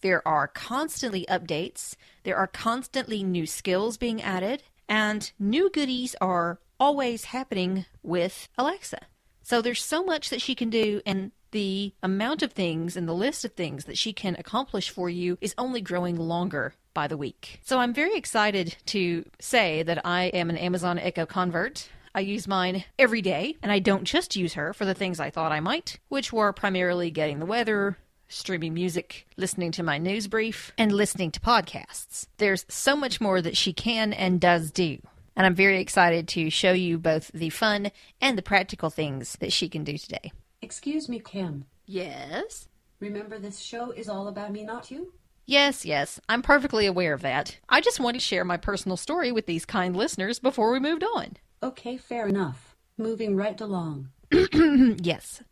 There 0.00 0.26
are 0.28 0.46
constantly 0.46 1.26
updates, 1.28 1.96
there 2.22 2.36
are 2.36 2.46
constantly 2.46 3.24
new 3.24 3.46
skills 3.46 3.96
being 3.96 4.22
added, 4.22 4.62
and 4.88 5.32
new 5.38 5.70
goodies 5.70 6.14
are 6.20 6.60
always 6.78 7.24
happening 7.24 7.86
with 8.02 8.48
Alexa. 8.58 9.00
So 9.44 9.60
there's 9.60 9.84
so 9.84 10.02
much 10.02 10.30
that 10.30 10.40
she 10.40 10.54
can 10.54 10.70
do, 10.70 11.02
and 11.04 11.30
the 11.50 11.92
amount 12.02 12.42
of 12.42 12.52
things 12.52 12.96
and 12.96 13.06
the 13.06 13.14
list 13.14 13.44
of 13.44 13.52
things 13.52 13.84
that 13.84 13.98
she 13.98 14.12
can 14.12 14.34
accomplish 14.36 14.90
for 14.90 15.08
you 15.08 15.38
is 15.40 15.54
only 15.56 15.80
growing 15.80 16.16
longer 16.16 16.74
by 16.94 17.06
the 17.06 17.16
week. 17.16 17.60
So 17.62 17.78
I'm 17.78 17.92
very 17.92 18.16
excited 18.16 18.76
to 18.86 19.24
say 19.38 19.82
that 19.82 20.04
I 20.04 20.24
am 20.24 20.48
an 20.48 20.56
Amazon 20.56 20.98
Echo 20.98 21.26
convert. 21.26 21.90
I 22.14 22.20
use 22.20 22.48
mine 22.48 22.84
every 22.98 23.20
day, 23.20 23.56
and 23.62 23.70
I 23.70 23.80
don't 23.80 24.04
just 24.04 24.34
use 24.34 24.54
her 24.54 24.72
for 24.72 24.84
the 24.86 24.94
things 24.94 25.20
I 25.20 25.30
thought 25.30 25.52
I 25.52 25.60
might, 25.60 25.98
which 26.08 26.32
were 26.32 26.52
primarily 26.52 27.10
getting 27.10 27.38
the 27.38 27.46
weather, 27.46 27.98
streaming 28.28 28.72
music, 28.72 29.26
listening 29.36 29.72
to 29.72 29.82
my 29.82 29.98
news 29.98 30.26
brief, 30.26 30.72
and 30.78 30.90
listening 30.90 31.30
to 31.32 31.40
podcasts. 31.40 32.26
There's 32.38 32.64
so 32.68 32.96
much 32.96 33.20
more 33.20 33.42
that 33.42 33.56
she 33.56 33.72
can 33.72 34.12
and 34.12 34.40
does 34.40 34.70
do. 34.70 34.98
And 35.36 35.46
I'm 35.46 35.54
very 35.54 35.80
excited 35.80 36.28
to 36.28 36.50
show 36.50 36.72
you 36.72 36.98
both 36.98 37.30
the 37.32 37.50
fun 37.50 37.90
and 38.20 38.38
the 38.38 38.42
practical 38.42 38.90
things 38.90 39.36
that 39.40 39.52
she 39.52 39.68
can 39.68 39.84
do 39.84 39.98
today. 39.98 40.32
Excuse 40.62 41.08
me, 41.08 41.18
Kim. 41.20 41.64
Yes? 41.86 42.68
Remember 43.00 43.38
this 43.38 43.58
show 43.58 43.90
is 43.90 44.08
all 44.08 44.28
about 44.28 44.52
me, 44.52 44.64
not 44.64 44.90
you? 44.90 45.12
Yes, 45.46 45.84
yes, 45.84 46.18
I'm 46.26 46.40
perfectly 46.40 46.86
aware 46.86 47.12
of 47.12 47.20
that. 47.20 47.58
I 47.68 47.82
just 47.82 48.00
wanted 48.00 48.18
to 48.20 48.24
share 48.24 48.44
my 48.44 48.56
personal 48.56 48.96
story 48.96 49.30
with 49.30 49.44
these 49.44 49.66
kind 49.66 49.94
listeners 49.94 50.38
before 50.38 50.72
we 50.72 50.80
moved 50.80 51.04
on. 51.04 51.36
Okay, 51.62 51.98
fair 51.98 52.26
enough. 52.26 52.74
Moving 52.96 53.36
right 53.36 53.60
along. 53.60 54.08
yes. 54.32 55.42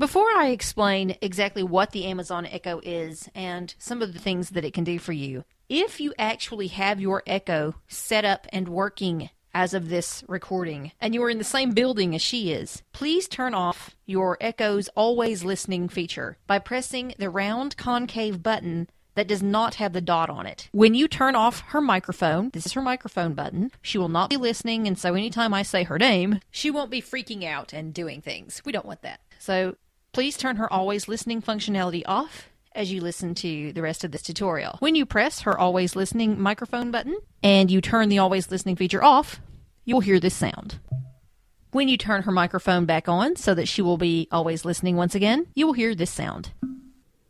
Before 0.00 0.28
I 0.34 0.46
explain 0.46 1.18
exactly 1.20 1.62
what 1.62 1.90
the 1.90 2.06
Amazon 2.06 2.46
Echo 2.46 2.80
is 2.82 3.28
and 3.34 3.74
some 3.78 4.00
of 4.00 4.14
the 4.14 4.18
things 4.18 4.48
that 4.48 4.64
it 4.64 4.72
can 4.72 4.82
do 4.82 4.98
for 4.98 5.12
you, 5.12 5.44
if 5.68 6.00
you 6.00 6.14
actually 6.18 6.68
have 6.68 7.02
your 7.02 7.22
Echo 7.26 7.74
set 7.86 8.24
up 8.24 8.46
and 8.50 8.66
working 8.66 9.28
as 9.52 9.74
of 9.74 9.90
this 9.90 10.24
recording 10.26 10.92
and 11.02 11.12
you 11.12 11.22
are 11.22 11.28
in 11.28 11.36
the 11.36 11.44
same 11.44 11.72
building 11.72 12.14
as 12.14 12.22
she 12.22 12.50
is, 12.50 12.82
please 12.92 13.28
turn 13.28 13.52
off 13.52 13.94
your 14.06 14.38
Echo's 14.40 14.88
always 14.96 15.44
listening 15.44 15.86
feature 15.86 16.38
by 16.46 16.58
pressing 16.58 17.12
the 17.18 17.28
round 17.28 17.76
concave 17.76 18.42
button 18.42 18.88
that 19.16 19.28
does 19.28 19.42
not 19.42 19.74
have 19.74 19.92
the 19.92 20.00
dot 20.00 20.30
on 20.30 20.46
it. 20.46 20.70
When 20.72 20.94
you 20.94 21.08
turn 21.08 21.36
off 21.36 21.60
her 21.60 21.80
microphone, 21.82 22.48
this 22.54 22.64
is 22.64 22.72
her 22.72 22.80
microphone 22.80 23.34
button, 23.34 23.70
she 23.82 23.98
will 23.98 24.08
not 24.08 24.30
be 24.30 24.38
listening, 24.38 24.86
and 24.86 24.98
so 24.98 25.12
anytime 25.12 25.52
I 25.52 25.60
say 25.60 25.84
her 25.84 25.98
name, 25.98 26.40
she 26.50 26.70
won't 26.70 26.90
be 26.90 27.02
freaking 27.02 27.44
out 27.44 27.74
and 27.74 27.92
doing 27.92 28.22
things. 28.22 28.62
We 28.64 28.72
don't 28.72 28.86
want 28.86 29.02
that. 29.02 29.20
So 29.38 29.76
please 30.12 30.36
turn 30.36 30.56
her 30.56 30.72
always 30.72 31.08
listening 31.08 31.42
functionality 31.42 32.02
off 32.06 32.48
as 32.74 32.92
you 32.92 33.00
listen 33.00 33.34
to 33.34 33.72
the 33.72 33.82
rest 33.82 34.04
of 34.04 34.12
this 34.12 34.22
tutorial. 34.22 34.76
When 34.78 34.94
you 34.94 35.06
press 35.06 35.40
her 35.40 35.58
always 35.58 35.96
listening 35.96 36.40
microphone 36.40 36.90
button 36.90 37.18
and 37.42 37.70
you 37.70 37.80
turn 37.80 38.08
the 38.08 38.18
always 38.18 38.50
listening 38.50 38.76
feature 38.76 39.02
off, 39.02 39.40
you'll 39.84 40.00
hear 40.00 40.20
this 40.20 40.34
sound. 40.34 40.78
When 41.72 41.88
you 41.88 41.96
turn 41.96 42.22
her 42.22 42.32
microphone 42.32 42.84
back 42.84 43.08
on 43.08 43.36
so 43.36 43.54
that 43.54 43.68
she 43.68 43.82
will 43.82 43.96
be 43.96 44.28
always 44.32 44.64
listening 44.64 44.96
once 44.96 45.14
again, 45.14 45.46
you 45.54 45.66
will 45.66 45.72
hear 45.72 45.94
this 45.94 46.10
sound. 46.10 46.50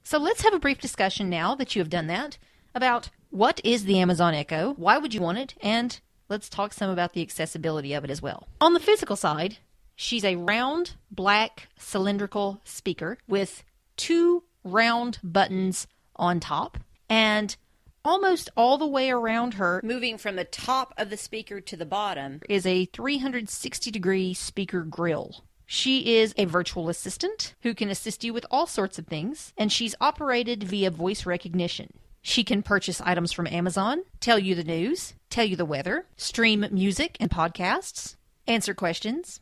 So 0.02 0.18
let's 0.18 0.42
have 0.42 0.54
a 0.54 0.58
brief 0.58 0.80
discussion 0.80 1.28
now 1.28 1.54
that 1.54 1.74
you 1.74 1.80
have 1.80 1.90
done 1.90 2.06
that 2.06 2.38
about 2.74 3.10
what 3.30 3.60
is 3.62 3.84
the 3.84 3.98
Amazon 3.98 4.34
Echo, 4.34 4.74
why 4.74 4.98
would 4.98 5.14
you 5.14 5.20
want 5.20 5.38
it, 5.38 5.54
and 5.60 6.00
let's 6.28 6.48
talk 6.48 6.72
some 6.72 6.90
about 6.90 7.12
the 7.12 7.22
accessibility 7.22 7.92
of 7.92 8.02
it 8.02 8.10
as 8.10 8.20
well. 8.20 8.48
On 8.60 8.74
the 8.74 8.80
physical 8.80 9.14
side, 9.14 9.58
she's 10.00 10.24
a 10.24 10.36
round, 10.36 10.94
black, 11.10 11.68
cylindrical 11.76 12.58
speaker 12.64 13.18
with 13.28 13.62
two 13.98 14.42
round 14.64 15.18
buttons 15.22 15.86
on 16.16 16.40
top 16.40 16.78
and 17.08 17.54
almost 18.02 18.48
all 18.56 18.78
the 18.78 18.86
way 18.86 19.10
around 19.10 19.54
her, 19.54 19.80
moving 19.84 20.16
from 20.16 20.36
the 20.36 20.44
top 20.44 20.94
of 20.96 21.10
the 21.10 21.18
speaker 21.18 21.60
to 21.60 21.76
the 21.76 21.84
bottom, 21.84 22.40
is 22.48 22.64
a 22.64 22.86
360 22.86 23.90
degree 23.90 24.32
speaker 24.32 24.82
grill. 24.82 25.44
She 25.66 26.16
is 26.16 26.34
a 26.36 26.46
virtual 26.46 26.88
assistant 26.88 27.54
who 27.62 27.74
can 27.74 27.90
assist 27.90 28.24
you 28.24 28.32
with 28.32 28.46
all 28.50 28.66
sorts 28.66 28.98
of 28.98 29.06
things, 29.06 29.52
and 29.58 29.70
she's 29.70 29.94
operated 30.00 30.64
via 30.64 30.90
voice 30.90 31.26
recognition. 31.26 31.92
She 32.22 32.42
can 32.42 32.62
purchase 32.62 33.02
items 33.02 33.32
from 33.32 33.46
Amazon, 33.46 34.02
tell 34.18 34.38
you 34.38 34.54
the 34.54 34.64
news, 34.64 35.14
tell 35.28 35.44
you 35.44 35.56
the 35.56 35.64
weather, 35.66 36.06
stream 36.16 36.66
music 36.70 37.18
and 37.20 37.30
podcasts, 37.30 38.16
answer 38.46 38.74
questions, 38.74 39.40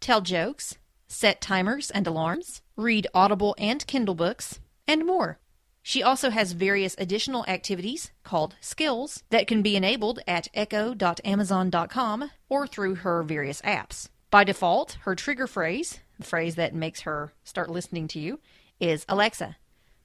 tell 0.00 0.20
jokes, 0.20 0.76
set 1.06 1.40
timers 1.40 1.90
and 1.90 2.06
alarms, 2.06 2.62
read 2.76 3.06
Audible 3.14 3.54
and 3.58 3.86
Kindle 3.86 4.14
books, 4.14 4.60
and 4.86 5.06
more. 5.06 5.38
She 5.82 6.02
also 6.02 6.30
has 6.30 6.52
various 6.52 6.94
additional 6.98 7.44
activities 7.48 8.10
called 8.22 8.56
skills 8.60 9.22
that 9.30 9.46
can 9.46 9.62
be 9.62 9.76
enabled 9.76 10.20
at 10.26 10.48
echo.amazon.com 10.54 12.30
or 12.48 12.66
through 12.66 12.96
her 12.96 13.22
various 13.22 13.62
apps. 13.62 14.08
By 14.30 14.44
default, 14.44 14.98
her 15.02 15.14
trigger 15.14 15.46
phrase, 15.46 16.00
the 16.18 16.26
phrase 16.26 16.54
that 16.54 16.74
makes 16.74 17.00
her 17.00 17.32
start 17.42 17.70
listening 17.70 18.08
to 18.08 18.20
you, 18.20 18.40
is 18.78 19.04
Alexa. 19.08 19.56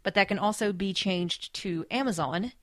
But 0.01 0.13
that 0.15 0.27
can 0.27 0.39
also 0.39 0.71
be 0.71 0.93
changed 0.93 1.53
to 1.55 1.85
Amazon 1.91 2.53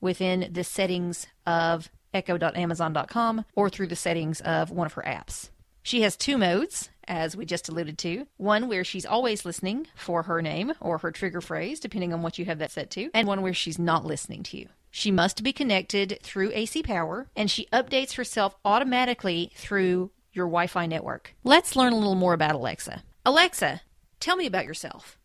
within 0.00 0.48
the 0.52 0.64
settings 0.64 1.26
of 1.46 1.90
echo.amazon.com 2.12 3.44
or 3.54 3.70
through 3.70 3.86
the 3.86 3.96
settings 3.96 4.40
of 4.40 4.70
one 4.70 4.86
of 4.86 4.94
her 4.94 5.02
apps. 5.02 5.50
She 5.82 6.02
has 6.02 6.16
two 6.16 6.38
modes, 6.38 6.90
as 7.08 7.36
we 7.36 7.44
just 7.44 7.68
alluded 7.68 7.98
to. 7.98 8.26
One 8.36 8.68
where 8.68 8.84
she's 8.84 9.04
always 9.04 9.44
listening 9.44 9.88
for 9.96 10.22
her 10.24 10.40
name 10.40 10.72
or 10.80 10.98
her 10.98 11.10
trigger 11.10 11.40
phrase, 11.40 11.80
depending 11.80 12.12
on 12.12 12.22
what 12.22 12.38
you 12.38 12.44
have 12.44 12.58
that 12.58 12.70
set 12.70 12.90
to, 12.92 13.10
and 13.12 13.26
one 13.26 13.42
where 13.42 13.54
she's 13.54 13.78
not 13.78 14.04
listening 14.04 14.42
to 14.44 14.58
you. 14.58 14.68
She 14.90 15.10
must 15.10 15.42
be 15.42 15.52
connected 15.52 16.18
through 16.22 16.52
AC 16.52 16.82
power, 16.82 17.28
and 17.34 17.50
she 17.50 17.66
updates 17.72 18.14
herself 18.14 18.54
automatically 18.64 19.50
through 19.56 20.10
your 20.32 20.46
Wi 20.46 20.66
Fi 20.66 20.86
network. 20.86 21.34
Let's 21.44 21.76
learn 21.76 21.92
a 21.92 21.98
little 21.98 22.14
more 22.14 22.34
about 22.34 22.54
Alexa. 22.54 23.02
Alexa, 23.26 23.80
tell 24.20 24.36
me 24.36 24.46
about 24.46 24.66
yourself. 24.66 25.18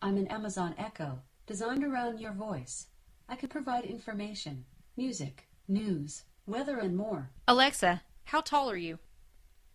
I'm 0.00 0.16
an 0.16 0.28
Amazon 0.28 0.74
Echo, 0.78 1.20
designed 1.46 1.84
around 1.84 2.20
your 2.20 2.32
voice. 2.32 2.86
I 3.28 3.36
can 3.36 3.48
provide 3.48 3.84
information, 3.84 4.64
music, 4.96 5.48
news, 5.68 6.22
weather, 6.46 6.78
and 6.78 6.96
more. 6.96 7.30
Alexa, 7.48 8.02
how 8.24 8.40
tall 8.40 8.70
are 8.70 8.76
you? 8.76 8.98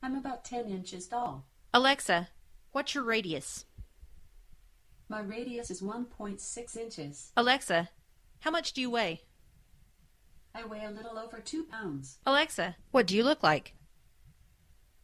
I'm 0.03 0.15
about 0.15 0.43
10 0.43 0.67
inches 0.67 1.07
tall. 1.07 1.45
Alexa, 1.73 2.29
what's 2.71 2.95
your 2.95 3.03
radius? 3.03 3.65
My 5.07 5.21
radius 5.21 5.69
is 5.69 5.81
1.6 5.81 6.77
inches. 6.77 7.31
Alexa, 7.37 7.89
how 8.39 8.49
much 8.49 8.73
do 8.73 8.81
you 8.81 8.89
weigh? 8.89 9.21
I 10.55 10.65
weigh 10.65 10.85
a 10.85 10.89
little 10.91 11.19
over 11.19 11.39
2 11.39 11.65
pounds. 11.65 12.17
Alexa, 12.25 12.77
what 12.89 13.05
do 13.05 13.15
you 13.15 13.23
look 13.23 13.43
like? 13.43 13.75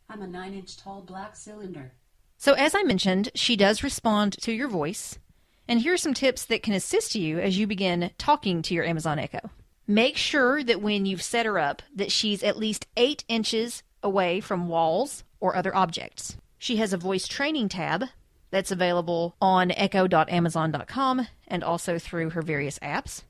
I'm 0.09 0.21
a 0.21 0.27
9 0.27 0.53
inch 0.53 0.77
tall 0.77 1.01
black 1.01 1.35
cylinder. 1.35 1.93
So, 2.37 2.53
as 2.53 2.73
I 2.73 2.83
mentioned, 2.83 3.29
she 3.35 3.55
does 3.55 3.83
respond 3.83 4.33
to 4.41 4.51
your 4.51 4.67
voice. 4.67 5.19
And 5.67 5.81
here 5.81 5.93
are 5.93 5.97
some 5.97 6.13
tips 6.13 6.45
that 6.45 6.63
can 6.63 6.73
assist 6.73 7.13
you 7.13 7.39
as 7.39 7.59
you 7.59 7.67
begin 7.67 8.11
talking 8.17 8.61
to 8.63 8.73
your 8.73 8.85
Amazon 8.85 9.19
Echo. 9.19 9.51
Make 9.85 10.17
sure 10.17 10.63
that 10.63 10.81
when 10.81 11.05
you've 11.05 11.21
set 11.21 11.45
her 11.45 11.59
up 11.59 11.81
that 11.93 12.11
she's 12.11 12.41
at 12.43 12.57
least 12.57 12.87
8 12.97 13.23
inches 13.27 13.83
away 14.07 14.39
from 14.39 14.69
walls 14.69 15.23
or 15.39 15.55
other 15.55 15.75
objects. 15.75 16.37
She 16.57 16.77
has 16.77 16.93
a 16.93 16.97
voice 16.97 17.27
training 17.27 17.69
tab 17.69 18.05
that's 18.49 18.71
available 18.71 19.35
on 19.41 19.71
echo.amazon.com 19.71 21.27
and 21.47 21.63
also 21.63 21.99
through 21.99 22.31
her 22.31 22.41
various 22.41 22.79
apps. 22.79 23.23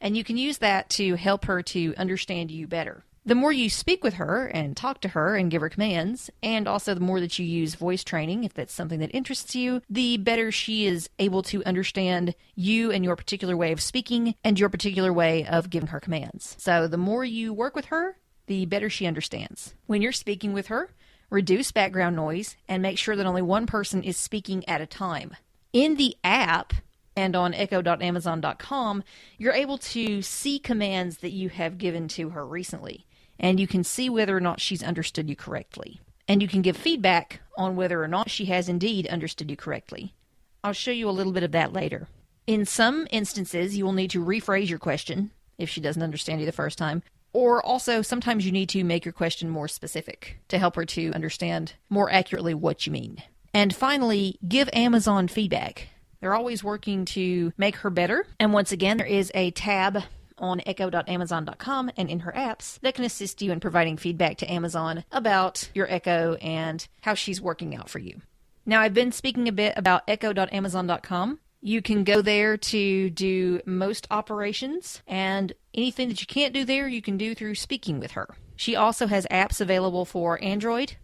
And 0.00 0.16
you 0.16 0.24
can 0.24 0.36
use 0.36 0.58
that 0.58 0.88
to 0.90 1.14
help 1.14 1.44
her 1.44 1.62
to 1.62 1.94
understand 1.96 2.50
you 2.50 2.66
better. 2.66 3.04
The 3.24 3.36
more 3.36 3.52
you 3.52 3.70
speak 3.70 4.02
with 4.02 4.14
her 4.14 4.46
and 4.46 4.76
talk 4.76 5.00
to 5.02 5.10
her 5.10 5.36
and 5.36 5.48
give 5.48 5.60
her 5.60 5.68
commands, 5.68 6.28
and 6.42 6.66
also 6.66 6.92
the 6.92 6.98
more 6.98 7.20
that 7.20 7.38
you 7.38 7.46
use 7.46 7.76
voice 7.76 8.02
training, 8.02 8.42
if 8.42 8.52
that's 8.52 8.74
something 8.74 8.98
that 8.98 9.14
interests 9.14 9.54
you, 9.54 9.80
the 9.88 10.16
better 10.16 10.50
she 10.50 10.86
is 10.86 11.08
able 11.20 11.44
to 11.44 11.62
understand 11.62 12.34
you 12.56 12.90
and 12.90 13.04
your 13.04 13.14
particular 13.14 13.56
way 13.56 13.70
of 13.70 13.80
speaking 13.80 14.34
and 14.42 14.58
your 14.58 14.68
particular 14.68 15.12
way 15.12 15.46
of 15.46 15.70
giving 15.70 15.90
her 15.90 16.00
commands. 16.00 16.56
So 16.58 16.88
the 16.88 16.96
more 16.96 17.24
you 17.24 17.52
work 17.52 17.76
with 17.76 17.84
her, 17.86 18.16
the 18.46 18.66
better 18.66 18.90
she 18.90 19.06
understands. 19.06 19.74
When 19.86 20.02
you're 20.02 20.12
speaking 20.12 20.52
with 20.52 20.66
her, 20.68 20.90
reduce 21.30 21.72
background 21.72 22.16
noise 22.16 22.56
and 22.68 22.82
make 22.82 22.98
sure 22.98 23.16
that 23.16 23.26
only 23.26 23.42
one 23.42 23.66
person 23.66 24.02
is 24.02 24.16
speaking 24.16 24.68
at 24.68 24.80
a 24.80 24.86
time. 24.86 25.36
In 25.72 25.96
the 25.96 26.16
app, 26.22 26.72
and 27.14 27.36
on 27.36 27.52
echo.amazon.com, 27.52 29.04
you're 29.36 29.52
able 29.52 29.76
to 29.76 30.22
see 30.22 30.58
commands 30.58 31.18
that 31.18 31.32
you 31.32 31.50
have 31.50 31.76
given 31.76 32.08
to 32.08 32.30
her 32.30 32.46
recently 32.46 33.06
and 33.42 33.58
you 33.58 33.66
can 33.66 33.84
see 33.84 34.08
whether 34.08 34.36
or 34.36 34.40
not 34.40 34.60
she's 34.60 34.82
understood 34.82 35.28
you 35.28 35.36
correctly. 35.36 36.00
And 36.28 36.40
you 36.40 36.48
can 36.48 36.62
give 36.62 36.76
feedback 36.76 37.40
on 37.58 37.76
whether 37.76 38.02
or 38.02 38.08
not 38.08 38.30
she 38.30 38.46
has 38.46 38.68
indeed 38.68 39.08
understood 39.08 39.50
you 39.50 39.56
correctly. 39.56 40.14
I'll 40.62 40.72
show 40.72 40.92
you 40.92 41.08
a 41.08 41.10
little 41.10 41.32
bit 41.32 41.42
of 41.42 41.52
that 41.52 41.72
later. 41.72 42.06
In 42.46 42.64
some 42.64 43.08
instances, 43.10 43.76
you 43.76 43.84
will 43.84 43.92
need 43.92 44.10
to 44.12 44.24
rephrase 44.24 44.68
your 44.68 44.78
question 44.78 45.32
if 45.58 45.68
she 45.68 45.80
doesn't 45.80 46.02
understand 46.02 46.40
you 46.40 46.46
the 46.46 46.52
first 46.52 46.78
time. 46.78 47.02
Or 47.32 47.64
also, 47.64 48.02
sometimes 48.02 48.44
you 48.44 48.52
need 48.52 48.68
to 48.70 48.84
make 48.84 49.04
your 49.04 49.12
question 49.12 49.48
more 49.48 49.68
specific 49.68 50.38
to 50.48 50.58
help 50.58 50.76
her 50.76 50.84
to 50.84 51.12
understand 51.12 51.74
more 51.88 52.10
accurately 52.10 52.54
what 52.54 52.86
you 52.86 52.92
mean. 52.92 53.22
And 53.54 53.74
finally, 53.74 54.38
give 54.46 54.68
Amazon 54.72 55.28
feedback. 55.28 55.88
They're 56.20 56.34
always 56.34 56.62
working 56.62 57.04
to 57.06 57.52
make 57.56 57.76
her 57.76 57.90
better. 57.90 58.26
And 58.38 58.52
once 58.52 58.72
again, 58.72 58.96
there 58.96 59.06
is 59.06 59.32
a 59.34 59.50
tab 59.50 60.04
on 60.38 60.60
echo.amazon.com 60.66 61.90
and 61.96 62.10
in 62.10 62.20
her 62.20 62.32
apps 62.32 62.78
that 62.80 62.94
can 62.94 63.04
assist 63.04 63.42
you 63.42 63.52
in 63.52 63.60
providing 63.60 63.96
feedback 63.96 64.38
to 64.38 64.50
Amazon 64.50 65.04
about 65.12 65.70
your 65.74 65.90
Echo 65.90 66.34
and 66.34 66.86
how 67.00 67.14
she's 67.14 67.40
working 67.40 67.74
out 67.74 67.88
for 67.88 67.98
you. 67.98 68.20
Now, 68.64 68.80
I've 68.80 68.94
been 68.94 69.12
speaking 69.12 69.48
a 69.48 69.52
bit 69.52 69.74
about 69.76 70.02
echo.amazon.com. 70.06 71.38
You 71.64 71.80
can 71.80 72.02
go 72.02 72.22
there 72.22 72.56
to 72.56 73.08
do 73.10 73.60
most 73.64 74.08
operations, 74.10 75.00
and 75.06 75.52
anything 75.72 76.08
that 76.08 76.20
you 76.20 76.26
can't 76.26 76.52
do 76.52 76.64
there, 76.64 76.88
you 76.88 77.00
can 77.00 77.16
do 77.16 77.36
through 77.36 77.54
speaking 77.54 78.00
with 78.00 78.10
her. 78.12 78.34
She 78.56 78.74
also 78.74 79.06
has 79.06 79.26
apps 79.30 79.60
available 79.60 80.04
for 80.04 80.42
Android, 80.42 80.96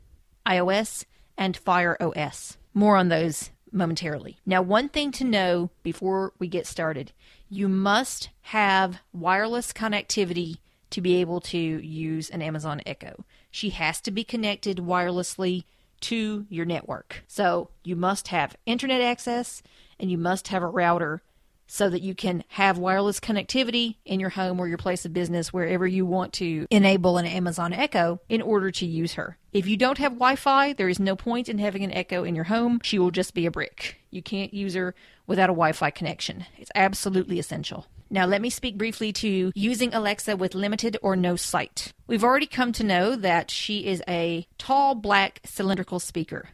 iOS, 0.45 1.05
and 1.37 1.57
Fire 1.57 1.97
OS. 2.01 2.59
More 2.75 2.97
on 2.97 3.09
those 3.09 3.51
momentarily. 3.71 4.39
Now, 4.45 4.61
one 4.61 4.89
thing 4.89 5.13
to 5.13 5.25
know 5.25 5.71
before 5.85 6.33
we 6.41 6.49
get 6.49 6.67
started 6.67 7.13
you 7.51 7.69
must 7.69 8.29
have 8.43 9.01
wireless 9.13 9.73
connectivity 9.73 10.59
to 10.91 11.01
be 11.01 11.17
able 11.17 11.41
to 11.41 11.59
use 11.59 12.29
an 12.31 12.43
Amazon 12.43 12.83
Echo. 12.85 13.25
She 13.51 13.71
has 13.71 14.01
to 14.03 14.11
be 14.11 14.25
connected 14.25 14.79
wirelessly 14.79 15.65
to 16.03 16.47
your 16.49 16.67
network. 16.67 17.25
So 17.27 17.71
you 17.85 17.97
must 17.97 18.29
have 18.29 18.57
internet 18.67 19.01
access 19.01 19.63
and 20.01 20.11
you 20.11 20.19
must 20.19 20.49
have 20.49 20.63
a 20.63 20.67
router 20.67 21.23
so 21.69 21.89
that 21.91 22.03
you 22.03 22.15
can 22.15 22.43
have 22.49 22.79
wireless 22.79 23.21
connectivity 23.21 23.97
in 24.05 24.19
your 24.19 24.31
home 24.31 24.59
or 24.59 24.67
your 24.67 24.79
place 24.79 25.05
of 25.05 25.13
business, 25.13 25.53
wherever 25.53 25.87
you 25.87 26.05
want 26.07 26.33
to 26.33 26.67
enable 26.71 27.19
an 27.19 27.27
Amazon 27.27 27.73
Echo 27.73 28.21
in 28.29 28.41
order 28.41 28.71
to 28.71 28.87
use 28.87 29.15
her. 29.15 29.37
If 29.53 29.67
you 29.67 29.77
don't 29.77 29.99
have 29.99 30.13
Wi 30.13 30.37
Fi, 30.37 30.73
there 30.73 30.89
is 30.89 30.99
no 30.99 31.15
point 31.15 31.49
in 31.49 31.59
having 31.59 31.85
an 31.85 31.93
Echo 31.93 32.25
in 32.25 32.35
your 32.35 32.45
home. 32.45 32.81
She 32.83 32.99
will 32.99 33.11
just 33.11 33.35
be 33.35 33.45
a 33.47 33.51
brick. 33.51 33.99
You 34.11 34.23
can't 34.23 34.55
use 34.55 34.75
her 34.75 34.95
without 35.27 35.51
a 35.51 35.53
Wi 35.53 35.73
Fi 35.73 35.91
connection. 35.91 36.47
It's 36.57 36.71
absolutely 36.75 37.39
essential. 37.39 37.87
Now, 38.11 38.25
let 38.25 38.41
me 38.41 38.49
speak 38.49 38.79
briefly 38.79 39.13
to 39.13 39.53
using 39.55 39.93
Alexa 39.93 40.39
with 40.39 40.55
limited 40.55 40.97
or 41.03 41.15
no 41.15 41.37
sight. 41.37 41.93
We've 42.07 42.25
already 42.25 42.47
come 42.47 42.73
to 42.73 42.85
know 42.85 43.15
that 43.17 43.51
she 43.51 43.87
is 43.87 44.03
a 44.09 44.47
tall, 44.57 44.95
black, 44.95 45.41
cylindrical 45.45 46.01
speaker. 46.01 46.49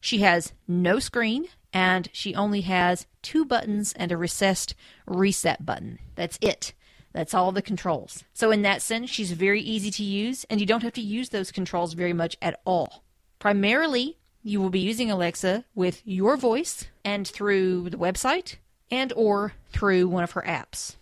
She 0.00 0.18
has 0.18 0.52
no 0.68 0.98
screen 0.98 1.48
and 1.72 2.08
she 2.12 2.34
only 2.34 2.62
has 2.62 3.06
two 3.22 3.44
buttons 3.44 3.92
and 3.94 4.10
a 4.10 4.16
recessed 4.16 4.74
reset 5.06 5.66
button. 5.66 5.98
That's 6.14 6.38
it. 6.40 6.72
That's 7.12 7.34
all 7.34 7.52
the 7.52 7.62
controls. 7.62 8.24
So, 8.32 8.50
in 8.50 8.62
that 8.62 8.82
sense, 8.82 9.10
she's 9.10 9.32
very 9.32 9.60
easy 9.60 9.90
to 9.90 10.02
use, 10.04 10.44
and 10.50 10.60
you 10.60 10.66
don't 10.66 10.82
have 10.82 10.92
to 10.94 11.00
use 11.00 11.30
those 11.30 11.50
controls 11.50 11.94
very 11.94 12.12
much 12.12 12.36
at 12.42 12.60
all. 12.64 13.04
Primarily, 13.38 14.18
you 14.42 14.60
will 14.60 14.70
be 14.70 14.80
using 14.80 15.10
Alexa 15.10 15.64
with 15.74 16.02
your 16.04 16.36
voice 16.36 16.86
and 17.04 17.26
through 17.26 17.90
the 17.90 17.96
website 17.96 18.56
and 18.90 19.12
or 19.14 19.54
through 19.70 20.08
one 20.08 20.24
of 20.24 20.32
her 20.32 20.44
apps. 20.46 20.96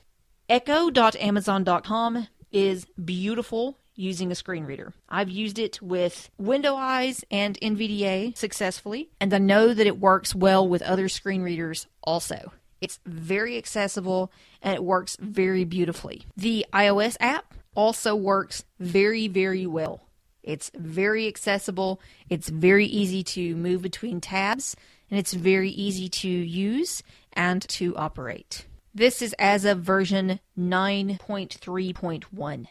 Echo.amazon.com 0.49 2.29
is 2.53 2.87
beautiful 3.05 3.79
using 3.95 4.31
a 4.31 4.35
screen 4.35 4.65
reader. 4.65 4.93
I've 5.09 5.31
used 5.31 5.59
it 5.59 5.81
with 5.81 6.31
Window 6.39 6.75
Eyes 6.75 7.25
and 7.31 7.59
NVDA 7.61 8.37
successfully, 8.37 9.09
and 9.21 9.33
I 9.33 9.39
know 9.39 9.73
that 9.73 9.87
it 9.87 9.99
works 9.99 10.35
well 10.35 10.69
with 10.69 10.83
other 10.83 11.09
screen 11.09 11.43
readers 11.43 11.87
also. 12.03 12.53
It's 12.81 13.01
very 13.07 13.57
accessible 13.57 14.31
and 14.61 14.75
it 14.75 14.85
works 14.85 15.17
very 15.21 15.65
beautifully. 15.65 16.27
The 16.37 16.67
iOS 16.73 17.17
app 17.21 17.55
also 17.75 18.15
works 18.15 18.65
very, 18.79 19.29
very 19.29 19.67
well. 19.67 20.03
It's 20.43 20.71
very 20.75 21.27
accessible, 21.27 22.03
it's 22.29 22.51
very 22.51 22.85
easy 22.85 23.23
to 23.25 23.57
move 23.57 23.81
between 23.81 24.21
tabs, 24.21 24.77
and 25.11 25.19
it's 25.19 25.33
very 25.33 25.71
easy 25.71 26.11
to 26.11 26.29
use 26.29 27.03
and 27.33 27.67
to 27.71 27.97
operate. 27.97 28.67
This 28.95 29.23
is 29.23 29.35
as 29.39 29.65
of 29.65 29.81
version 29.81 30.41
9.3.1. 30.59 32.67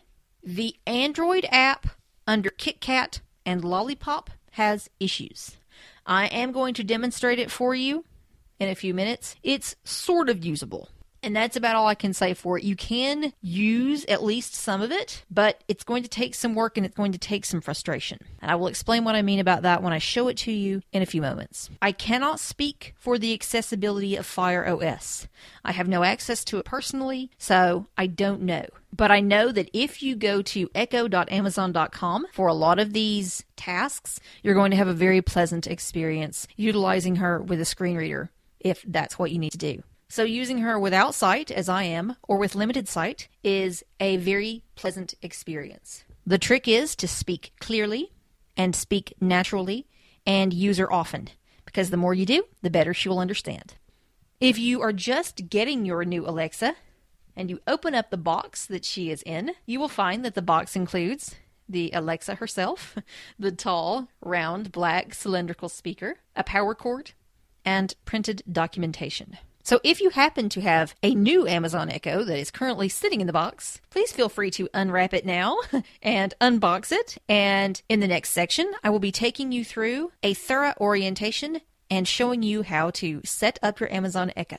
The 0.45 0.75
Android 0.85 1.45
app 1.51 1.87
under 2.27 2.49
KitKat 2.49 3.21
and 3.45 3.63
Lollipop 3.63 4.29
has 4.51 4.89
issues. 4.99 5.55
I 6.05 6.25
am 6.25 6.51
going 6.51 6.73
to 6.73 6.83
demonstrate 6.83 7.39
it 7.39 7.49
for 7.49 7.73
you 7.73 8.03
in 8.59 8.67
a 8.67 8.75
few 8.75 8.93
minutes. 8.93 9.37
It's 9.41 9.77
sort 9.85 10.29
of 10.29 10.43
usable. 10.43 10.89
And 11.24 11.34
that's 11.34 11.55
about 11.55 11.78
all 11.78 11.88
I 11.88 11.95
can 11.95 12.13
say 12.13 12.34
for 12.34 12.57
it. 12.57 12.65
You 12.65 12.76
can 12.76 13.32
use 13.41 14.03
at 14.05 14.21
least 14.21 14.53
some 14.53 14.82
of 14.82 14.91
it, 14.91 15.24
but 15.32 15.63
it's 15.69 15.86
going 15.86 16.03
to 16.03 16.09
take 16.09 16.36
some 16.36 16.53
work 16.53 16.76
and 16.76 16.86
it's 16.86 16.95
going 16.95 17.13
to 17.13 17.17
take 17.17 17.45
some 17.45 17.61
frustration. 17.61 18.19
And 18.41 18.51
I 18.51 18.55
will 18.55 18.67
explain 18.67 19.05
what 19.05 19.15
I 19.15 19.21
mean 19.21 19.39
about 19.39 19.61
that 19.61 19.82
when 19.82 19.93
I 19.93 19.99
show 19.99 20.28
it 20.28 20.36
to 20.39 20.51
you 20.51 20.82
in 20.91 21.01
a 21.01 21.05
few 21.05 21.21
moments. 21.21 21.69
I 21.82 21.93
cannot 21.93 22.41
speak 22.41 22.93
for 22.97 23.17
the 23.17 23.34
accessibility 23.34 24.17
of 24.17 24.26
Fire 24.26 24.67
OS. 24.67 25.30
I 25.63 25.71
have 25.71 25.88
no 25.88 26.03
access 26.03 26.43
to 26.45 26.57
it 26.57 26.65
personally, 26.65 27.32
so 27.38 27.88
I 27.97 28.07
don't 28.07 28.41
know. 28.41 28.65
But 28.95 29.09
I 29.09 29.21
know 29.21 29.51
that 29.51 29.69
if 29.74 30.03
you 30.03 30.15
go 30.15 30.41
to 30.41 30.69
echo.amazon.com 30.76 32.28
for 32.34 32.47
a 32.47 32.53
lot 32.53 32.80
of 32.80 32.91
these 32.91 33.43
tasks, 33.55 34.19
you're 34.43 34.53
going 34.53 34.71
to 34.71 34.78
have 34.78 34.89
a 34.89 34.93
very 34.93 35.21
pleasant 35.21 35.67
experience 35.67 36.47
utilizing 36.57 37.15
her 37.15 37.41
with 37.41 37.61
a 37.61 37.65
screen 37.65 37.95
reader 37.95 38.30
if 38.59 38.84
that's 38.88 39.17
what 39.17 39.32
you 39.32 39.39
need 39.39 39.51
to 39.53 39.57
do. 39.57 39.84
So, 40.14 40.24
using 40.24 40.59
her 40.59 40.78
without 40.78 41.16
sight, 41.16 41.49
as 41.49 41.68
I 41.68 41.86
am, 41.86 42.18
or 42.28 42.38
with 42.38 42.53
limited 42.53 42.88
sight, 42.88 43.30
is 43.43 43.84
a 43.99 44.18
very 44.18 44.64
pleasant 44.76 45.16
experience. 45.24 46.03
The 46.24 46.38
trick 46.38 46.68
is 46.68 46.95
to 46.97 47.07
speak 47.07 47.51
clearly 47.59 48.11
and 48.55 48.76
speak 48.76 49.16
naturally 49.20 49.88
and 50.24 50.53
use 50.53 50.78
her 50.78 50.93
often, 50.93 51.30
because 51.66 51.89
the 51.89 51.97
more 51.97 52.14
you 52.14 52.28
do, 52.28 52.43
the 52.61 52.70
better 52.70 52.93
she 52.93 53.09
will 53.09 53.18
understand. 53.18 53.74
If 54.39 54.59
you 54.59 54.82
are 54.84 54.93
just 54.93 55.49
getting 55.49 55.84
your 55.84 56.05
new 56.05 56.28
Alexa 56.28 56.76
and 57.36 57.49
you 57.49 57.59
open 57.66 57.95
up 57.95 58.11
the 58.11 58.16
box 58.16 58.68
that 58.68 58.86
she 58.86 59.09
is 59.09 59.24
in, 59.24 59.53
you 59.66 59.80
will 59.80 59.89
find 59.89 60.24
that 60.24 60.36
the 60.36 60.43
box 60.43 60.76
includes 60.76 61.38
the 61.68 61.89
Alexa 61.91 62.36
herself, 62.36 62.95
the 63.39 63.51
tall, 63.51 64.09
round, 64.22 64.72
black, 64.72 65.16
cylindrical 65.16 65.70
speaker, 65.70 66.20
a 66.36 66.43
power 66.43 66.76
cord, 66.76 67.14
and 67.66 67.95
printed 68.05 68.43
documentation. 68.47 69.39
So 69.66 69.80
if 69.82 70.01
you 70.01 70.09
happen 70.09 70.49
to 70.49 70.61
have 70.61 70.93
a 71.01 71.16
new 71.16 71.47
Amazon 71.47 71.89
Echo 71.89 72.26
that 72.26 72.38
is 72.38 72.51
currently 72.51 72.89
sitting 72.89 73.22
in 73.22 73.28
the 73.28 73.34
box, 73.34 73.80
please 73.89 74.11
feel 74.11 74.28
free 74.28 74.51
to 74.51 74.68
unwrap 74.74 75.14
it 75.14 75.26
now 75.26 75.57
and 76.01 76.34
unbox 76.41 76.91
it. 76.91 77.18
And 77.30 77.82
in 77.88 78.01
the 78.01 78.07
next 78.07 78.32
section, 78.32 78.70
I 78.84 78.89
will 78.89 78.99
be 78.99 79.14
taking 79.14 79.53
you 79.53 79.64
through 79.64 80.11
a 80.22 80.34
thorough 80.34 80.74
orientation 80.82 81.61
and 81.89 82.05
showing 82.05 82.43
you 82.43 82.64
how 82.64 82.89
to 82.91 83.22
set 83.24 83.57
up 83.64 83.80
your 83.80 83.91
Amazon 83.91 84.34
Echo. 84.36 84.57